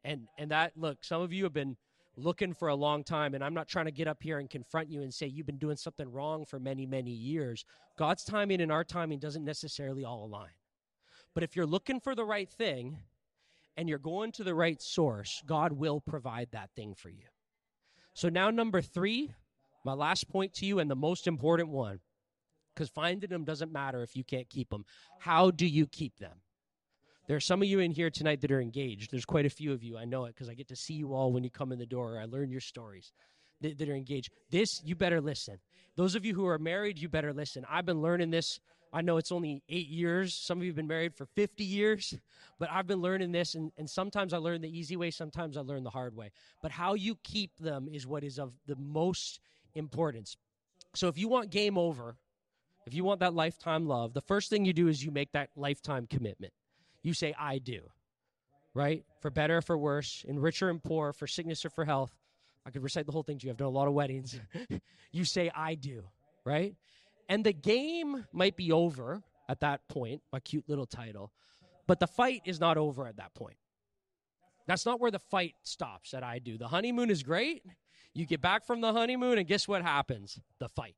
And 0.06 0.28
and 0.38 0.52
that 0.52 0.72
look, 0.78 1.04
some 1.04 1.22
of 1.22 1.34
you 1.34 1.44
have 1.44 1.54
been 1.54 1.76
looking 2.15 2.54
for 2.54 2.68
a 2.68 2.76
long 2.76 3.04
time. 3.04 3.34
And 3.34 3.44
I'm 3.44 3.54
not 3.54 3.68
trying 3.68 3.86
to 3.86 3.92
get 3.92 4.08
up 4.08 4.22
here 4.22 4.39
and 4.39 4.50
confront 4.50 4.89
you 4.89 5.02
and 5.02 5.13
say 5.13 5.28
you've 5.28 5.46
been 5.46 5.58
doing 5.58 5.78
something 5.78 6.12
wrong 6.12 6.46
for 6.46 6.60
many, 6.60 6.86
many 6.86 7.12
years. 7.12 7.65
God's 7.98 8.24
timing 8.24 8.62
and 8.62 8.72
our 8.72 8.84
timing 8.84 9.20
doesn't 9.20 9.46
necessarily 9.46 10.06
all 10.06 10.26
align. 10.26 10.52
But 11.34 11.44
if 11.44 11.56
you're 11.56 11.65
looking 11.65 12.00
for 12.00 12.15
the 12.15 12.26
right 12.26 12.50
thing 12.50 13.00
and 13.78 13.88
you're 13.88 13.98
going 13.98 14.32
to 14.34 14.44
the 14.44 14.56
right 14.56 14.82
source, 14.82 15.42
God 15.46 15.74
will 15.74 16.02
provide 16.02 16.50
that 16.52 16.72
thing 16.76 16.96
for 16.96 17.10
you. 17.10 17.26
So 18.13 18.30
now, 18.30 18.50
number 18.50 18.82
three, 18.82 19.32
my 19.86 19.93
last 19.93 20.30
point 20.30 20.54
to 20.56 20.65
you, 20.65 20.80
and 20.80 20.89
the 20.89 20.95
most 20.95 21.28
important 21.28 21.69
one, 21.69 22.00
because 22.74 22.89
finding 22.89 23.30
them 23.30 23.45
doesn't 23.45 23.72
matter 23.72 24.04
if 24.04 24.15
you 24.15 24.24
can't 24.24 24.50
keep 24.50 24.69
them. 24.69 24.86
How 25.19 25.52
do 25.52 25.65
you 25.65 25.88
keep 25.88 26.17
them? 26.17 26.41
There 27.28 27.38
are 27.38 27.41
some 27.41 27.62
of 27.62 27.67
you 27.67 27.80
in 27.80 27.91
here 27.91 28.10
tonight 28.10 28.41
that 28.41 28.52
are 28.52 28.60
engaged. 28.60 29.12
There's 29.12 29.26
quite 29.26 29.45
a 29.45 29.52
few 29.52 29.72
of 29.72 29.84
you. 29.84 29.98
I 29.98 30.06
know 30.06 30.26
it 30.26 30.34
because 30.34 30.50
I 30.50 30.56
get 30.56 30.67
to 30.69 30.76
see 30.76 30.95
you 30.95 31.13
all 31.13 31.32
when 31.32 31.43
you 31.43 31.52
come 31.52 31.72
in 31.72 31.78
the 31.78 31.86
door. 31.86 32.19
I 32.19 32.26
learn 32.26 32.50
your 32.50 32.62
stories 32.62 33.12
that, 33.62 33.78
that 33.78 33.88
are 33.88 33.95
engaged. 33.95 34.32
This, 34.50 34.82
you 34.84 34.95
better 34.95 35.22
listen. 35.22 35.60
Those 35.95 36.15
of 36.15 36.26
you 36.26 36.34
who 36.34 36.48
are 36.48 36.58
married, 36.58 36.98
you 36.98 37.08
better 37.08 37.32
listen. 37.32 37.65
I've 37.69 37.86
been 37.86 38.02
learning 38.02 38.32
this. 38.32 38.60
I 38.91 39.02
know 39.02 39.17
it's 39.17 39.32
only 39.32 39.62
eight 39.69 39.88
years. 39.88 40.34
Some 40.34 40.58
of 40.58 40.63
you 40.63 40.71
have 40.71 40.75
been 40.75 40.88
married 40.88 41.15
for 41.15 41.25
50 41.25 41.63
years, 41.63 42.17
but 42.58 42.69
I've 42.71 42.88
been 42.88 43.02
learning 43.02 43.32
this, 43.32 43.56
and, 43.56 43.71
and 43.78 43.89
sometimes 43.89 44.34
I 44.34 44.38
learn 44.38 44.62
the 44.62 44.78
easy 44.78 44.95
way, 44.95 45.12
sometimes 45.12 45.58
I 45.58 45.62
learn 45.62 45.84
the 45.84 45.89
hard 45.89 46.15
way. 46.15 46.32
But 46.62 46.71
how 46.71 46.95
you 46.95 47.15
keep 47.23 47.58
them 47.60 47.88
is 47.91 48.08
what 48.08 48.23
is 48.23 48.39
of 48.39 48.54
the 48.65 48.75
most 48.75 49.39
importance. 49.75 50.38
So 50.95 51.08
if 51.08 51.17
you 51.17 51.28
want 51.28 51.52
game 51.52 51.78
over, 51.78 52.17
if 52.88 52.93
you 52.95 53.04
want 53.04 53.19
that 53.19 53.36
lifetime 53.36 53.86
love, 53.86 54.13
the 54.13 54.21
first 54.21 54.49
thing 54.49 54.65
you 54.65 54.73
do 54.73 54.88
is 54.88 55.04
you 55.04 55.12
make 55.12 55.32
that 55.34 55.49
lifetime 55.56 56.08
commitment 56.08 56.54
you 57.04 57.13
say, 57.13 57.34
I 57.38 57.60
do, 57.60 57.82
right? 58.73 59.04
For 59.21 59.30
better 59.30 59.58
or 59.58 59.62
for 59.62 59.78
worse, 59.78 60.23
in 60.28 60.39
richer 60.39 60.69
and 60.69 60.84
poor, 60.84 61.13
for 61.13 61.28
sickness 61.28 61.65
or 61.65 61.69
for 61.69 61.86
health. 61.86 62.12
I 62.65 62.71
could 62.71 62.84
recite 62.84 63.06
the 63.06 63.12
whole 63.12 63.23
thing 63.23 63.39
to 63.39 63.45
you. 63.45 63.52
I've 63.52 63.58
done 63.58 63.67
a 63.67 63.71
lot 63.71 63.88
of 63.88 63.93
weddings. 63.93 64.39
you 65.12 65.23
say, 65.23 65.49
I 65.56 65.75
do, 65.75 66.04
right? 66.45 66.75
And 67.30 67.46
the 67.46 67.54
game 67.54 68.26
might 68.34 68.58
be 68.58 68.72
over 68.72 69.22
at 69.48 69.62
that 69.62 69.88
point, 69.88 70.22
a 70.34 70.42
cute 70.42 70.68
little 70.68 70.88
title, 70.88 71.32
but 71.88 72.00
the 72.00 72.08
fight 72.08 72.42
is 72.46 72.60
not 72.60 72.78
over 72.78 73.08
at 73.08 73.18
that 73.18 73.34
point. 73.36 73.58
That's 74.68 74.86
not 74.86 75.00
where 75.00 75.12
the 75.12 75.20
fight 75.20 75.56
stops 75.63 76.12
that 76.12 76.24
I 76.24 76.39
do. 76.39 76.58
The 76.58 76.68
honeymoon 76.68 77.10
is 77.10 77.24
great. 77.24 77.63
You 78.13 78.26
get 78.26 78.42
back 78.42 78.65
from 78.65 78.82
the 78.82 78.92
honeymoon, 78.92 79.38
and 79.38 79.48
guess 79.48 79.68
what 79.68 79.82
happens? 79.82 80.39
The 80.60 80.70
fight. 80.70 80.96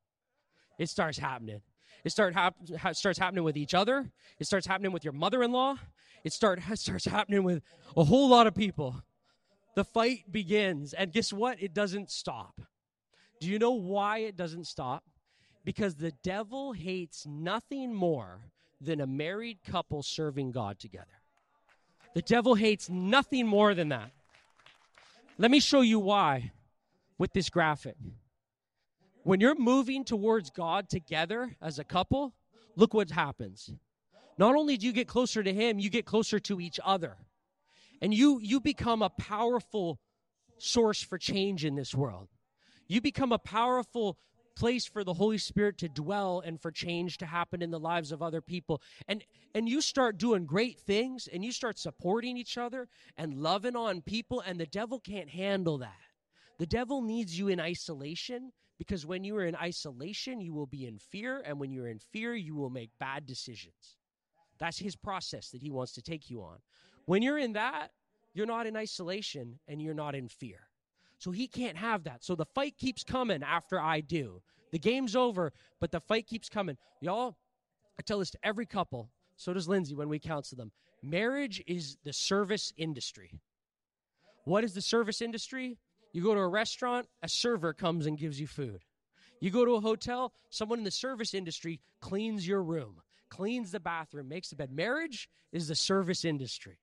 It 0.80 0.90
starts 0.90 1.18
happening. 1.18 1.62
It 2.04 2.12
start 2.12 2.34
hap- 2.34 2.56
ha- 2.80 2.94
starts 2.94 3.20
happening 3.20 3.44
with 3.44 3.58
each 3.58 3.74
other. 3.74 4.12
It 4.40 4.48
starts 4.48 4.66
happening 4.66 4.92
with 4.92 5.04
your 5.04 5.14
mother-in-law. 5.14 5.76
It 6.24 6.34
start 6.34 6.60
it 6.70 6.80
starts 6.80 7.06
happening 7.06 7.44
with 7.44 7.62
a 7.96 8.04
whole 8.04 8.30
lot 8.30 8.48
of 8.48 8.56
people. 8.56 9.04
The 9.76 9.84
fight 9.84 10.32
begins, 10.32 10.94
and 10.94 11.14
guess 11.14 11.32
what? 11.32 11.62
It 11.62 11.74
doesn't 11.74 12.10
stop. 12.10 12.62
Do 13.40 13.48
you 13.48 13.60
know 13.60 13.72
why 13.72 14.20
it 14.20 14.36
doesn't 14.36 14.68
stop? 14.68 15.04
Because 15.64 15.96
the 15.96 16.12
devil 16.24 16.74
hates 16.74 17.26
nothing 17.26 17.94
more 17.94 18.40
than 18.80 19.00
a 19.00 19.08
married 19.08 19.60
couple 19.64 20.02
serving 20.02 20.52
God 20.52 20.80
together. 20.80 21.22
The 22.14 22.22
devil 22.22 22.56
hates 22.56 22.90
nothing 22.90 23.48
more 23.48 23.74
than 23.74 23.90
that. 23.90 24.12
Let 25.38 25.52
me 25.52 25.60
show 25.60 25.82
you 25.82 26.00
why 26.00 26.52
with 27.18 27.34
this 27.34 27.50
graphic. 27.50 27.96
When 29.24 29.40
you're 29.40 29.56
moving 29.56 30.04
towards 30.04 30.50
God 30.50 30.90
together 30.90 31.56
as 31.62 31.78
a 31.78 31.84
couple, 31.84 32.34
look 32.76 32.94
what 32.94 33.12
happens. 33.12 33.72
Not 34.38 34.56
only 34.56 34.78
do 34.78 34.88
you 34.88 34.92
get 34.92 35.08
closer 35.08 35.44
to 35.44 35.54
him, 35.54 35.78
you 35.78 35.90
get 35.90 36.06
closer 36.06 36.40
to 36.40 36.60
each 36.60 36.80
other. 36.84 37.18
And 38.02 38.14
you 38.14 38.40
you 38.42 38.60
become 38.60 39.04
a 39.04 39.10
powerful 39.10 40.00
source 40.58 41.04
for 41.04 41.20
change 41.20 41.64
in 41.64 41.76
this 41.76 41.94
world. 41.94 42.28
You 42.88 43.02
become 43.02 43.32
a 43.32 43.38
powerful 43.38 44.18
place 44.56 44.86
for 44.86 45.04
the 45.04 45.14
Holy 45.14 45.38
Spirit 45.38 45.78
to 45.80 45.90
dwell 45.90 46.42
and 46.46 46.60
for 46.60 46.72
change 46.72 47.18
to 47.18 47.26
happen 47.26 47.62
in 47.62 47.72
the 47.72 47.80
lives 47.80 48.12
of 48.12 48.22
other 48.22 48.42
people. 48.42 48.82
And 49.08 49.24
and 49.54 49.68
you 49.68 49.82
start 49.82 50.18
doing 50.18 50.46
great 50.46 50.80
things 50.80 51.28
and 51.28 51.44
you 51.44 51.52
start 51.52 51.78
supporting 51.78 52.38
each 52.38 52.58
other 52.58 52.88
and 53.18 53.36
loving 53.36 53.76
on 53.76 54.02
people 54.02 54.42
and 54.42 54.60
the 54.60 54.66
devil 54.66 55.00
can't 55.00 55.30
handle 55.30 55.78
that. 55.80 56.00
The 56.58 56.66
devil 56.66 57.02
needs 57.02 57.38
you 57.38 57.48
in 57.48 57.60
isolation 57.60 58.52
because 58.78 59.06
when 59.06 59.24
you 59.24 59.36
are 59.36 59.46
in 59.46 59.56
isolation, 59.56 60.42
you 60.42 60.54
will 60.54 60.68
be 60.68 60.86
in 60.86 61.00
fear 61.00 61.42
and 61.46 61.60
when 61.60 61.72
you're 61.72 61.88
in 61.88 62.00
fear, 62.00 62.34
you 62.34 62.56
will 62.56 62.70
make 62.70 62.92
bad 63.00 63.26
decisions. 63.26 63.98
That's 64.60 64.78
his 64.78 64.96
process 64.96 65.50
that 65.50 65.62
he 65.62 65.72
wants 65.72 65.94
to 65.94 66.02
take 66.02 66.30
you 66.30 66.42
on. 66.42 66.60
When 67.06 67.22
you're 67.22 67.40
in 67.40 67.54
that, 67.54 67.90
you're 68.34 68.46
not 68.46 68.68
in 68.68 68.78
isolation 68.78 69.60
and 69.68 69.82
you're 69.82 69.94
not 69.94 70.16
in 70.16 70.30
fear. 70.30 70.60
So 71.22 71.30
he 71.30 71.48
can't 71.48 71.78
have 71.78 72.06
that. 72.06 72.24
So 72.24 72.34
the 72.34 72.48
fight 72.56 72.80
keeps 72.80 73.04
coming 73.04 73.44
after 73.44 73.80
I 73.80 74.02
do. 74.02 74.42
The 74.72 74.80
game's 74.80 75.16
over, 75.16 75.54
but 75.80 75.92
the 75.92 76.00
fight 76.00 76.26
keeps 76.26 76.50
coming. 76.50 76.78
Y'all, 77.00 77.38
I 78.00 78.02
tell 78.02 78.18
this 78.18 78.32
to 78.32 78.40
every 78.42 78.66
couple. 78.66 79.12
So 79.36 79.54
does 79.54 79.70
Lindsay 79.70 79.94
when 79.94 80.10
we 80.10 80.18
counsel 80.18 80.58
them. 80.58 80.72
Marriage 81.04 81.64
is 81.68 81.98
the 82.04 82.12
service 82.12 82.74
industry. 82.76 83.40
What 84.46 84.64
is 84.64 84.74
the 84.74 84.82
service 84.82 85.22
industry? 85.22 85.78
You 86.12 86.24
go 86.24 86.34
to 86.34 86.40
a 86.40 86.48
restaurant, 86.48 87.08
a 87.22 87.30
server 87.30 87.72
comes 87.74 88.08
and 88.08 88.18
gives 88.18 88.42
you 88.42 88.48
food. 88.48 88.82
You 89.40 89.52
go 89.52 89.64
to 89.64 89.76
a 89.76 89.80
hotel, 89.80 90.34
someone 90.50 90.80
in 90.80 90.86
the 90.86 90.90
service 90.90 91.36
industry 91.36 91.82
cleans 92.00 92.48
your 92.48 92.64
room, 92.64 93.00
cleans 93.30 93.70
the 93.70 93.80
bathroom, 93.80 94.28
makes 94.28 94.50
the 94.50 94.56
bed. 94.56 94.72
Marriage 94.72 95.30
is 95.52 95.68
the 95.68 95.76
service 95.76 96.26
industry. 96.26 96.80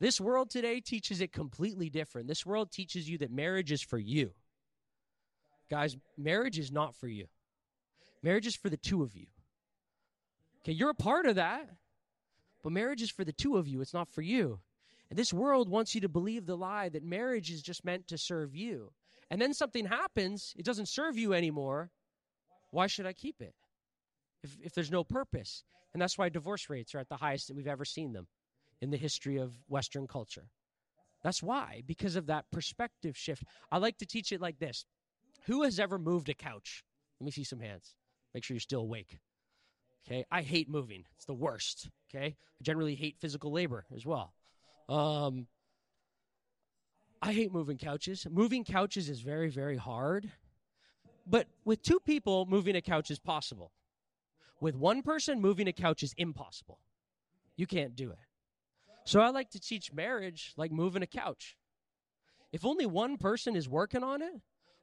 This 0.00 0.18
world 0.18 0.48
today 0.48 0.80
teaches 0.80 1.20
it 1.20 1.30
completely 1.30 1.90
different. 1.90 2.26
This 2.26 2.46
world 2.46 2.72
teaches 2.72 3.08
you 3.08 3.18
that 3.18 3.30
marriage 3.30 3.70
is 3.70 3.82
for 3.82 3.98
you. 3.98 4.30
Guys, 5.68 5.96
marriage 6.16 6.58
is 6.58 6.72
not 6.72 6.96
for 6.96 7.06
you. 7.06 7.26
Marriage 8.22 8.46
is 8.46 8.56
for 8.56 8.70
the 8.70 8.78
two 8.78 9.02
of 9.02 9.14
you. 9.14 9.26
Okay, 10.62 10.72
you're 10.72 10.90
a 10.90 10.94
part 10.94 11.26
of 11.26 11.36
that, 11.36 11.68
but 12.62 12.72
marriage 12.72 13.02
is 13.02 13.10
for 13.10 13.24
the 13.24 13.32
two 13.32 13.56
of 13.58 13.68
you. 13.68 13.82
It's 13.82 13.94
not 13.94 14.08
for 14.08 14.22
you. 14.22 14.60
And 15.10 15.18
this 15.18 15.32
world 15.34 15.68
wants 15.68 15.94
you 15.94 16.00
to 16.00 16.08
believe 16.08 16.46
the 16.46 16.56
lie 16.56 16.88
that 16.88 17.04
marriage 17.04 17.50
is 17.50 17.62
just 17.62 17.84
meant 17.84 18.08
to 18.08 18.16
serve 18.16 18.54
you. 18.54 18.92
And 19.30 19.40
then 19.40 19.52
something 19.52 19.84
happens, 19.84 20.54
it 20.56 20.64
doesn't 20.64 20.88
serve 20.88 21.18
you 21.18 21.34
anymore. 21.34 21.90
Why 22.70 22.86
should 22.86 23.06
I 23.06 23.12
keep 23.12 23.40
it? 23.40 23.54
If, 24.42 24.56
if 24.62 24.72
there's 24.72 24.90
no 24.90 25.04
purpose. 25.04 25.62
And 25.92 26.00
that's 26.00 26.16
why 26.16 26.30
divorce 26.30 26.70
rates 26.70 26.94
are 26.94 27.00
at 27.00 27.08
the 27.08 27.16
highest 27.16 27.48
that 27.48 27.56
we've 27.56 27.66
ever 27.66 27.84
seen 27.84 28.12
them 28.12 28.26
in 28.80 28.90
the 28.90 28.96
history 28.96 29.36
of 29.36 29.52
Western 29.68 30.06
culture. 30.06 30.48
That's 31.22 31.42
why, 31.42 31.82
because 31.86 32.16
of 32.16 32.26
that 32.26 32.46
perspective 32.50 33.16
shift. 33.16 33.44
I 33.70 33.78
like 33.78 33.98
to 33.98 34.06
teach 34.06 34.32
it 34.32 34.40
like 34.40 34.58
this 34.58 34.84
Who 35.46 35.62
has 35.62 35.78
ever 35.78 35.98
moved 35.98 36.28
a 36.28 36.34
couch? 36.34 36.84
Let 37.20 37.26
me 37.26 37.30
see 37.30 37.44
some 37.44 37.60
hands. 37.60 37.94
Make 38.34 38.44
sure 38.44 38.54
you're 38.54 38.60
still 38.60 38.82
awake. 38.82 39.18
Okay, 40.06 40.24
I 40.30 40.42
hate 40.42 40.68
moving, 40.68 41.04
it's 41.16 41.26
the 41.26 41.34
worst. 41.34 41.90
Okay, 42.08 42.36
I 42.36 42.62
generally 42.62 42.94
hate 42.94 43.18
physical 43.20 43.52
labor 43.52 43.84
as 43.94 44.06
well. 44.06 44.32
Um, 44.88 45.46
I 47.22 47.32
hate 47.32 47.52
moving 47.52 47.76
couches. 47.76 48.26
Moving 48.30 48.64
couches 48.64 49.10
is 49.10 49.20
very, 49.20 49.50
very 49.50 49.76
hard. 49.76 50.30
But 51.26 51.46
with 51.64 51.82
two 51.82 52.00
people, 52.00 52.46
moving 52.46 52.76
a 52.76 52.80
couch 52.80 53.10
is 53.10 53.18
possible. 53.18 53.72
With 54.60 54.74
one 54.74 55.02
person, 55.02 55.40
moving 55.40 55.68
a 55.68 55.72
couch 55.72 56.02
is 56.02 56.14
impossible. 56.16 56.80
You 57.56 57.66
can't 57.66 57.94
do 57.94 58.10
it. 58.10 58.18
So 59.04 59.20
I 59.20 59.30
like 59.30 59.50
to 59.50 59.60
teach 59.60 59.92
marriage 59.92 60.52
like 60.56 60.72
moving 60.72 61.02
a 61.02 61.06
couch. 61.06 61.56
If 62.52 62.64
only 62.64 62.86
one 62.86 63.16
person 63.16 63.56
is 63.56 63.68
working 63.68 64.02
on 64.02 64.22
it, 64.22 64.32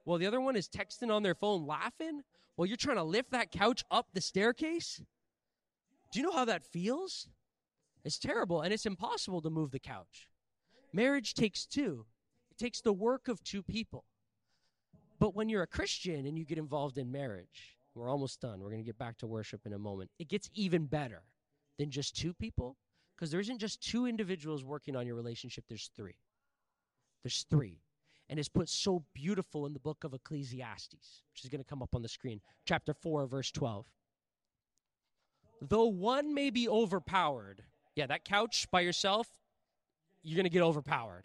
while 0.03 0.17
the 0.17 0.27
other 0.27 0.41
one 0.41 0.55
is 0.55 0.69
texting 0.69 1.11
on 1.11 1.23
their 1.23 1.35
phone 1.35 1.65
laughing, 1.65 2.21
while 2.55 2.65
you're 2.65 2.77
trying 2.77 2.97
to 2.97 3.03
lift 3.03 3.31
that 3.31 3.51
couch 3.51 3.83
up 3.91 4.07
the 4.13 4.21
staircase, 4.21 5.01
do 6.11 6.19
you 6.19 6.25
know 6.25 6.31
how 6.31 6.45
that 6.45 6.63
feels? 6.63 7.27
It's 8.05 8.17
terrible 8.17 8.61
and 8.61 8.73
it's 8.73 8.85
impossible 8.85 9.41
to 9.41 9.49
move 9.49 9.71
the 9.71 9.79
couch. 9.79 10.29
Marriage 10.93 11.33
takes 11.33 11.65
two, 11.65 12.05
it 12.49 12.57
takes 12.57 12.81
the 12.81 12.93
work 12.93 13.27
of 13.27 13.43
two 13.43 13.61
people. 13.61 14.05
But 15.19 15.35
when 15.35 15.49
you're 15.49 15.63
a 15.63 15.67
Christian 15.67 16.25
and 16.25 16.37
you 16.37 16.45
get 16.45 16.57
involved 16.57 16.97
in 16.97 17.11
marriage, 17.11 17.77
we're 17.95 18.09
almost 18.09 18.39
done. 18.39 18.59
We're 18.59 18.69
going 18.69 18.83
to 18.83 18.85
get 18.85 18.99
back 18.99 19.17
to 19.17 19.27
worship 19.27 19.65
in 19.65 19.73
a 19.73 19.79
moment. 19.79 20.11
It 20.19 20.29
gets 20.29 20.49
even 20.53 20.85
better 20.85 21.23
than 21.79 21.89
just 21.89 22.15
two 22.15 22.33
people 22.33 22.77
because 23.17 23.31
there 23.31 23.39
isn't 23.39 23.57
just 23.57 23.81
two 23.81 24.05
individuals 24.05 24.63
working 24.63 24.95
on 24.95 25.07
your 25.07 25.15
relationship, 25.15 25.65
there's 25.67 25.89
three. 25.95 26.15
There's 27.23 27.45
three. 27.49 27.81
And 28.29 28.37
it's 28.39 28.49
put 28.49 28.69
so 28.69 29.03
beautiful 29.13 29.65
in 29.65 29.73
the 29.73 29.79
book 29.79 30.03
of 30.03 30.13
Ecclesiastes, 30.13 31.23
which 31.31 31.43
is 31.43 31.49
going 31.49 31.63
to 31.63 31.67
come 31.67 31.81
up 31.81 31.95
on 31.95 32.01
the 32.01 32.09
screen, 32.09 32.41
chapter 32.65 32.93
4, 32.93 33.25
verse 33.25 33.51
12. 33.51 33.85
Though 35.61 35.85
one 35.85 36.33
may 36.33 36.51
be 36.51 36.69
overpowered, 36.69 37.63
yeah, 37.95 38.05
that 38.05 38.25
couch 38.25 38.67
by 38.69 38.81
yourself, 38.81 39.27
you're 40.21 40.35
going 40.35 40.43
to 40.43 40.49
get 40.49 40.61
overpowered. 40.61 41.23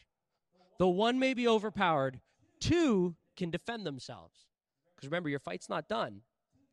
Though 0.78 0.88
one 0.88 1.18
may 1.18 1.35
be 1.35 1.46
overpowered, 1.46 2.20
two 2.61 3.16
can 3.37 3.50
defend 3.50 3.85
themselves. 3.85 4.46
Because 4.94 5.11
remember, 5.11 5.28
your 5.28 5.40
fight's 5.40 5.68
not 5.68 5.88
done. 5.88 6.22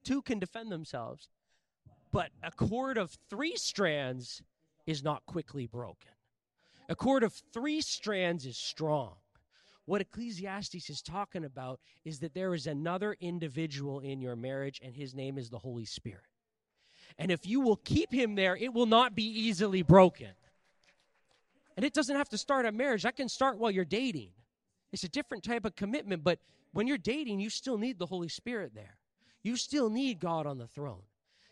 Two 0.05 0.21
can 0.21 0.39
defend 0.39 0.71
themselves. 0.71 1.27
But 2.11 2.29
a 2.41 2.51
cord 2.51 2.97
of 2.97 3.17
three 3.29 3.55
strands 3.55 4.41
is 4.89 5.03
not 5.03 5.23
quickly 5.27 5.67
broken. 5.67 6.09
A 6.89 6.95
cord 6.95 7.21
of 7.23 7.31
three 7.53 7.79
strands 7.79 8.47
is 8.47 8.57
strong. 8.57 9.13
What 9.85 10.01
Ecclesiastes 10.01 10.89
is 10.89 11.03
talking 11.03 11.45
about 11.45 11.79
is 12.03 12.19
that 12.19 12.33
there 12.33 12.55
is 12.55 12.65
another 12.65 13.15
individual 13.19 13.99
in 13.99 14.19
your 14.19 14.35
marriage, 14.35 14.81
and 14.83 14.95
his 14.95 15.13
name 15.13 15.37
is 15.37 15.51
the 15.51 15.59
Holy 15.59 15.85
Spirit. 15.85 16.25
And 17.19 17.31
if 17.31 17.45
you 17.45 17.61
will 17.61 17.75
keep 17.75 18.11
him 18.11 18.33
there, 18.33 18.55
it 18.55 18.73
will 18.73 18.87
not 18.87 19.13
be 19.13 19.25
easily 19.25 19.83
broken. 19.83 20.31
And 21.77 21.85
it 21.85 21.93
doesn't 21.93 22.15
have 22.15 22.29
to 22.29 22.37
start 22.37 22.65
a 22.65 22.71
marriage, 22.71 23.03
that 23.03 23.15
can 23.15 23.29
start 23.29 23.59
while 23.59 23.71
you're 23.71 23.85
dating. 23.85 24.31
It's 24.91 25.03
a 25.03 25.09
different 25.09 25.43
type 25.43 25.65
of 25.65 25.75
commitment, 25.75 26.23
but 26.23 26.39
when 26.71 26.87
you're 26.87 26.97
dating, 26.97 27.39
you 27.39 27.51
still 27.51 27.77
need 27.77 27.99
the 27.99 28.07
Holy 28.07 28.29
Spirit 28.29 28.73
there. 28.73 28.97
You 29.43 29.55
still 29.55 29.91
need 29.91 30.19
God 30.19 30.47
on 30.47 30.57
the 30.57 30.67
throne. 30.67 31.03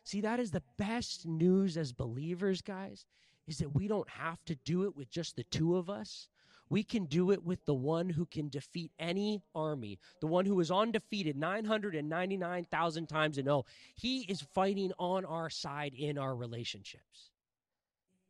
See, 0.03 0.21
that 0.21 0.39
is 0.39 0.51
the 0.51 0.63
best 0.77 1.27
news 1.27 1.77
as 1.77 1.91
believers, 1.91 2.61
guys, 2.61 3.05
is 3.47 3.57
that 3.59 3.73
we 3.73 3.87
don't 3.87 4.09
have 4.09 4.43
to 4.45 4.55
do 4.65 4.83
it 4.83 4.95
with 4.95 5.09
just 5.09 5.35
the 5.35 5.43
two 5.45 5.77
of 5.77 5.89
us. 5.89 6.27
We 6.69 6.83
can 6.83 7.05
do 7.05 7.31
it 7.31 7.43
with 7.43 7.63
the 7.65 7.73
one 7.73 8.09
who 8.09 8.25
can 8.25 8.49
defeat 8.49 8.91
any 8.99 9.41
army, 9.55 9.99
the 10.19 10.27
one 10.27 10.45
who 10.45 10.59
is 10.59 10.69
undefeated 10.69 11.37
999,000 11.37 13.07
times 13.07 13.37
and 13.37 13.47
oh, 13.47 13.65
he 13.95 14.21
is 14.23 14.41
fighting 14.53 14.91
on 14.99 15.23
our 15.23 15.49
side 15.49 15.93
in 15.93 16.17
our 16.17 16.35
relationships. 16.35 17.31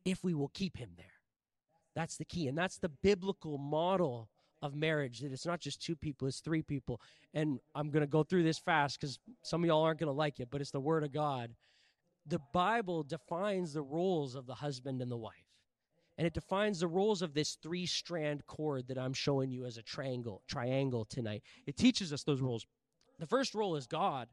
If 0.05 0.23
we 0.23 0.33
will 0.35 0.49
keep 0.49 0.77
him 0.77 0.91
there. 0.97 1.05
That's 1.95 2.17
the 2.17 2.25
key. 2.25 2.47
And 2.47 2.55
that's 2.55 2.77
the 2.77 2.89
biblical 2.89 3.57
model 3.57 4.29
of 4.61 4.75
marriage 4.75 5.19
that 5.19 5.31
it's 5.31 5.45
not 5.45 5.59
just 5.59 5.81
two 5.81 5.95
people, 5.95 6.27
it's 6.27 6.39
three 6.39 6.61
people. 6.61 7.01
And 7.33 7.59
I'm 7.75 7.89
going 7.89 8.01
to 8.01 8.07
go 8.07 8.23
through 8.23 8.43
this 8.43 8.59
fast 8.59 8.99
because 8.99 9.19
some 9.43 9.63
of 9.63 9.67
y'all 9.67 9.83
aren't 9.83 9.99
going 9.99 10.07
to 10.07 10.13
like 10.13 10.39
it, 10.39 10.49
but 10.51 10.61
it's 10.61 10.71
the 10.71 10.79
Word 10.79 11.03
of 11.03 11.11
God. 11.11 11.51
The 12.27 12.41
Bible 12.53 13.03
defines 13.03 13.73
the 13.73 13.81
roles 13.81 14.35
of 14.35 14.45
the 14.45 14.55
husband 14.55 15.01
and 15.01 15.11
the 15.11 15.17
wife. 15.17 15.33
And 16.17 16.25
it 16.25 16.33
defines 16.33 16.79
the 16.79 16.87
roles 16.87 17.21
of 17.21 17.33
this 17.33 17.57
three 17.61 17.85
strand 17.85 18.45
cord 18.47 18.87
that 18.87 18.97
I'm 18.97 19.13
showing 19.13 19.51
you 19.51 19.65
as 19.65 19.77
a 19.77 19.83
triangle, 19.83 20.41
triangle 20.47 21.05
tonight. 21.05 21.43
It 21.67 21.77
teaches 21.77 22.11
us 22.11 22.23
those 22.23 22.41
roles. 22.41 22.65
The 23.19 23.27
first 23.27 23.53
role 23.53 23.75
is 23.75 23.85
God. 23.85 24.27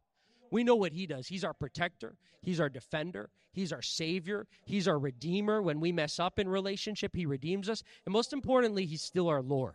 We 0.50 0.64
know 0.64 0.76
what 0.76 0.92
he 0.92 1.06
does. 1.06 1.26
He's 1.26 1.44
our 1.44 1.52
protector, 1.52 2.16
he's 2.40 2.60
our 2.60 2.68
defender, 2.68 3.30
he's 3.52 3.72
our 3.72 3.82
savior, 3.82 4.46
he's 4.64 4.86
our 4.86 4.98
redeemer. 4.98 5.60
When 5.60 5.80
we 5.80 5.90
mess 5.90 6.18
up 6.18 6.38
in 6.38 6.48
relationship, 6.48 7.14
he 7.14 7.26
redeems 7.26 7.68
us. 7.68 7.82
And 8.06 8.12
most 8.12 8.32
importantly, 8.32 8.86
he's 8.86 9.02
still 9.02 9.28
our 9.28 9.42
Lord. 9.42 9.74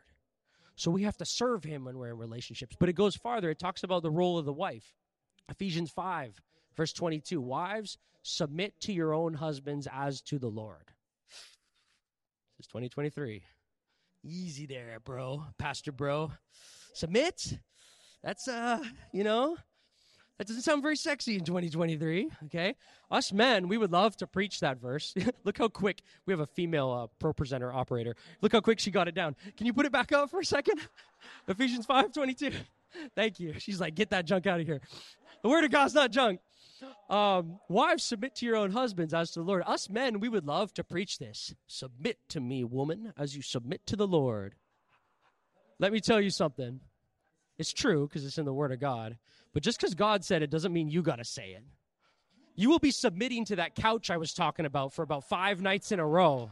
So 0.76 0.90
we 0.90 1.04
have 1.04 1.18
to 1.18 1.26
serve 1.26 1.64
him 1.66 1.84
when 1.84 1.98
we're 1.98 2.12
in 2.12 2.18
relationships. 2.18 2.76
But 2.80 2.88
it 2.88 2.94
goes 2.94 3.16
farther. 3.16 3.50
It 3.50 3.60
talks 3.60 3.84
about 3.84 4.04
the 4.04 4.12
role 4.12 4.38
of 4.38 4.46
the 4.46 4.54
wife. 4.54 4.96
Ephesians 5.50 5.92
5, 5.92 6.40
verse 6.80 6.94
22. 6.94 7.42
Wives, 7.42 7.98
submit 8.24 8.74
to 8.80 8.94
your 8.94 9.14
own 9.14 9.34
husbands 9.34 9.86
as 9.92 10.22
to 10.22 10.40
the 10.40 10.48
Lord. 10.48 10.86
This 12.58 12.62
is 12.62 12.68
2023. 12.68 13.44
Easy 14.24 14.66
there, 14.66 15.02
bro. 15.04 15.44
Pastor 15.58 15.92
bro. 15.92 16.32
Submit? 16.94 17.60
That's 18.24 18.48
uh, 18.48 18.82
you 19.12 19.26
know, 19.26 19.58
that 20.38 20.48
doesn't 20.48 20.62
sound 20.62 20.82
very 20.82 20.96
sexy 20.96 21.36
in 21.36 21.44
2023, 21.44 22.30
okay? 22.46 22.76
Us 23.12 23.34
men, 23.34 23.68
we 23.68 23.78
would 23.78 23.92
love 23.92 24.16
to 24.16 24.26
preach 24.26 24.62
that 24.62 24.80
verse. 24.80 25.14
Look 25.44 25.58
how 25.58 25.68
quick 25.68 26.02
we 26.26 26.32
have 26.32 26.40
a 26.40 26.48
female 26.48 26.92
uh, 26.92 27.08
pro 27.20 27.34
presenter 27.34 27.74
operator. 27.74 28.16
Look 28.42 28.54
how 28.54 28.62
quick 28.62 28.80
she 28.80 28.90
got 28.90 29.10
it 29.10 29.16
down. 29.16 29.36
Can 29.58 29.66
you 29.66 29.74
put 29.74 29.86
it 29.86 29.92
back 29.92 30.14
up 30.14 30.30
for 30.30 30.40
a 30.40 30.46
second? 30.46 30.80
Ephesians 31.50 31.86
5:22. 31.86 32.54
Thank 33.18 33.42
you. 33.42 33.54
She's 33.60 33.82
like, 33.82 33.96
"Get 33.96 34.12
that 34.12 34.24
junk 34.24 34.48
out 34.48 34.62
of 34.62 34.66
here." 34.66 34.80
The 35.42 35.50
word 35.50 35.66
of 35.66 35.72
God's 35.72 35.94
not 35.94 36.12
junk. 36.12 36.40
Um, 37.10 37.60
wives, 37.68 38.04
submit 38.04 38.36
to 38.36 38.46
your 38.46 38.56
own 38.56 38.72
husbands 38.72 39.14
as 39.14 39.32
to 39.32 39.40
the 39.40 39.46
Lord. 39.46 39.64
Us 39.66 39.90
men, 39.90 40.20
we 40.20 40.30
would 40.30 40.46
love 40.46 40.74
to 40.76 40.84
preach 40.84 41.18
this. 41.18 41.54
Submit 41.68 42.18
to 42.30 42.40
me, 42.40 42.64
woman, 42.64 43.14
as 43.18 43.36
you 43.36 43.42
submit 43.42 43.86
to 43.88 43.96
the 43.96 44.08
Lord. 44.08 44.56
Let 45.80 45.92
me 45.92 46.00
tell 46.00 46.22
you 46.22 46.30
something. 46.30 46.80
It's 47.58 47.74
true 47.74 48.08
because 48.08 48.26
it's 48.26 48.38
in 48.38 48.46
the 48.46 48.54
Word 48.54 48.72
of 48.72 48.80
God. 48.80 49.18
But 49.54 49.64
just 49.64 49.80
because 49.80 49.96
God 49.96 50.24
said 50.24 50.44
it 50.44 50.50
doesn't 50.50 50.74
mean 50.74 50.90
you 50.90 51.02
got 51.02 51.18
to 51.18 51.26
say 51.26 51.52
it. 51.52 51.64
You 52.56 52.70
will 52.70 52.80
be 52.80 52.92
submitting 52.92 53.46
to 53.46 53.56
that 53.58 53.76
couch 53.76 54.10
I 54.10 54.18
was 54.18 54.34
talking 54.34 54.66
about 54.66 54.94
for 54.94 55.04
about 55.04 55.28
five 55.28 55.62
nights 55.62 55.92
in 55.92 56.00
a 56.00 56.06
row 56.06 56.52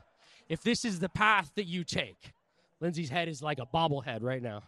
if 0.49 0.61
this 0.61 0.85
is 0.85 0.99
the 0.99 1.09
path 1.09 1.51
that 1.55 1.65
you 1.65 1.83
take. 1.83 2.33
Lindsay's 2.79 3.09
head 3.09 3.27
is 3.27 3.41
like 3.41 3.59
a 3.59 3.65
bobblehead 3.65 4.21
right 4.21 4.41
now, 4.41 4.63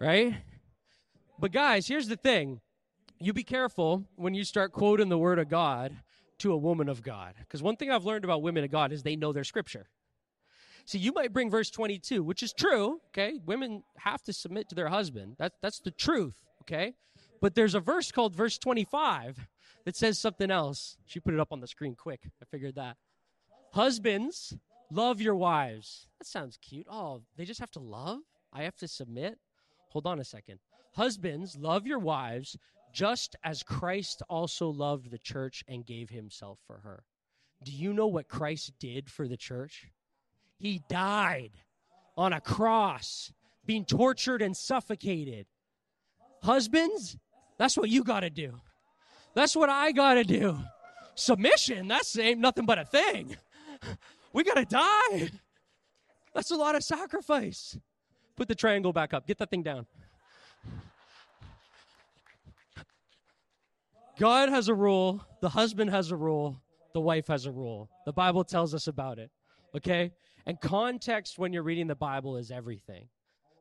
right? 0.00 0.34
But 1.38 1.52
guys, 1.52 1.86
here's 1.86 2.08
the 2.08 2.16
thing 2.16 2.60
you 3.20 3.32
be 3.32 3.44
careful 3.44 4.04
when 4.16 4.34
you 4.34 4.44
start 4.44 4.72
quoting 4.72 5.08
the 5.08 5.18
word 5.18 5.38
of 5.38 5.48
God 5.48 5.96
to 6.38 6.52
a 6.52 6.56
woman 6.56 6.88
of 6.88 7.02
God. 7.02 7.34
Because 7.38 7.62
one 7.62 7.76
thing 7.76 7.90
I've 7.90 8.04
learned 8.04 8.24
about 8.24 8.42
women 8.42 8.64
of 8.64 8.70
God 8.70 8.92
is 8.92 9.02
they 9.02 9.16
know 9.16 9.32
their 9.32 9.44
scripture. 9.44 9.88
See, 10.84 10.98
you 10.98 11.12
might 11.12 11.32
bring 11.32 11.50
verse 11.50 11.70
22, 11.70 12.22
which 12.22 12.42
is 12.42 12.52
true, 12.52 13.00
okay? 13.08 13.40
Women 13.44 13.82
have 13.98 14.22
to 14.24 14.32
submit 14.32 14.68
to 14.68 14.74
their 14.74 14.88
husband. 14.88 15.36
That, 15.38 15.54
that's 15.60 15.80
the 15.80 15.90
truth, 15.90 16.36
okay? 16.62 16.94
But 17.40 17.54
there's 17.54 17.74
a 17.74 17.80
verse 17.80 18.12
called 18.12 18.36
verse 18.36 18.56
25 18.58 19.48
that 19.84 19.96
says 19.96 20.18
something 20.18 20.50
else. 20.50 20.96
She 21.06 21.18
put 21.18 21.34
it 21.34 21.40
up 21.40 21.52
on 21.52 21.60
the 21.60 21.66
screen 21.66 21.96
quick. 21.96 22.20
I 22.40 22.44
figured 22.44 22.76
that. 22.76 22.96
Husbands, 23.72 24.56
love 24.92 25.20
your 25.20 25.34
wives. 25.34 26.06
That 26.18 26.26
sounds 26.26 26.56
cute. 26.62 26.86
Oh, 26.88 27.22
they 27.36 27.44
just 27.44 27.60
have 27.60 27.72
to 27.72 27.80
love? 27.80 28.20
I 28.52 28.62
have 28.62 28.76
to 28.76 28.88
submit? 28.88 29.38
Hold 29.90 30.06
on 30.06 30.20
a 30.20 30.24
second. 30.24 30.60
Husbands, 30.94 31.56
love 31.58 31.86
your 31.86 31.98
wives 31.98 32.56
just 32.96 33.36
as 33.44 33.62
Christ 33.62 34.22
also 34.26 34.70
loved 34.70 35.10
the 35.10 35.18
church 35.18 35.62
and 35.68 35.84
gave 35.84 36.08
himself 36.08 36.58
for 36.66 36.78
her. 36.78 37.04
Do 37.62 37.70
you 37.70 37.92
know 37.92 38.06
what 38.06 38.26
Christ 38.26 38.72
did 38.80 39.10
for 39.10 39.28
the 39.28 39.36
church? 39.36 39.88
He 40.58 40.80
died 40.88 41.50
on 42.16 42.32
a 42.32 42.40
cross, 42.40 43.34
being 43.66 43.84
tortured 43.84 44.40
and 44.40 44.56
suffocated. 44.56 45.44
Husbands, 46.42 47.18
that's 47.58 47.76
what 47.76 47.90
you 47.90 48.02
got 48.02 48.20
to 48.20 48.30
do. 48.30 48.54
That's 49.34 49.54
what 49.54 49.68
I 49.68 49.92
got 49.92 50.14
to 50.14 50.24
do. 50.24 50.58
Submission, 51.16 51.88
that's 51.88 52.18
ain't 52.18 52.40
nothing 52.40 52.64
but 52.64 52.78
a 52.78 52.86
thing. 52.86 53.36
We 54.32 54.42
got 54.42 54.54
to 54.54 54.64
die. 54.64 55.28
That's 56.34 56.50
a 56.50 56.56
lot 56.56 56.74
of 56.74 56.82
sacrifice. 56.82 57.78
Put 58.36 58.48
the 58.48 58.54
triangle 58.54 58.94
back 58.94 59.12
up. 59.12 59.26
Get 59.26 59.36
that 59.36 59.50
thing 59.50 59.62
down. 59.62 59.84
God 64.18 64.48
has 64.48 64.68
a 64.68 64.74
rule, 64.74 65.22
the 65.42 65.50
husband 65.50 65.90
has 65.90 66.10
a 66.10 66.16
rule, 66.16 66.62
the 66.94 67.00
wife 67.00 67.26
has 67.26 67.44
a 67.44 67.52
rule. 67.52 67.90
The 68.06 68.12
Bible 68.12 68.44
tells 68.44 68.74
us 68.74 68.86
about 68.86 69.18
it. 69.18 69.30
Okay? 69.76 70.12
And 70.46 70.58
context 70.58 71.38
when 71.38 71.52
you're 71.52 71.62
reading 71.62 71.86
the 71.86 71.94
Bible 71.94 72.38
is 72.38 72.50
everything. 72.50 73.08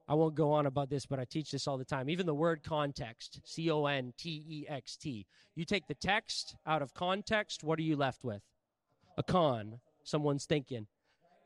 I 0.08 0.14
won't 0.14 0.36
go 0.36 0.52
on 0.52 0.66
about 0.66 0.90
this, 0.90 1.06
but 1.06 1.20
I 1.20 1.26
teach 1.26 1.52
this 1.52 1.68
all 1.68 1.78
the 1.78 1.84
time. 1.84 2.10
Even 2.10 2.26
the 2.26 2.34
word 2.34 2.64
context, 2.64 3.42
C 3.44 3.70
O 3.72 3.86
N 3.86 4.14
T 4.18 4.46
E 4.48 4.66
X 4.70 4.96
T. 4.96 5.26
You 5.56 5.66
take 5.66 5.88
the 5.88 5.96
text 5.96 6.56
out 6.66 6.82
of 6.82 6.94
context, 6.94 7.64
what 7.64 7.80
are 7.80 7.84
you 7.84 7.98
left 7.98 8.24
with? 8.24 8.44
A 9.18 9.24
con. 9.24 9.80
Someone's 10.04 10.46
thinking, 10.46 10.86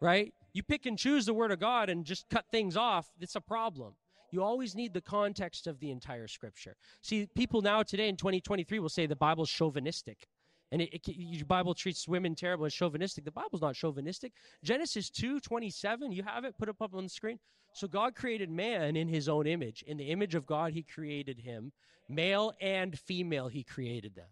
right? 0.02 0.34
You 0.54 0.62
pick 0.62 0.86
and 0.86 1.00
choose 1.00 1.26
the 1.26 1.34
word 1.34 1.52
of 1.52 1.60
God 1.60 1.90
and 1.90 2.04
just 2.04 2.30
cut 2.30 2.46
things 2.52 2.76
off, 2.76 3.08
it's 3.22 3.36
a 3.36 3.42
problem 3.42 3.94
you 4.32 4.44
always 4.44 4.76
need 4.76 4.94
the 4.94 5.02
context 5.02 5.68
of 5.68 5.80
the 5.80 5.92
entire 5.92 6.28
scripture. 6.28 6.76
See, 7.02 7.28
people 7.36 7.62
now 7.62 7.84
today 7.84 8.10
in 8.10 8.16
2023 8.16 8.80
will 8.80 8.90
say 8.90 9.06
the 9.06 9.16
Bible's 9.16 9.50
chauvinistic. 9.50 10.28
And 10.72 10.82
it, 10.84 10.94
it, 10.94 11.08
your 11.08 11.46
Bible 11.46 11.74
treats 11.74 12.08
women 12.08 12.36
terrible 12.36 12.66
and 12.66 12.74
chauvinistic. 12.74 13.26
The 13.26 13.32
Bible's 13.32 13.62
not 13.62 13.76
chauvinistic. 13.76 14.34
Genesis 14.64 15.10
2 15.10 15.40
27, 15.40 16.12
you 16.12 16.24
have 16.24 16.46
it, 16.46 16.58
put 16.58 16.70
up 16.70 16.78
on 16.82 17.04
the 17.04 17.10
screen. 17.10 17.40
So 17.74 17.88
God 17.88 18.16
created 18.16 18.50
man 18.50 18.96
in 18.96 19.08
his 19.08 19.30
own 19.30 19.48
image. 19.48 19.84
In 19.88 19.98
the 19.98 20.12
image 20.12 20.36
of 20.36 20.46
God, 20.46 20.74
he 20.74 20.84
created 20.84 21.40
him. 21.40 21.72
Male 22.08 22.54
and 22.62 22.98
female, 22.98 23.48
he 23.48 23.64
created 23.64 24.16
them. 24.16 24.28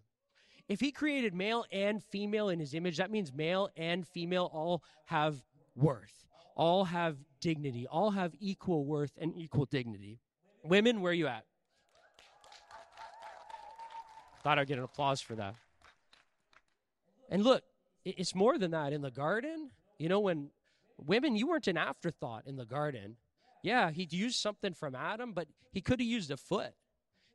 If 0.67 0.79
he 0.79 0.91
created 0.91 1.33
male 1.33 1.65
and 1.71 2.03
female 2.03 2.49
in 2.49 2.59
his 2.59 2.73
image, 2.73 2.97
that 2.97 3.11
means 3.11 3.31
male 3.33 3.69
and 3.77 4.07
female 4.07 4.49
all 4.53 4.83
have 5.05 5.43
worth 5.75 6.27
all 6.57 6.83
have 6.85 7.15
dignity, 7.39 7.87
all 7.87 8.11
have 8.11 8.33
equal 8.39 8.85
worth 8.85 9.11
and 9.19 9.33
equal 9.35 9.65
dignity. 9.65 10.19
Women, 10.63 11.01
where 11.01 11.13
you 11.13 11.27
at? 11.27 11.45
Thought 14.43 14.59
I'd 14.59 14.67
get 14.67 14.77
an 14.77 14.83
applause 14.83 15.21
for 15.21 15.35
that. 15.35 15.55
And 17.29 17.43
look, 17.43 17.63
it's 18.05 18.33
more 18.33 18.57
than 18.57 18.71
that. 18.71 18.93
In 18.93 19.01
the 19.01 19.11
garden, 19.11 19.71
you 19.97 20.07
know, 20.07 20.19
when 20.19 20.49
women, 20.97 21.35
you 21.35 21.47
weren't 21.47 21.67
an 21.67 21.77
afterthought 21.77 22.43
in 22.45 22.55
the 22.55 22.65
garden. 22.65 23.17
Yeah, 23.63 23.91
he 23.91 24.07
used 24.09 24.39
something 24.39 24.73
from 24.73 24.95
Adam, 24.95 25.33
but 25.33 25.47
he 25.71 25.81
could 25.81 25.99
have 25.99 26.07
used 26.07 26.31
a 26.31 26.37
foot. 26.37 26.73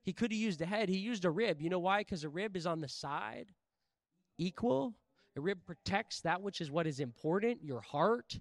He 0.03 0.12
could 0.12 0.32
have 0.32 0.40
used 0.40 0.61
a 0.62 0.66
head. 0.66 0.88
He 0.88 0.96
used 0.98 1.24
a 1.24 1.30
rib. 1.30 1.61
You 1.61 1.70
know 1.70 1.78
why? 1.78 1.98
Because 2.00 2.24
a 2.24 2.28
rib 2.28 2.57
is 2.57 2.66
on 2.66 2.80
the 2.80 2.88
side, 2.88 3.48
equal. 4.38 4.94
A 5.36 5.40
rib 5.40 5.59
protects 5.64 6.20
that 6.22 6.42
which 6.42 6.61
is 6.61 6.70
what 6.70 6.86
is 6.86 7.00
important, 7.00 7.64
your 7.64 7.80
heart 7.80 8.38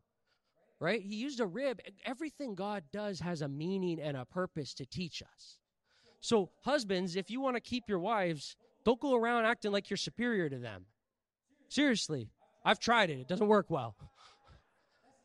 right? 0.81 1.01
He 1.01 1.15
used 1.15 1.39
a 1.39 1.45
rib. 1.45 1.79
Everything 2.03 2.55
God 2.55 2.83
does 2.91 3.19
has 3.19 3.43
a 3.43 3.47
meaning 3.47 3.99
and 4.01 4.17
a 4.17 4.25
purpose 4.25 4.73
to 4.73 4.85
teach 4.85 5.21
us. 5.21 5.59
So, 6.21 6.49
husbands, 6.63 7.15
if 7.15 7.29
you 7.29 7.39
want 7.39 7.55
to 7.55 7.61
keep 7.61 7.83
your 7.87 7.99
wives, 7.99 8.57
don't 8.83 8.99
go 8.99 9.15
around 9.15 9.45
acting 9.45 9.71
like 9.71 9.89
you're 9.89 9.97
superior 9.97 10.49
to 10.49 10.57
them. 10.57 10.85
Seriously, 11.69 12.29
I've 12.65 12.79
tried 12.79 13.11
it, 13.11 13.19
it 13.19 13.27
doesn't 13.27 13.47
work 13.47 13.67
well. 13.69 13.95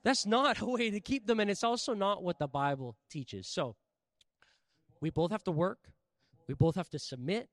That's 0.05 0.27
not 0.27 0.61
a 0.61 0.67
way 0.67 0.91
to 0.91 1.01
keep 1.01 1.27
them, 1.27 1.41
and 1.41 1.51
it's 1.51 1.65
also 1.65 1.95
not 1.95 2.23
what 2.23 2.39
the 2.39 2.47
Bible 2.47 2.97
teaches. 3.11 3.49
So, 3.49 3.77
we 5.01 5.11
both 5.11 5.31
have 5.31 5.45
to 5.45 5.53
work, 5.53 5.79
we 6.49 6.55
both 6.55 6.75
have 6.77 6.91
to 6.91 6.99
submit, 6.99 7.49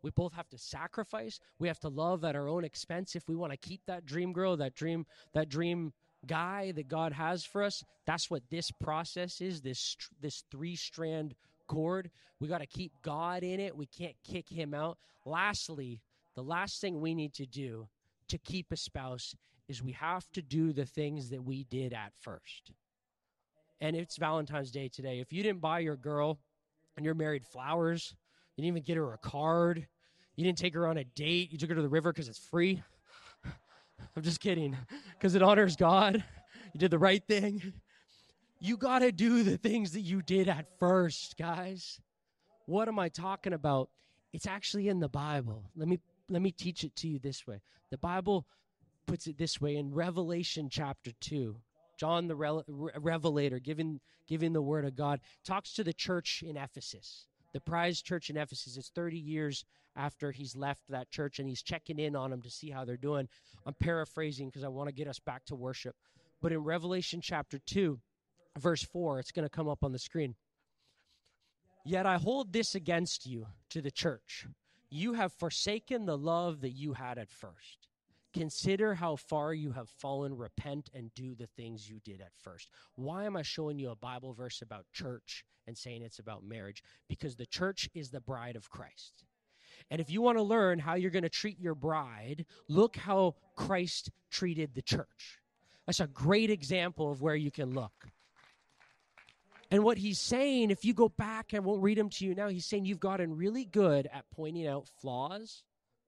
we 0.00 0.10
both 0.10 0.32
have 0.32 0.48
to 0.50 0.58
sacrifice, 0.58 1.40
we 1.58 1.66
have 1.66 1.80
to 1.80 1.88
love 1.88 2.24
at 2.24 2.36
our 2.36 2.48
own 2.48 2.64
expense 2.64 3.16
if 3.16 3.28
we 3.28 3.34
want 3.34 3.52
to 3.52 3.56
keep 3.58 3.80
that 3.86 4.06
dream 4.06 4.32
girl, 4.32 4.56
that 4.56 4.74
dream, 4.74 5.06
that 5.34 5.48
dream 5.48 5.92
guy 6.26 6.72
that 6.72 6.88
God 6.88 7.12
has 7.12 7.44
for 7.44 7.62
us. 7.62 7.84
That's 8.06 8.30
what 8.30 8.42
this 8.50 8.70
process 8.70 9.40
is. 9.40 9.60
This 9.60 9.96
this 10.20 10.44
three 10.50 10.76
strand 10.76 11.34
cord. 11.66 12.10
We 12.40 12.48
got 12.48 12.58
to 12.58 12.66
keep 12.66 12.92
God 13.02 13.42
in 13.42 13.60
it. 13.60 13.76
We 13.76 13.86
can't 13.86 14.16
kick 14.24 14.48
him 14.48 14.74
out. 14.74 14.98
Lastly, 15.24 16.00
the 16.34 16.42
last 16.42 16.80
thing 16.80 17.00
we 17.00 17.14
need 17.14 17.34
to 17.34 17.46
do 17.46 17.88
to 18.28 18.38
keep 18.38 18.72
a 18.72 18.76
spouse 18.76 19.34
is 19.68 19.82
we 19.82 19.92
have 19.92 20.30
to 20.32 20.42
do 20.42 20.72
the 20.72 20.84
things 20.84 21.30
that 21.30 21.42
we 21.42 21.64
did 21.64 21.92
at 21.92 22.12
first. 22.20 22.72
And 23.80 23.96
it's 23.96 24.16
Valentine's 24.16 24.70
Day 24.70 24.88
today. 24.88 25.20
If 25.20 25.32
you 25.32 25.42
didn't 25.42 25.60
buy 25.60 25.80
your 25.80 25.96
girl 25.96 26.38
and 26.96 27.04
you're 27.04 27.14
married 27.14 27.44
flowers, 27.44 28.14
you 28.56 28.62
didn't 28.62 28.76
even 28.76 28.84
get 28.84 28.96
her 28.96 29.12
a 29.12 29.18
card, 29.18 29.86
you 30.36 30.44
didn't 30.44 30.58
take 30.58 30.74
her 30.74 30.86
on 30.86 30.98
a 30.98 31.04
date, 31.04 31.52
you 31.52 31.58
took 31.58 31.68
her 31.68 31.74
to 31.74 31.82
the 31.82 31.88
river 31.88 32.12
because 32.12 32.28
it's 32.28 32.38
free. 32.38 32.82
I'm 34.16 34.22
just 34.22 34.40
kidding, 34.40 34.76
because 35.18 35.34
it 35.34 35.42
honors 35.42 35.76
God. 35.76 36.22
You 36.72 36.80
did 36.80 36.90
the 36.90 36.98
right 36.98 37.22
thing. 37.26 37.72
You 38.60 38.76
got 38.76 39.00
to 39.00 39.10
do 39.10 39.42
the 39.42 39.56
things 39.58 39.92
that 39.92 40.02
you 40.02 40.22
did 40.22 40.48
at 40.48 40.78
first, 40.78 41.36
guys. 41.36 42.00
What 42.66 42.88
am 42.88 42.98
I 42.98 43.08
talking 43.08 43.52
about? 43.52 43.90
It's 44.32 44.46
actually 44.46 44.88
in 44.88 45.00
the 45.00 45.08
Bible. 45.08 45.64
Let 45.74 45.88
me 45.88 45.98
let 46.28 46.40
me 46.40 46.52
teach 46.52 46.84
it 46.84 46.94
to 46.96 47.08
you 47.08 47.18
this 47.18 47.46
way. 47.46 47.60
The 47.90 47.98
Bible 47.98 48.46
puts 49.06 49.26
it 49.26 49.36
this 49.36 49.60
way 49.60 49.76
in 49.76 49.92
Revelation 49.92 50.68
chapter 50.70 51.10
2. 51.20 51.56
John 51.98 52.28
the 52.28 52.36
Revelator 52.36 53.58
giving 53.58 54.00
giving 54.28 54.52
the 54.52 54.62
word 54.62 54.84
of 54.84 54.94
God 54.94 55.20
talks 55.44 55.72
to 55.74 55.84
the 55.84 55.92
church 55.92 56.42
in 56.46 56.56
Ephesus. 56.56 57.26
the 57.52 57.60
prized 57.60 58.04
church 58.04 58.30
in 58.30 58.36
Ephesus. 58.36 58.76
It's 58.76 58.90
30 58.90 59.18
years 59.18 59.64
after 59.96 60.32
he's 60.32 60.56
left 60.56 60.82
that 60.88 61.10
church 61.10 61.38
and 61.38 61.48
he's 61.48 61.62
checking 61.62 61.98
in 61.98 62.16
on 62.16 62.30
them 62.30 62.42
to 62.42 62.50
see 62.50 62.70
how 62.70 62.84
they're 62.84 62.96
doing. 62.96 63.28
I'm 63.66 63.74
paraphrasing 63.74 64.48
because 64.48 64.64
I 64.64 64.68
want 64.68 64.88
to 64.88 64.94
get 64.94 65.08
us 65.08 65.18
back 65.18 65.44
to 65.46 65.54
worship. 65.54 65.96
But 66.40 66.52
in 66.52 66.58
Revelation 66.58 67.20
chapter 67.22 67.58
2, 67.58 67.98
verse 68.58 68.82
4, 68.82 69.20
it's 69.20 69.32
going 69.32 69.46
to 69.46 69.54
come 69.54 69.68
up 69.68 69.84
on 69.84 69.92
the 69.92 69.98
screen. 69.98 70.34
Yet 71.84 72.06
I 72.06 72.16
hold 72.16 72.52
this 72.52 72.74
against 72.74 73.26
you 73.26 73.46
to 73.70 73.80
the 73.82 73.90
church. 73.90 74.46
You 74.88 75.14
have 75.14 75.32
forsaken 75.32 76.06
the 76.06 76.18
love 76.18 76.60
that 76.60 76.72
you 76.72 76.92
had 76.92 77.18
at 77.18 77.30
first. 77.30 77.88
Consider 78.32 78.94
how 78.94 79.16
far 79.16 79.52
you 79.52 79.72
have 79.72 79.90
fallen, 79.90 80.36
repent, 80.36 80.88
and 80.94 81.12
do 81.14 81.34
the 81.34 81.46
things 81.46 81.88
you 81.88 82.00
did 82.04 82.20
at 82.20 82.32
first. 82.42 82.70
Why 82.94 83.24
am 83.24 83.36
I 83.36 83.42
showing 83.42 83.78
you 83.78 83.90
a 83.90 83.96
Bible 83.96 84.32
verse 84.32 84.62
about 84.62 84.86
church 84.92 85.44
and 85.66 85.76
saying 85.76 86.02
it's 86.02 86.18
about 86.18 86.44
marriage? 86.44 86.82
Because 87.08 87.36
the 87.36 87.46
church 87.46 87.88
is 87.94 88.10
the 88.10 88.20
bride 88.20 88.56
of 88.56 88.70
Christ. 88.70 89.24
And 89.90 90.00
if 90.00 90.10
you 90.10 90.22
want 90.22 90.38
to 90.38 90.42
learn 90.42 90.78
how 90.78 90.94
you're 90.94 91.10
going 91.10 91.22
to 91.22 91.28
treat 91.28 91.58
your 91.60 91.74
bride, 91.74 92.44
look 92.68 92.96
how 92.96 93.34
Christ 93.56 94.10
treated 94.30 94.74
the 94.74 94.82
church. 94.82 95.38
That's 95.86 96.00
a 96.00 96.06
great 96.06 96.50
example 96.50 97.10
of 97.10 97.22
where 97.22 97.36
you 97.36 97.50
can 97.50 97.74
look. 97.74 97.92
And 99.70 99.84
what 99.84 99.96
he's 99.96 100.18
saying, 100.20 100.70
if 100.70 100.84
you 100.84 100.92
go 100.92 101.08
back, 101.08 101.52
I 101.54 101.58
won't 101.58 101.82
read 101.82 101.96
them 101.96 102.10
to 102.10 102.26
you 102.26 102.34
now, 102.34 102.48
he's 102.48 102.66
saying 102.66 102.84
you've 102.84 103.00
gotten 103.00 103.34
really 103.34 103.64
good 103.64 104.06
at 104.12 104.26
pointing 104.30 104.66
out 104.66 104.86
flaws 105.00 105.64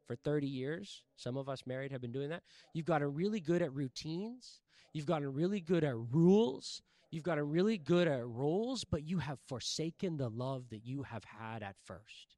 for 0.06 0.16
30 0.16 0.46
years. 0.46 1.02
Some 1.16 1.38
of 1.38 1.48
us 1.48 1.62
married 1.66 1.90
have 1.90 2.02
been 2.02 2.12
doing 2.12 2.28
that. 2.28 2.42
You've 2.74 2.84
gotten 2.84 3.14
really 3.14 3.40
good 3.40 3.62
at 3.62 3.72
routines. 3.72 4.60
You've 4.92 5.06
gotten 5.06 5.32
really 5.32 5.60
good 5.60 5.82
at 5.82 5.96
rules. 5.96 6.82
You've 7.10 7.24
gotten 7.24 7.48
really 7.48 7.78
good 7.78 8.06
at 8.06 8.26
roles, 8.26 8.84
but 8.84 9.04
you 9.04 9.18
have 9.18 9.38
forsaken 9.46 10.16
the 10.18 10.28
love 10.28 10.68
that 10.70 10.84
you 10.84 11.02
have 11.04 11.24
had 11.24 11.62
at 11.62 11.76
first. 11.84 12.33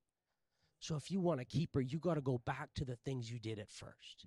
So 0.86 0.94
if 0.94 1.10
you 1.10 1.20
want 1.20 1.40
to 1.40 1.44
keep 1.44 1.74
her, 1.74 1.80
you 1.80 1.98
got 1.98 2.14
to 2.14 2.20
go 2.20 2.40
back 2.46 2.70
to 2.76 2.84
the 2.84 2.96
things 3.04 3.30
you 3.30 3.40
did 3.40 3.58
at 3.58 3.68
first. 3.68 4.26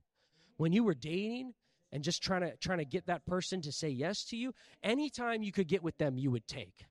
When 0.58 0.74
you 0.74 0.84
were 0.84 0.94
dating 0.94 1.54
and 1.94 2.04
just 2.04 2.22
trying 2.22 2.42
to 2.42 2.58
trying 2.58 2.80
to 2.80 2.86
get 2.86 3.08
that 3.08 3.26
person 3.26 3.62
to 3.62 3.72
say 3.72 3.88
yes 3.90 4.26
to 4.26 4.36
you, 4.36 4.54
anytime 4.84 5.42
you 5.42 5.54
could 5.54 5.68
get 5.68 5.84
with 5.84 5.98
them, 5.98 6.18
you 6.18 6.32
would 6.32 6.48
take 6.48 6.86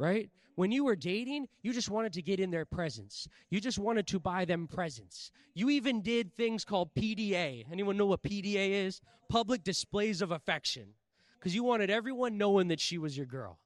right? 0.00 0.30
When 0.56 0.72
you 0.72 0.84
were 0.84 0.96
dating, 0.96 1.46
you 1.62 1.72
just 1.72 1.90
wanted 1.90 2.14
to 2.14 2.22
get 2.22 2.40
in 2.40 2.50
their 2.50 2.64
presence. 2.64 3.28
You 3.50 3.60
just 3.60 3.78
wanted 3.78 4.06
to 4.08 4.18
buy 4.18 4.46
them 4.46 4.66
presents. 4.66 5.30
You 5.54 5.68
even 5.70 6.00
did 6.00 6.34
things 6.34 6.64
called 6.64 6.94
PDA. 6.94 7.66
Anyone 7.70 7.98
know 7.98 8.06
what 8.06 8.22
PDA 8.22 8.86
is? 8.86 9.02
Public 9.28 9.62
displays 9.62 10.22
of 10.22 10.30
affection. 10.32 10.94
Because 11.38 11.54
you 11.54 11.64
wanted 11.64 11.90
everyone 11.90 12.38
knowing 12.38 12.68
that 12.68 12.80
she 12.80 12.96
was 12.98 13.16
your 13.16 13.26
girl 13.26 13.58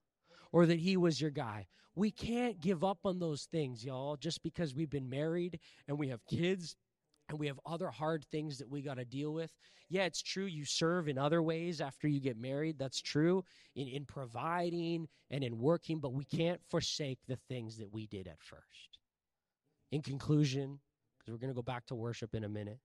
or 0.54 0.66
that 0.66 0.78
he 0.78 0.96
was 0.96 1.20
your 1.20 1.32
guy. 1.32 1.66
We 1.96 2.12
can't 2.12 2.60
give 2.60 2.84
up 2.84 2.98
on 3.04 3.18
those 3.18 3.48
things, 3.50 3.84
y'all, 3.84 4.16
just 4.16 4.40
because 4.44 4.72
we've 4.72 4.88
been 4.88 5.10
married 5.10 5.58
and 5.88 5.98
we 5.98 6.08
have 6.10 6.24
kids 6.26 6.76
and 7.28 7.40
we 7.40 7.48
have 7.48 7.58
other 7.66 7.88
hard 7.88 8.24
things 8.30 8.58
that 8.58 8.70
we 8.70 8.80
got 8.80 8.98
to 8.98 9.04
deal 9.04 9.34
with. 9.34 9.50
Yeah, 9.88 10.04
it's 10.04 10.22
true. 10.22 10.44
You 10.44 10.64
serve 10.64 11.08
in 11.08 11.18
other 11.18 11.42
ways 11.42 11.80
after 11.80 12.06
you 12.06 12.20
get 12.20 12.38
married. 12.38 12.78
That's 12.78 13.02
true 13.02 13.44
in, 13.74 13.88
in 13.88 14.04
providing 14.04 15.08
and 15.28 15.42
in 15.42 15.58
working, 15.58 15.98
but 15.98 16.12
we 16.12 16.24
can't 16.24 16.60
forsake 16.70 17.18
the 17.26 17.38
things 17.48 17.76
that 17.78 17.92
we 17.92 18.06
did 18.06 18.28
at 18.28 18.40
first. 18.40 18.98
In 19.90 20.02
conclusion, 20.02 20.78
because 21.18 21.32
we're 21.32 21.40
going 21.40 21.52
to 21.52 21.56
go 21.56 21.62
back 21.62 21.84
to 21.86 21.96
worship 21.96 22.32
in 22.32 22.44
a 22.44 22.48
minute, 22.48 22.78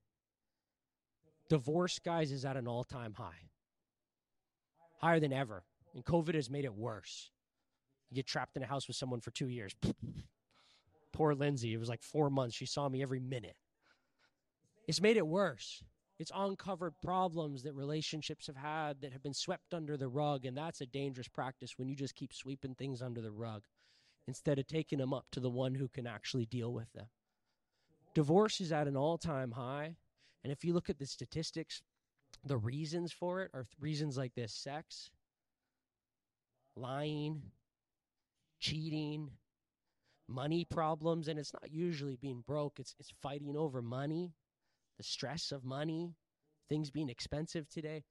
divorce, 1.50 2.00
guys, 2.00 2.32
is 2.32 2.46
at 2.46 2.58
an 2.58 2.68
all 2.68 2.84
time 2.84 3.14
high, 3.14 3.52
higher 5.00 5.20
than 5.20 5.34
ever. 5.34 5.64
And 5.94 6.04
COVID 6.04 6.34
has 6.34 6.50
made 6.50 6.66
it 6.66 6.74
worse. 6.74 7.30
You 8.10 8.16
get 8.16 8.28
trapped 8.28 8.58
in 8.58 8.64
a 8.64 8.68
house 8.68 8.88
with 8.88 8.98
someone 8.98 9.22
for 9.22 9.32
two 9.32 9.48
years. 9.48 9.76
Poor 11.14 11.34
Lindsay. 11.34 11.74
It 11.74 11.80
was 11.80 11.90
like 11.90 12.02
four 12.02 12.30
months. 12.30 12.56
She 12.56 12.66
saw 12.66 12.90
me 12.90 13.02
every 13.02 13.20
minute. 13.20 13.56
It's 14.88 15.02
made 15.02 15.18
it 15.18 15.28
worse. 15.28 15.84
It's 16.18 16.32
uncovered 16.36 16.96
problems 17.02 17.64
that 17.64 17.76
relationships 17.76 18.48
have 18.48 18.58
had 18.58 19.02
that 19.02 19.14
have 19.14 19.24
been 19.24 19.34
swept 19.34 19.74
under 19.74 19.96
the 19.96 20.10
rug, 20.10 20.46
and 20.46 20.58
that's 20.58 20.82
a 20.82 20.86
dangerous 20.86 21.30
practice 21.30 21.78
when 21.78 21.88
you 21.88 21.96
just 21.96 22.16
keep 22.16 22.34
sweeping 22.34 22.76
things 22.76 23.02
under 23.02 23.22
the 23.22 23.32
rug 23.32 23.64
instead 24.28 24.60
of 24.60 24.68
taking 24.68 25.00
them 25.00 25.14
up 25.14 25.26
to 25.32 25.40
the 25.40 25.50
one 25.50 25.74
who 25.74 25.88
can 25.88 26.06
actually 26.06 26.46
deal 26.46 26.74
with 26.74 26.92
them. 26.94 27.08
Divorce 28.14 28.60
is 28.60 28.72
at 28.72 28.88
an 28.88 28.98
all 28.98 29.18
time 29.18 29.52
high, 29.52 29.96
and 30.44 30.52
if 30.52 30.66
you 30.66 30.74
look 30.74 30.90
at 30.90 31.00
the 31.00 31.06
statistics, 31.06 31.82
the 32.46 32.58
reasons 32.58 33.14
for 33.14 33.42
it 33.42 33.52
are 33.54 33.66
reasons 33.80 34.18
like 34.18 34.34
this 34.36 34.54
sex, 34.54 35.10
lying, 36.76 37.42
cheating, 38.60 39.32
money 40.28 40.66
problems, 40.66 41.28
and 41.28 41.40
it's 41.40 41.54
not 41.54 41.72
usually 41.72 42.16
being 42.16 42.44
broke, 42.46 42.80
it's, 42.80 42.96
it's 43.00 43.12
fighting 43.22 43.56
over 43.58 43.82
money 43.82 44.34
the 45.00 45.04
stress 45.04 45.52
of 45.54 45.64
money, 45.64 46.14
things 46.68 46.92
being 46.92 47.10
expensive 47.10 47.68
today. 47.70 48.04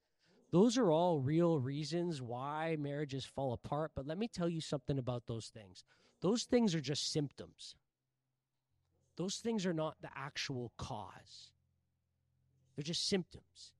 Those 0.51 0.75
are 0.75 0.89
all 0.91 1.19
real 1.19 1.59
reasons 1.59 2.19
why 2.19 2.75
marriages 2.79 3.23
fall 3.23 3.53
apart. 3.53 3.91
But 3.95 4.07
let 4.07 4.17
me 4.17 4.27
tell 4.27 4.49
you 4.49 4.59
something 4.59 4.97
about 4.97 5.27
those 5.27 5.51
things. 5.53 5.83
Those 6.21 6.43
things 6.43 6.73
are 6.73 6.81
just 6.81 7.13
symptoms, 7.13 7.75
those 9.15 9.37
things 9.37 9.65
are 9.65 9.73
not 9.73 9.95
the 10.01 10.09
actual 10.15 10.73
cause, 10.77 11.51
they're 12.75 12.83
just 12.83 13.07
symptoms. 13.07 13.71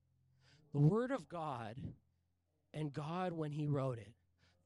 The 0.72 0.78
Word 0.78 1.10
of 1.10 1.28
God 1.28 1.74
and 2.72 2.92
God, 2.92 3.32
when 3.32 3.50
He 3.50 3.66
wrote 3.66 3.98
it, 3.98 4.12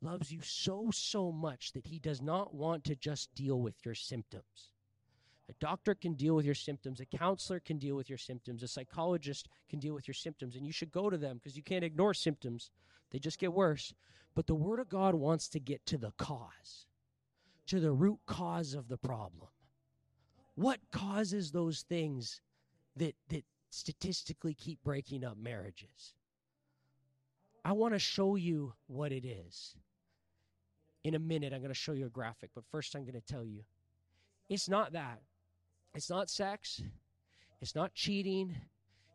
loves 0.05 0.31
you 0.31 0.41
so, 0.43 0.89
so 0.93 1.33
much 1.33 1.73
that 1.73 1.87
He 1.87 1.99
does 1.99 2.21
not 2.21 2.55
want 2.55 2.85
to 2.85 2.95
just 2.95 3.35
deal 3.35 3.61
with 3.61 3.75
your 3.85 3.95
symptoms. 3.95 4.73
A 5.49 5.53
doctor 5.61 5.95
can 5.95 6.15
deal 6.15 6.35
with 6.35 6.47
your 6.47 6.55
symptoms. 6.55 7.01
A 7.01 7.07
counselor 7.07 7.61
can 7.61 7.79
deal 7.79 7.97
with 7.97 8.09
your 8.09 8.19
symptoms. 8.19 8.63
A 8.63 8.69
psychologist 8.69 9.49
can 9.69 9.79
deal 9.79 9.95
with 9.95 10.09
your 10.09 10.15
symptoms. 10.15 10.57
And 10.57 10.67
you 10.67 10.73
should 10.73 10.91
go 10.91 11.11
to 11.11 11.19
them 11.19 11.37
because 11.37 11.57
you 11.57 11.63
can't 11.63 11.85
ignore 11.85 12.15
symptoms, 12.15 12.71
they 13.11 13.19
just 13.19 13.39
get 13.39 13.53
worse. 13.53 13.95
But 14.35 14.47
the 14.47 14.55
Word 14.55 14.81
of 14.81 14.89
God 14.89 15.15
wants 15.15 15.49
to 15.49 15.61
get 15.61 15.85
to 15.87 15.99
the 15.99 16.13
cause, 16.19 16.87
to 17.67 17.79
the 17.79 17.93
root 17.93 18.21
cause 18.27 18.75
of 18.75 18.89
the 18.89 18.97
problem. 18.97 19.49
What 20.55 20.81
causes 20.93 21.51
those 21.51 21.83
things 21.83 22.41
that, 22.97 23.15
that 23.29 23.45
statistically 23.71 24.55
keep 24.55 24.83
breaking 24.83 25.25
up 25.25 25.37
marriages? 25.37 26.15
I 27.65 27.73
want 27.73 27.95
to 27.95 27.99
show 27.99 28.37
you 28.37 28.75
what 28.87 29.13
it 29.13 29.25
is. 29.25 29.77
In 31.05 31.15
a 31.15 31.19
minute, 31.19 31.53
I'm 31.53 31.61
going 31.61 31.69
to 31.69 31.75
show 31.75 31.93
you 31.93 32.07
a 32.07 32.11
graphic, 32.11 32.51
but 32.55 32.65
first, 32.71 32.97
I'm 32.97 33.03
going 33.03 33.15
to 33.15 33.21
tell 33.21 33.45
you 33.45 33.63
it's 34.49 34.69
not 34.69 34.93
that. 34.93 35.21
It's 35.95 36.11
not 36.11 36.29
sex. 36.29 36.83
It's 37.61 37.75
not 37.75 37.95
cheating. 37.95 38.57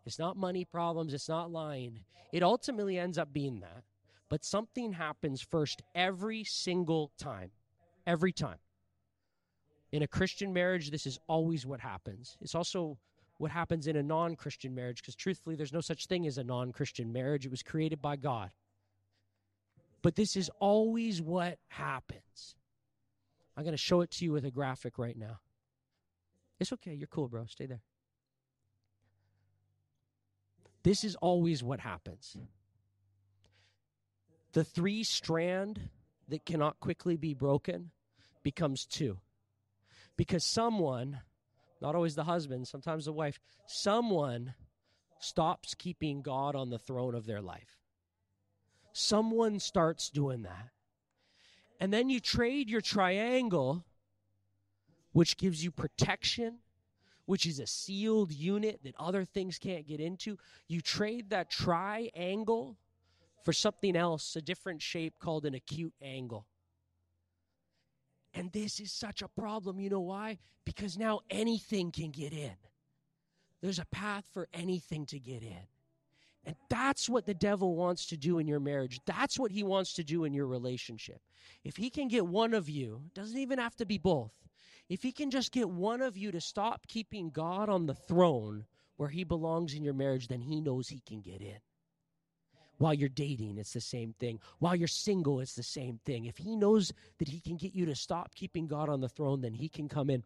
It's 0.06 0.20
not 0.20 0.38
money 0.38 0.66
problems. 0.66 1.14
It's 1.14 1.30
not 1.30 1.52
lying. 1.52 2.00
It 2.32 2.44
ultimately 2.44 2.98
ends 2.98 3.18
up 3.18 3.34
being 3.34 3.60
that. 3.60 3.84
But 4.30 4.46
something 4.46 4.94
happens 4.94 5.42
first 5.42 5.82
every 5.96 6.44
single 6.44 7.12
time. 7.18 7.52
Every 8.06 8.32
time. 8.32 8.58
In 9.92 10.04
a 10.04 10.08
Christian 10.08 10.54
marriage, 10.54 10.92
this 10.92 11.08
is 11.08 11.20
always 11.28 11.66
what 11.66 11.80
happens. 11.80 12.38
It's 12.40 12.56
also 12.56 12.98
what 13.40 13.50
happens 13.50 13.88
in 13.88 13.96
a 13.96 14.04
non 14.04 14.36
Christian 14.36 14.76
marriage 14.76 15.02
because, 15.02 15.16
truthfully, 15.16 15.56
there's 15.56 15.74
no 15.74 15.82
such 15.82 16.06
thing 16.06 16.28
as 16.28 16.38
a 16.38 16.44
non 16.44 16.72
Christian 16.72 17.12
marriage. 17.12 17.46
It 17.46 17.52
was 17.52 17.64
created 17.64 18.02
by 18.02 18.16
God. 18.16 18.52
But 20.02 20.16
this 20.16 20.36
is 20.36 20.50
always 20.60 21.22
what 21.22 21.58
happens. 21.68 22.56
I'm 23.56 23.64
going 23.64 23.74
to 23.74 23.78
show 23.78 24.02
it 24.02 24.12
to 24.12 24.26
you 24.26 24.32
with 24.32 24.46
a 24.46 24.52
graphic 24.52 24.98
right 24.98 25.18
now. 25.18 25.40
It's 26.60 26.72
okay. 26.74 26.94
You're 26.94 27.08
cool, 27.08 27.28
bro. 27.28 27.46
Stay 27.46 27.66
there. 27.66 27.82
This 30.84 31.04
is 31.04 31.16
always 31.16 31.62
what 31.62 31.82
happens. 31.82 32.38
The 34.54 34.64
three 34.64 35.04
strand 35.04 35.90
that 36.30 36.46
cannot 36.46 36.80
quickly 36.80 37.18
be 37.18 37.34
broken 37.34 37.92
becomes 38.44 38.86
two. 38.86 39.20
Because 40.16 40.46
someone, 40.46 41.20
not 41.82 41.96
always 41.96 42.16
the 42.16 42.24
husband, 42.24 42.68
sometimes 42.68 43.06
the 43.06 43.14
wife, 43.14 43.40
someone 43.68 44.54
stops 45.20 45.76
keeping 45.76 46.22
God 46.22 46.56
on 46.56 46.70
the 46.70 46.80
throne 46.80 47.16
of 47.16 47.26
their 47.26 47.42
life. 47.42 47.79
Someone 49.00 49.60
starts 49.60 50.10
doing 50.10 50.44
that. 50.44 50.70
And 51.80 51.94
then 51.94 52.10
you 52.10 52.20
trade 52.20 52.70
your 52.70 52.82
triangle 52.82 53.86
which 55.12 55.38
gives 55.38 55.64
you 55.64 55.72
protection, 55.72 56.60
which 57.26 57.46
is 57.46 57.60
a 57.60 57.68
sealed 57.68 58.32
unit 58.32 58.82
that 58.84 58.96
other 59.00 59.26
things 59.26 59.58
can't 59.58 59.88
get 59.88 60.00
into. 60.00 60.38
You 60.68 60.82
trade 60.82 61.30
that 61.30 61.50
triangle 61.50 62.78
for 63.44 63.54
something 63.54 63.96
else, 63.96 64.36
a 64.36 64.42
different 64.42 64.82
shape 64.82 65.16
called 65.20 65.46
an 65.46 65.56
acute 65.56 65.94
angle. 66.02 66.46
And 68.34 68.52
this 68.52 68.80
is 68.80 68.92
such 68.92 69.22
a 69.22 69.28
problem. 69.28 69.80
You 69.80 69.90
know 69.90 70.00
why? 70.00 70.38
Because 70.66 70.98
now 70.98 71.22
anything 71.30 71.92
can 71.92 72.12
get 72.12 72.32
in. 72.32 72.56
There's 73.62 73.80
a 73.80 73.86
path 73.86 74.26
for 74.34 74.48
anything 74.54 75.06
to 75.08 75.20
get 75.20 75.42
in. 75.42 75.68
And 76.46 76.56
that's 76.70 77.10
what 77.10 77.26
the 77.26 77.34
devil 77.34 77.76
wants 77.76 78.06
to 78.08 78.18
do 78.18 78.40
in 78.40 78.48
your 78.48 78.60
marriage. 78.60 79.00
That's 79.06 79.38
what 79.38 79.52
he 79.52 79.64
wants 79.64 79.94
to 79.94 80.04
do 80.04 80.24
in 80.24 80.34
your 80.34 80.48
relationship. 80.48 81.22
If 81.64 81.76
he 81.76 81.90
can 81.90 82.08
get 82.08 82.26
one 82.26 82.54
of 82.54 82.70
you, 82.70 83.02
doesn't 83.14 83.38
even 83.38 83.60
have 83.60 83.76
to 83.76 83.86
be 83.86 83.98
both. 83.98 84.32
if 84.90 85.04
he 85.04 85.12
can 85.12 85.30
just 85.30 85.52
get 85.52 85.70
one 85.70 86.02
of 86.02 86.18
you 86.18 86.32
to 86.32 86.42
stop 86.42 86.88
keeping 86.88 87.30
God 87.30 87.70
on 87.70 87.86
the 87.86 87.94
throne 87.94 88.66
where 88.98 89.10
he 89.10 89.24
belongs 89.24 89.76
in 89.76 89.84
your 89.84 89.94
marriage, 89.94 90.28
then 90.28 90.42
he 90.42 90.60
knows 90.60 90.90
he 90.90 91.02
can 91.06 91.22
get 91.22 91.42
in. 91.42 91.58
While 92.80 92.94
you're 92.94 93.10
dating, 93.10 93.58
it's 93.58 93.74
the 93.74 93.82
same 93.82 94.14
thing. 94.20 94.40
While 94.60 94.76
you're 94.76 94.88
single, 94.88 95.42
it's 95.42 95.54
the 95.54 95.64
same 95.64 96.00
thing. 96.06 96.26
If 96.26 96.38
he 96.38 96.56
knows 96.56 96.92
that 97.20 97.28
he 97.28 97.40
can 97.40 97.58
get 97.58 97.76
you 97.76 97.86
to 97.86 97.96
stop 97.96 98.34
keeping 98.36 98.68
God 98.68 98.90
on 98.90 99.02
the 99.02 99.10
throne, 99.10 99.42
then 99.42 99.54
he 99.54 99.70
can 99.70 99.88
come 99.88 100.10
in. 100.10 100.24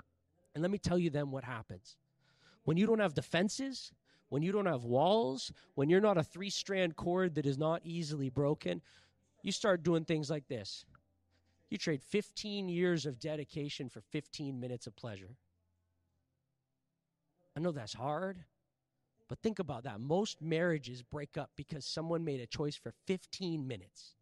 And 0.53 0.61
let 0.61 0.71
me 0.71 0.77
tell 0.77 0.99
you 0.99 1.09
then 1.09 1.31
what 1.31 1.43
happens. 1.43 1.97
When 2.63 2.77
you 2.77 2.85
don't 2.85 2.99
have 2.99 3.15
defenses, 3.15 3.91
when 4.33 4.41
you 4.41 4.51
don't 4.51 4.65
have 4.65 4.83
walls, 4.83 5.51
when 5.75 5.91
you're 5.91 6.01
not 6.01 6.17
a 6.17 6.23
three 6.23 6.49
strand 6.49 6.95
cord 6.95 7.35
that 7.35 7.45
is 7.45 7.59
not 7.59 7.81
easily 7.83 8.31
broken, 8.31 8.81
you 9.43 9.51
start 9.51 9.83
doing 9.83 10.05
things 10.05 10.27
like 10.27 10.47
this. 10.47 10.85
You 11.69 11.77
trade 11.77 12.01
15 12.01 12.67
years 12.67 13.05
of 13.05 13.19
dedication 13.19 13.89
for 13.89 14.01
15 14.01 14.59
minutes 14.59 14.87
of 14.87 14.95
pleasure. 14.95 15.37
I 17.55 17.59
know 17.59 17.71
that's 17.71 17.93
hard, 17.93 18.39
but 19.29 19.37
think 19.37 19.59
about 19.59 19.83
that. 19.83 19.99
Most 19.99 20.41
marriages 20.41 21.03
break 21.03 21.37
up 21.37 21.51
because 21.55 21.85
someone 21.85 22.25
made 22.25 22.39
a 22.39 22.47
choice 22.47 22.75
for 22.75 22.91
15 23.05 23.67
minutes. 23.67 24.15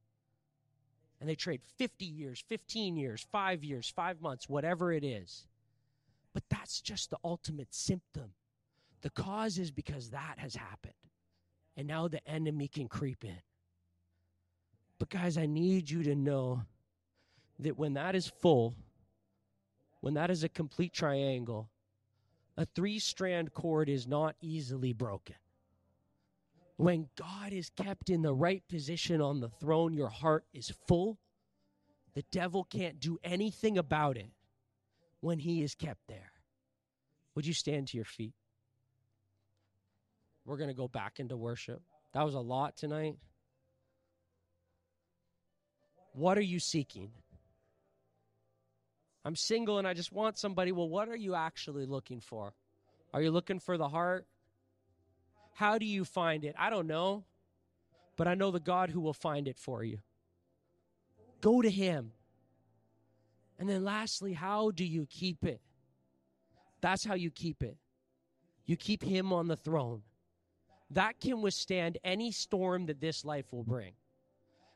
And 1.21 1.29
they 1.29 1.35
trade 1.35 1.61
50 1.77 2.03
years, 2.03 2.43
15 2.49 2.97
years, 2.97 3.25
five 3.31 3.63
years, 3.63 3.89
five 3.95 4.19
months, 4.19 4.49
whatever 4.49 4.91
it 4.91 5.05
is. 5.05 5.47
But 6.33 6.43
that's 6.49 6.81
just 6.81 7.11
the 7.11 7.17
ultimate 7.23 7.73
symptom. 7.73 8.33
The 9.01 9.09
cause 9.09 9.57
is 9.57 9.71
because 9.71 10.09
that 10.11 10.35
has 10.37 10.55
happened. 10.55 10.93
And 11.75 11.87
now 11.87 12.07
the 12.07 12.25
enemy 12.27 12.67
can 12.67 12.87
creep 12.87 13.23
in. 13.23 13.41
But, 14.99 15.09
guys, 15.09 15.37
I 15.37 15.47
need 15.47 15.89
you 15.89 16.03
to 16.03 16.15
know 16.15 16.61
that 17.59 17.77
when 17.77 17.93
that 17.93 18.15
is 18.15 18.27
full, 18.27 18.75
when 20.01 20.13
that 20.15 20.29
is 20.29 20.43
a 20.43 20.49
complete 20.49 20.93
triangle, 20.93 21.69
a 22.57 22.65
three 22.65 22.99
strand 22.99 23.53
cord 23.53 23.89
is 23.89 24.07
not 24.07 24.35
easily 24.41 24.93
broken. 24.93 25.35
When 26.77 27.09
God 27.15 27.53
is 27.53 27.69
kept 27.69 28.09
in 28.09 28.21
the 28.21 28.33
right 28.33 28.67
position 28.67 29.21
on 29.21 29.39
the 29.39 29.49
throne, 29.49 29.93
your 29.93 30.09
heart 30.09 30.45
is 30.53 30.73
full. 30.87 31.19
The 32.13 32.23
devil 32.31 32.63
can't 32.63 32.99
do 32.99 33.17
anything 33.23 33.77
about 33.77 34.17
it 34.17 34.31
when 35.21 35.39
he 35.39 35.61
is 35.63 35.75
kept 35.75 36.07
there. 36.07 36.31
Would 37.35 37.45
you 37.45 37.53
stand 37.53 37.87
to 37.89 37.97
your 37.97 38.05
feet? 38.05 38.33
We're 40.45 40.57
going 40.57 40.69
to 40.69 40.75
go 40.75 40.87
back 40.87 41.19
into 41.19 41.37
worship. 41.37 41.81
That 42.13 42.25
was 42.25 42.33
a 42.33 42.39
lot 42.39 42.75
tonight. 42.75 43.15
What 46.13 46.37
are 46.37 46.43
you 46.43 46.59
seeking? 46.59 47.11
I'm 49.23 49.35
single 49.35 49.77
and 49.77 49.87
I 49.87 49.93
just 49.93 50.11
want 50.11 50.37
somebody. 50.37 50.71
Well, 50.71 50.89
what 50.89 51.07
are 51.07 51.15
you 51.15 51.35
actually 51.35 51.85
looking 51.85 52.19
for? 52.19 52.53
Are 53.13 53.21
you 53.21 53.31
looking 53.31 53.59
for 53.59 53.77
the 53.77 53.87
heart? 53.87 54.25
How 55.53 55.77
do 55.77 55.85
you 55.85 56.05
find 56.05 56.43
it? 56.43 56.55
I 56.57 56.69
don't 56.69 56.87
know, 56.87 57.25
but 58.17 58.27
I 58.27 58.33
know 58.33 58.51
the 58.51 58.59
God 58.59 58.89
who 58.89 58.99
will 58.99 59.13
find 59.13 59.47
it 59.47 59.59
for 59.59 59.83
you. 59.83 59.99
Go 61.41 61.61
to 61.61 61.69
Him. 61.69 62.11
And 63.59 63.69
then, 63.69 63.83
lastly, 63.83 64.33
how 64.33 64.71
do 64.71 64.83
you 64.83 65.05
keep 65.07 65.43
it? 65.45 65.61
That's 66.81 67.05
how 67.05 67.13
you 67.13 67.29
keep 67.29 67.61
it. 67.61 67.77
You 68.65 68.75
keep 68.75 69.03
Him 69.03 69.31
on 69.31 69.47
the 69.47 69.55
throne. 69.55 70.01
That 70.91 71.19
can 71.19 71.41
withstand 71.41 71.97
any 72.03 72.31
storm 72.31 72.87
that 72.87 72.99
this 72.99 73.23
life 73.23 73.45
will 73.51 73.63
bring, 73.63 73.93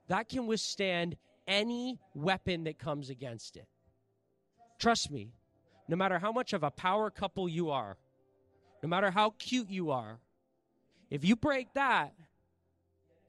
that 0.08 0.30
can 0.30 0.48
withstand 0.48 1.18
any 1.48 2.00
weapon 2.14 2.64
that 2.64 2.80
comes 2.80 3.10
against 3.10 3.58
it. 3.58 3.68
Trust 4.80 5.12
me, 5.12 5.34
no 5.88 5.96
matter 5.96 6.18
how 6.18 6.32
much 6.32 6.54
of 6.54 6.64
a 6.64 6.72
power 6.72 7.10
couple 7.10 7.48
you 7.48 7.70
are, 7.70 7.98
no 8.82 8.90
matter 8.90 9.12
how 9.12 9.32
cute 9.38 9.70
you 9.70 9.92
are, 9.92 10.20
if 11.10 11.24
you 11.24 11.36
break 11.36 11.74
that, 11.74 12.14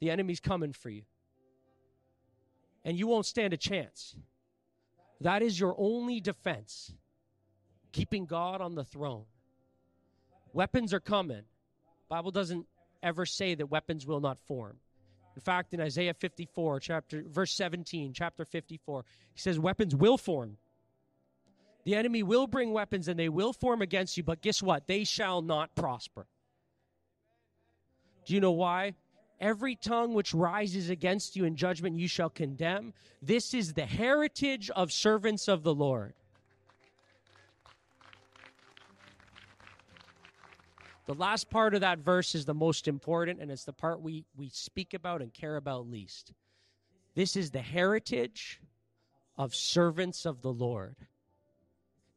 the 0.00 0.10
enemy's 0.10 0.40
coming 0.40 0.72
for 0.72 0.90
you. 0.90 1.02
And 2.84 2.96
you 2.98 3.06
won't 3.06 3.26
stand 3.26 3.52
a 3.52 3.56
chance. 3.56 4.14
That 5.20 5.42
is 5.42 5.58
your 5.58 5.74
only 5.76 6.20
defense. 6.20 6.92
Keeping 7.92 8.26
God 8.26 8.60
on 8.60 8.74
the 8.74 8.84
throne. 8.84 9.24
Weapons 10.52 10.94
are 10.94 11.00
coming. 11.00 11.42
Bible 12.08 12.30
doesn't 12.30 12.66
ever 13.02 13.26
say 13.26 13.54
that 13.54 13.70
weapons 13.70 14.06
will 14.06 14.20
not 14.20 14.38
form. 14.46 14.76
In 15.34 15.42
fact, 15.42 15.74
in 15.74 15.80
Isaiah 15.80 16.14
54, 16.14 16.80
chapter 16.80 17.22
verse 17.26 17.52
17, 17.52 18.12
chapter 18.14 18.44
54, 18.44 19.04
he 19.34 19.40
says 19.40 19.58
weapons 19.58 19.94
will 19.94 20.16
form. 20.16 20.56
The 21.84 21.94
enemy 21.94 22.22
will 22.22 22.46
bring 22.46 22.72
weapons 22.72 23.06
and 23.06 23.18
they 23.18 23.28
will 23.28 23.52
form 23.52 23.82
against 23.82 24.16
you, 24.16 24.22
but 24.22 24.40
guess 24.40 24.62
what? 24.62 24.86
They 24.86 25.04
shall 25.04 25.42
not 25.42 25.74
prosper. 25.74 26.26
Do 28.24 28.34
you 28.34 28.40
know 28.40 28.52
why? 28.52 28.94
Every 29.38 29.76
tongue 29.76 30.14
which 30.14 30.34
rises 30.34 30.90
against 30.90 31.36
you 31.36 31.44
in 31.44 31.54
judgment 31.54 31.98
you 31.98 32.08
shall 32.08 32.30
condemn. 32.30 32.94
This 33.22 33.54
is 33.54 33.74
the 33.74 33.86
heritage 33.86 34.70
of 34.70 34.90
servants 34.90 35.46
of 35.46 35.62
the 35.62 35.74
Lord. 35.74 36.14
The 41.06 41.14
last 41.14 41.50
part 41.50 41.74
of 41.74 41.82
that 41.82 42.00
verse 42.00 42.34
is 42.34 42.44
the 42.44 42.54
most 42.54 42.88
important, 42.88 43.40
and 43.40 43.50
it's 43.50 43.64
the 43.64 43.72
part 43.72 44.00
we, 44.00 44.24
we 44.36 44.50
speak 44.50 44.92
about 44.92 45.22
and 45.22 45.32
care 45.32 45.56
about 45.56 45.88
least. 45.88 46.32
This 47.14 47.36
is 47.36 47.50
the 47.50 47.62
heritage 47.62 48.60
of 49.38 49.54
servants 49.54 50.26
of 50.26 50.42
the 50.42 50.52
Lord. 50.52 50.96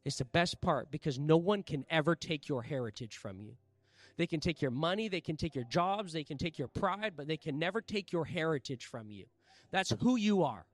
It's 0.04 0.18
the 0.18 0.24
best 0.24 0.60
part 0.60 0.90
because 0.90 1.18
no 1.18 1.36
one 1.36 1.62
can 1.62 1.84
ever 1.88 2.16
take 2.16 2.48
your 2.48 2.62
heritage 2.62 3.16
from 3.16 3.40
you. 3.40 3.54
They 4.16 4.26
can 4.26 4.40
take 4.40 4.60
your 4.60 4.72
money, 4.72 5.08
they 5.08 5.20
can 5.20 5.36
take 5.36 5.54
your 5.54 5.64
jobs, 5.64 6.12
they 6.12 6.24
can 6.24 6.36
take 6.36 6.58
your 6.58 6.68
pride, 6.68 7.12
but 7.16 7.28
they 7.28 7.36
can 7.36 7.58
never 7.58 7.80
take 7.80 8.12
your 8.12 8.24
heritage 8.24 8.86
from 8.86 9.10
you. 9.10 9.26
That's 9.70 9.94
who 10.00 10.16
you 10.16 10.42
are. 10.42 10.66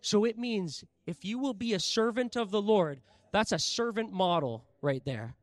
So 0.00 0.24
it 0.24 0.38
means 0.38 0.84
if 1.06 1.24
you 1.24 1.38
will 1.38 1.54
be 1.54 1.74
a 1.74 1.80
servant 1.80 2.34
of 2.34 2.50
the 2.50 2.62
Lord, 2.62 3.00
that's 3.30 3.52
a 3.52 3.58
servant 3.58 4.12
model 4.12 4.64
right 4.80 5.04
there. 5.04 5.36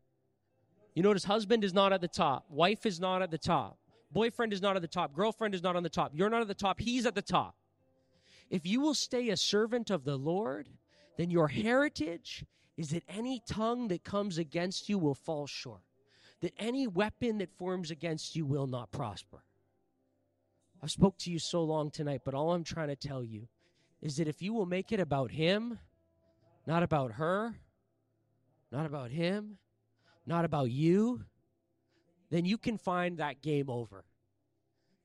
You 1.00 1.04
notice 1.04 1.24
husband 1.24 1.64
is 1.64 1.74
not 1.74 1.94
at 1.94 2.02
the 2.02 2.10
top, 2.10 2.44
wife 2.50 2.86
is 2.86 3.00
not 3.00 3.22
at 3.22 3.32
the 3.32 3.38
top, 3.38 3.78
boyfriend 4.12 4.52
is 4.52 4.62
not 4.62 4.76
at 4.76 4.82
the 4.82 4.88
top, 4.90 5.14
girlfriend 5.14 5.56
is 5.56 5.64
not 5.64 5.78
on 5.78 5.84
the 5.84 5.88
top, 5.88 6.12
you're 6.14 6.30
not 6.30 6.42
at 6.42 6.50
the 6.50 6.54
top, 6.54 6.78
he's 6.78 7.06
at 7.06 7.16
the 7.16 7.22
top. 7.22 7.56
If 8.50 8.66
you 8.66 8.82
will 8.82 8.94
stay 8.94 9.30
a 9.30 9.38
servant 9.38 9.92
of 9.92 10.04
the 10.04 10.18
Lord, 10.18 10.68
then 11.18 11.32
your 11.32 11.48
heritage 11.48 12.44
is 12.76 12.90
that 12.90 13.04
any 13.08 13.42
tongue 13.48 13.88
that 13.88 14.04
comes 14.04 14.38
against 14.38 14.90
you 14.90 14.98
will 14.98 15.16
fall 15.16 15.48
short, 15.48 15.84
that 16.42 16.52
any 16.60 16.86
weapon 16.86 17.38
that 17.38 17.58
forms 17.58 17.92
against 17.92 18.36
you 18.36 18.46
will 18.46 18.68
not 18.68 18.92
prosper. 18.92 19.46
I've 20.84 20.92
spoke 20.92 21.18
to 21.20 21.32
you 21.32 21.40
so 21.40 21.64
long 21.64 21.92
tonight, 21.92 22.24
but 22.26 22.34
all 22.34 22.52
I'm 22.52 22.66
trying 22.66 22.90
to 22.90 22.98
tell 22.98 23.24
you 23.24 23.48
is 24.02 24.18
that 24.18 24.28
if 24.28 24.42
you 24.42 24.54
will 24.54 24.66
make 24.66 24.92
it 24.92 25.00
about 25.00 25.32
him, 25.32 25.80
not 26.68 26.84
about 26.84 27.14
her, 27.14 27.56
not 28.70 28.86
about 28.86 29.12
him, 29.12 29.60
not 30.30 30.46
about 30.46 30.70
you, 30.70 31.26
then 32.30 32.46
you 32.46 32.58
can 32.58 32.78
find 32.78 33.18
that 33.18 33.42
game 33.42 33.70
over. 33.70 34.06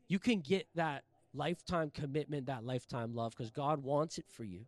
You 0.07 0.18
can 0.18 0.41
get 0.41 0.66
that 0.75 1.03
lifetime 1.33 1.91
commitment, 1.91 2.47
that 2.47 2.64
lifetime 2.64 3.14
love, 3.14 3.33
because 3.37 3.51
God 3.51 3.83
wants 3.83 4.18
it 4.18 4.27
for 4.29 4.45
you. 4.45 4.66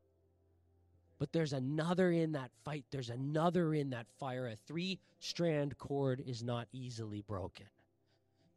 But 1.18 1.32
there's 1.32 1.52
another 1.52 2.10
in 2.10 2.32
that 2.32 2.50
fight. 2.64 2.84
There's 2.90 3.10
another 3.10 3.74
in 3.74 3.90
that 3.90 4.06
fire. 4.18 4.46
A 4.46 4.56
three 4.56 4.98
strand 5.20 5.76
cord 5.76 6.22
is 6.26 6.42
not 6.42 6.68
easily 6.72 7.20
broken. 7.20 7.66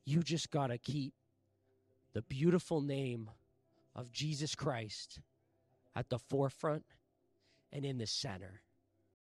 You 0.06 0.24
just 0.24 0.50
got 0.50 0.68
to 0.68 0.78
keep 0.78 1.14
the 2.14 2.22
beautiful 2.22 2.82
name 2.82 3.30
of 3.94 4.12
Jesus 4.12 4.56
Christ 4.56 5.20
at 5.96 6.10
the 6.10 6.18
forefront 6.18 6.86
and 7.72 7.86
in 7.86 7.98
the 7.98 8.08
center. 8.08 8.62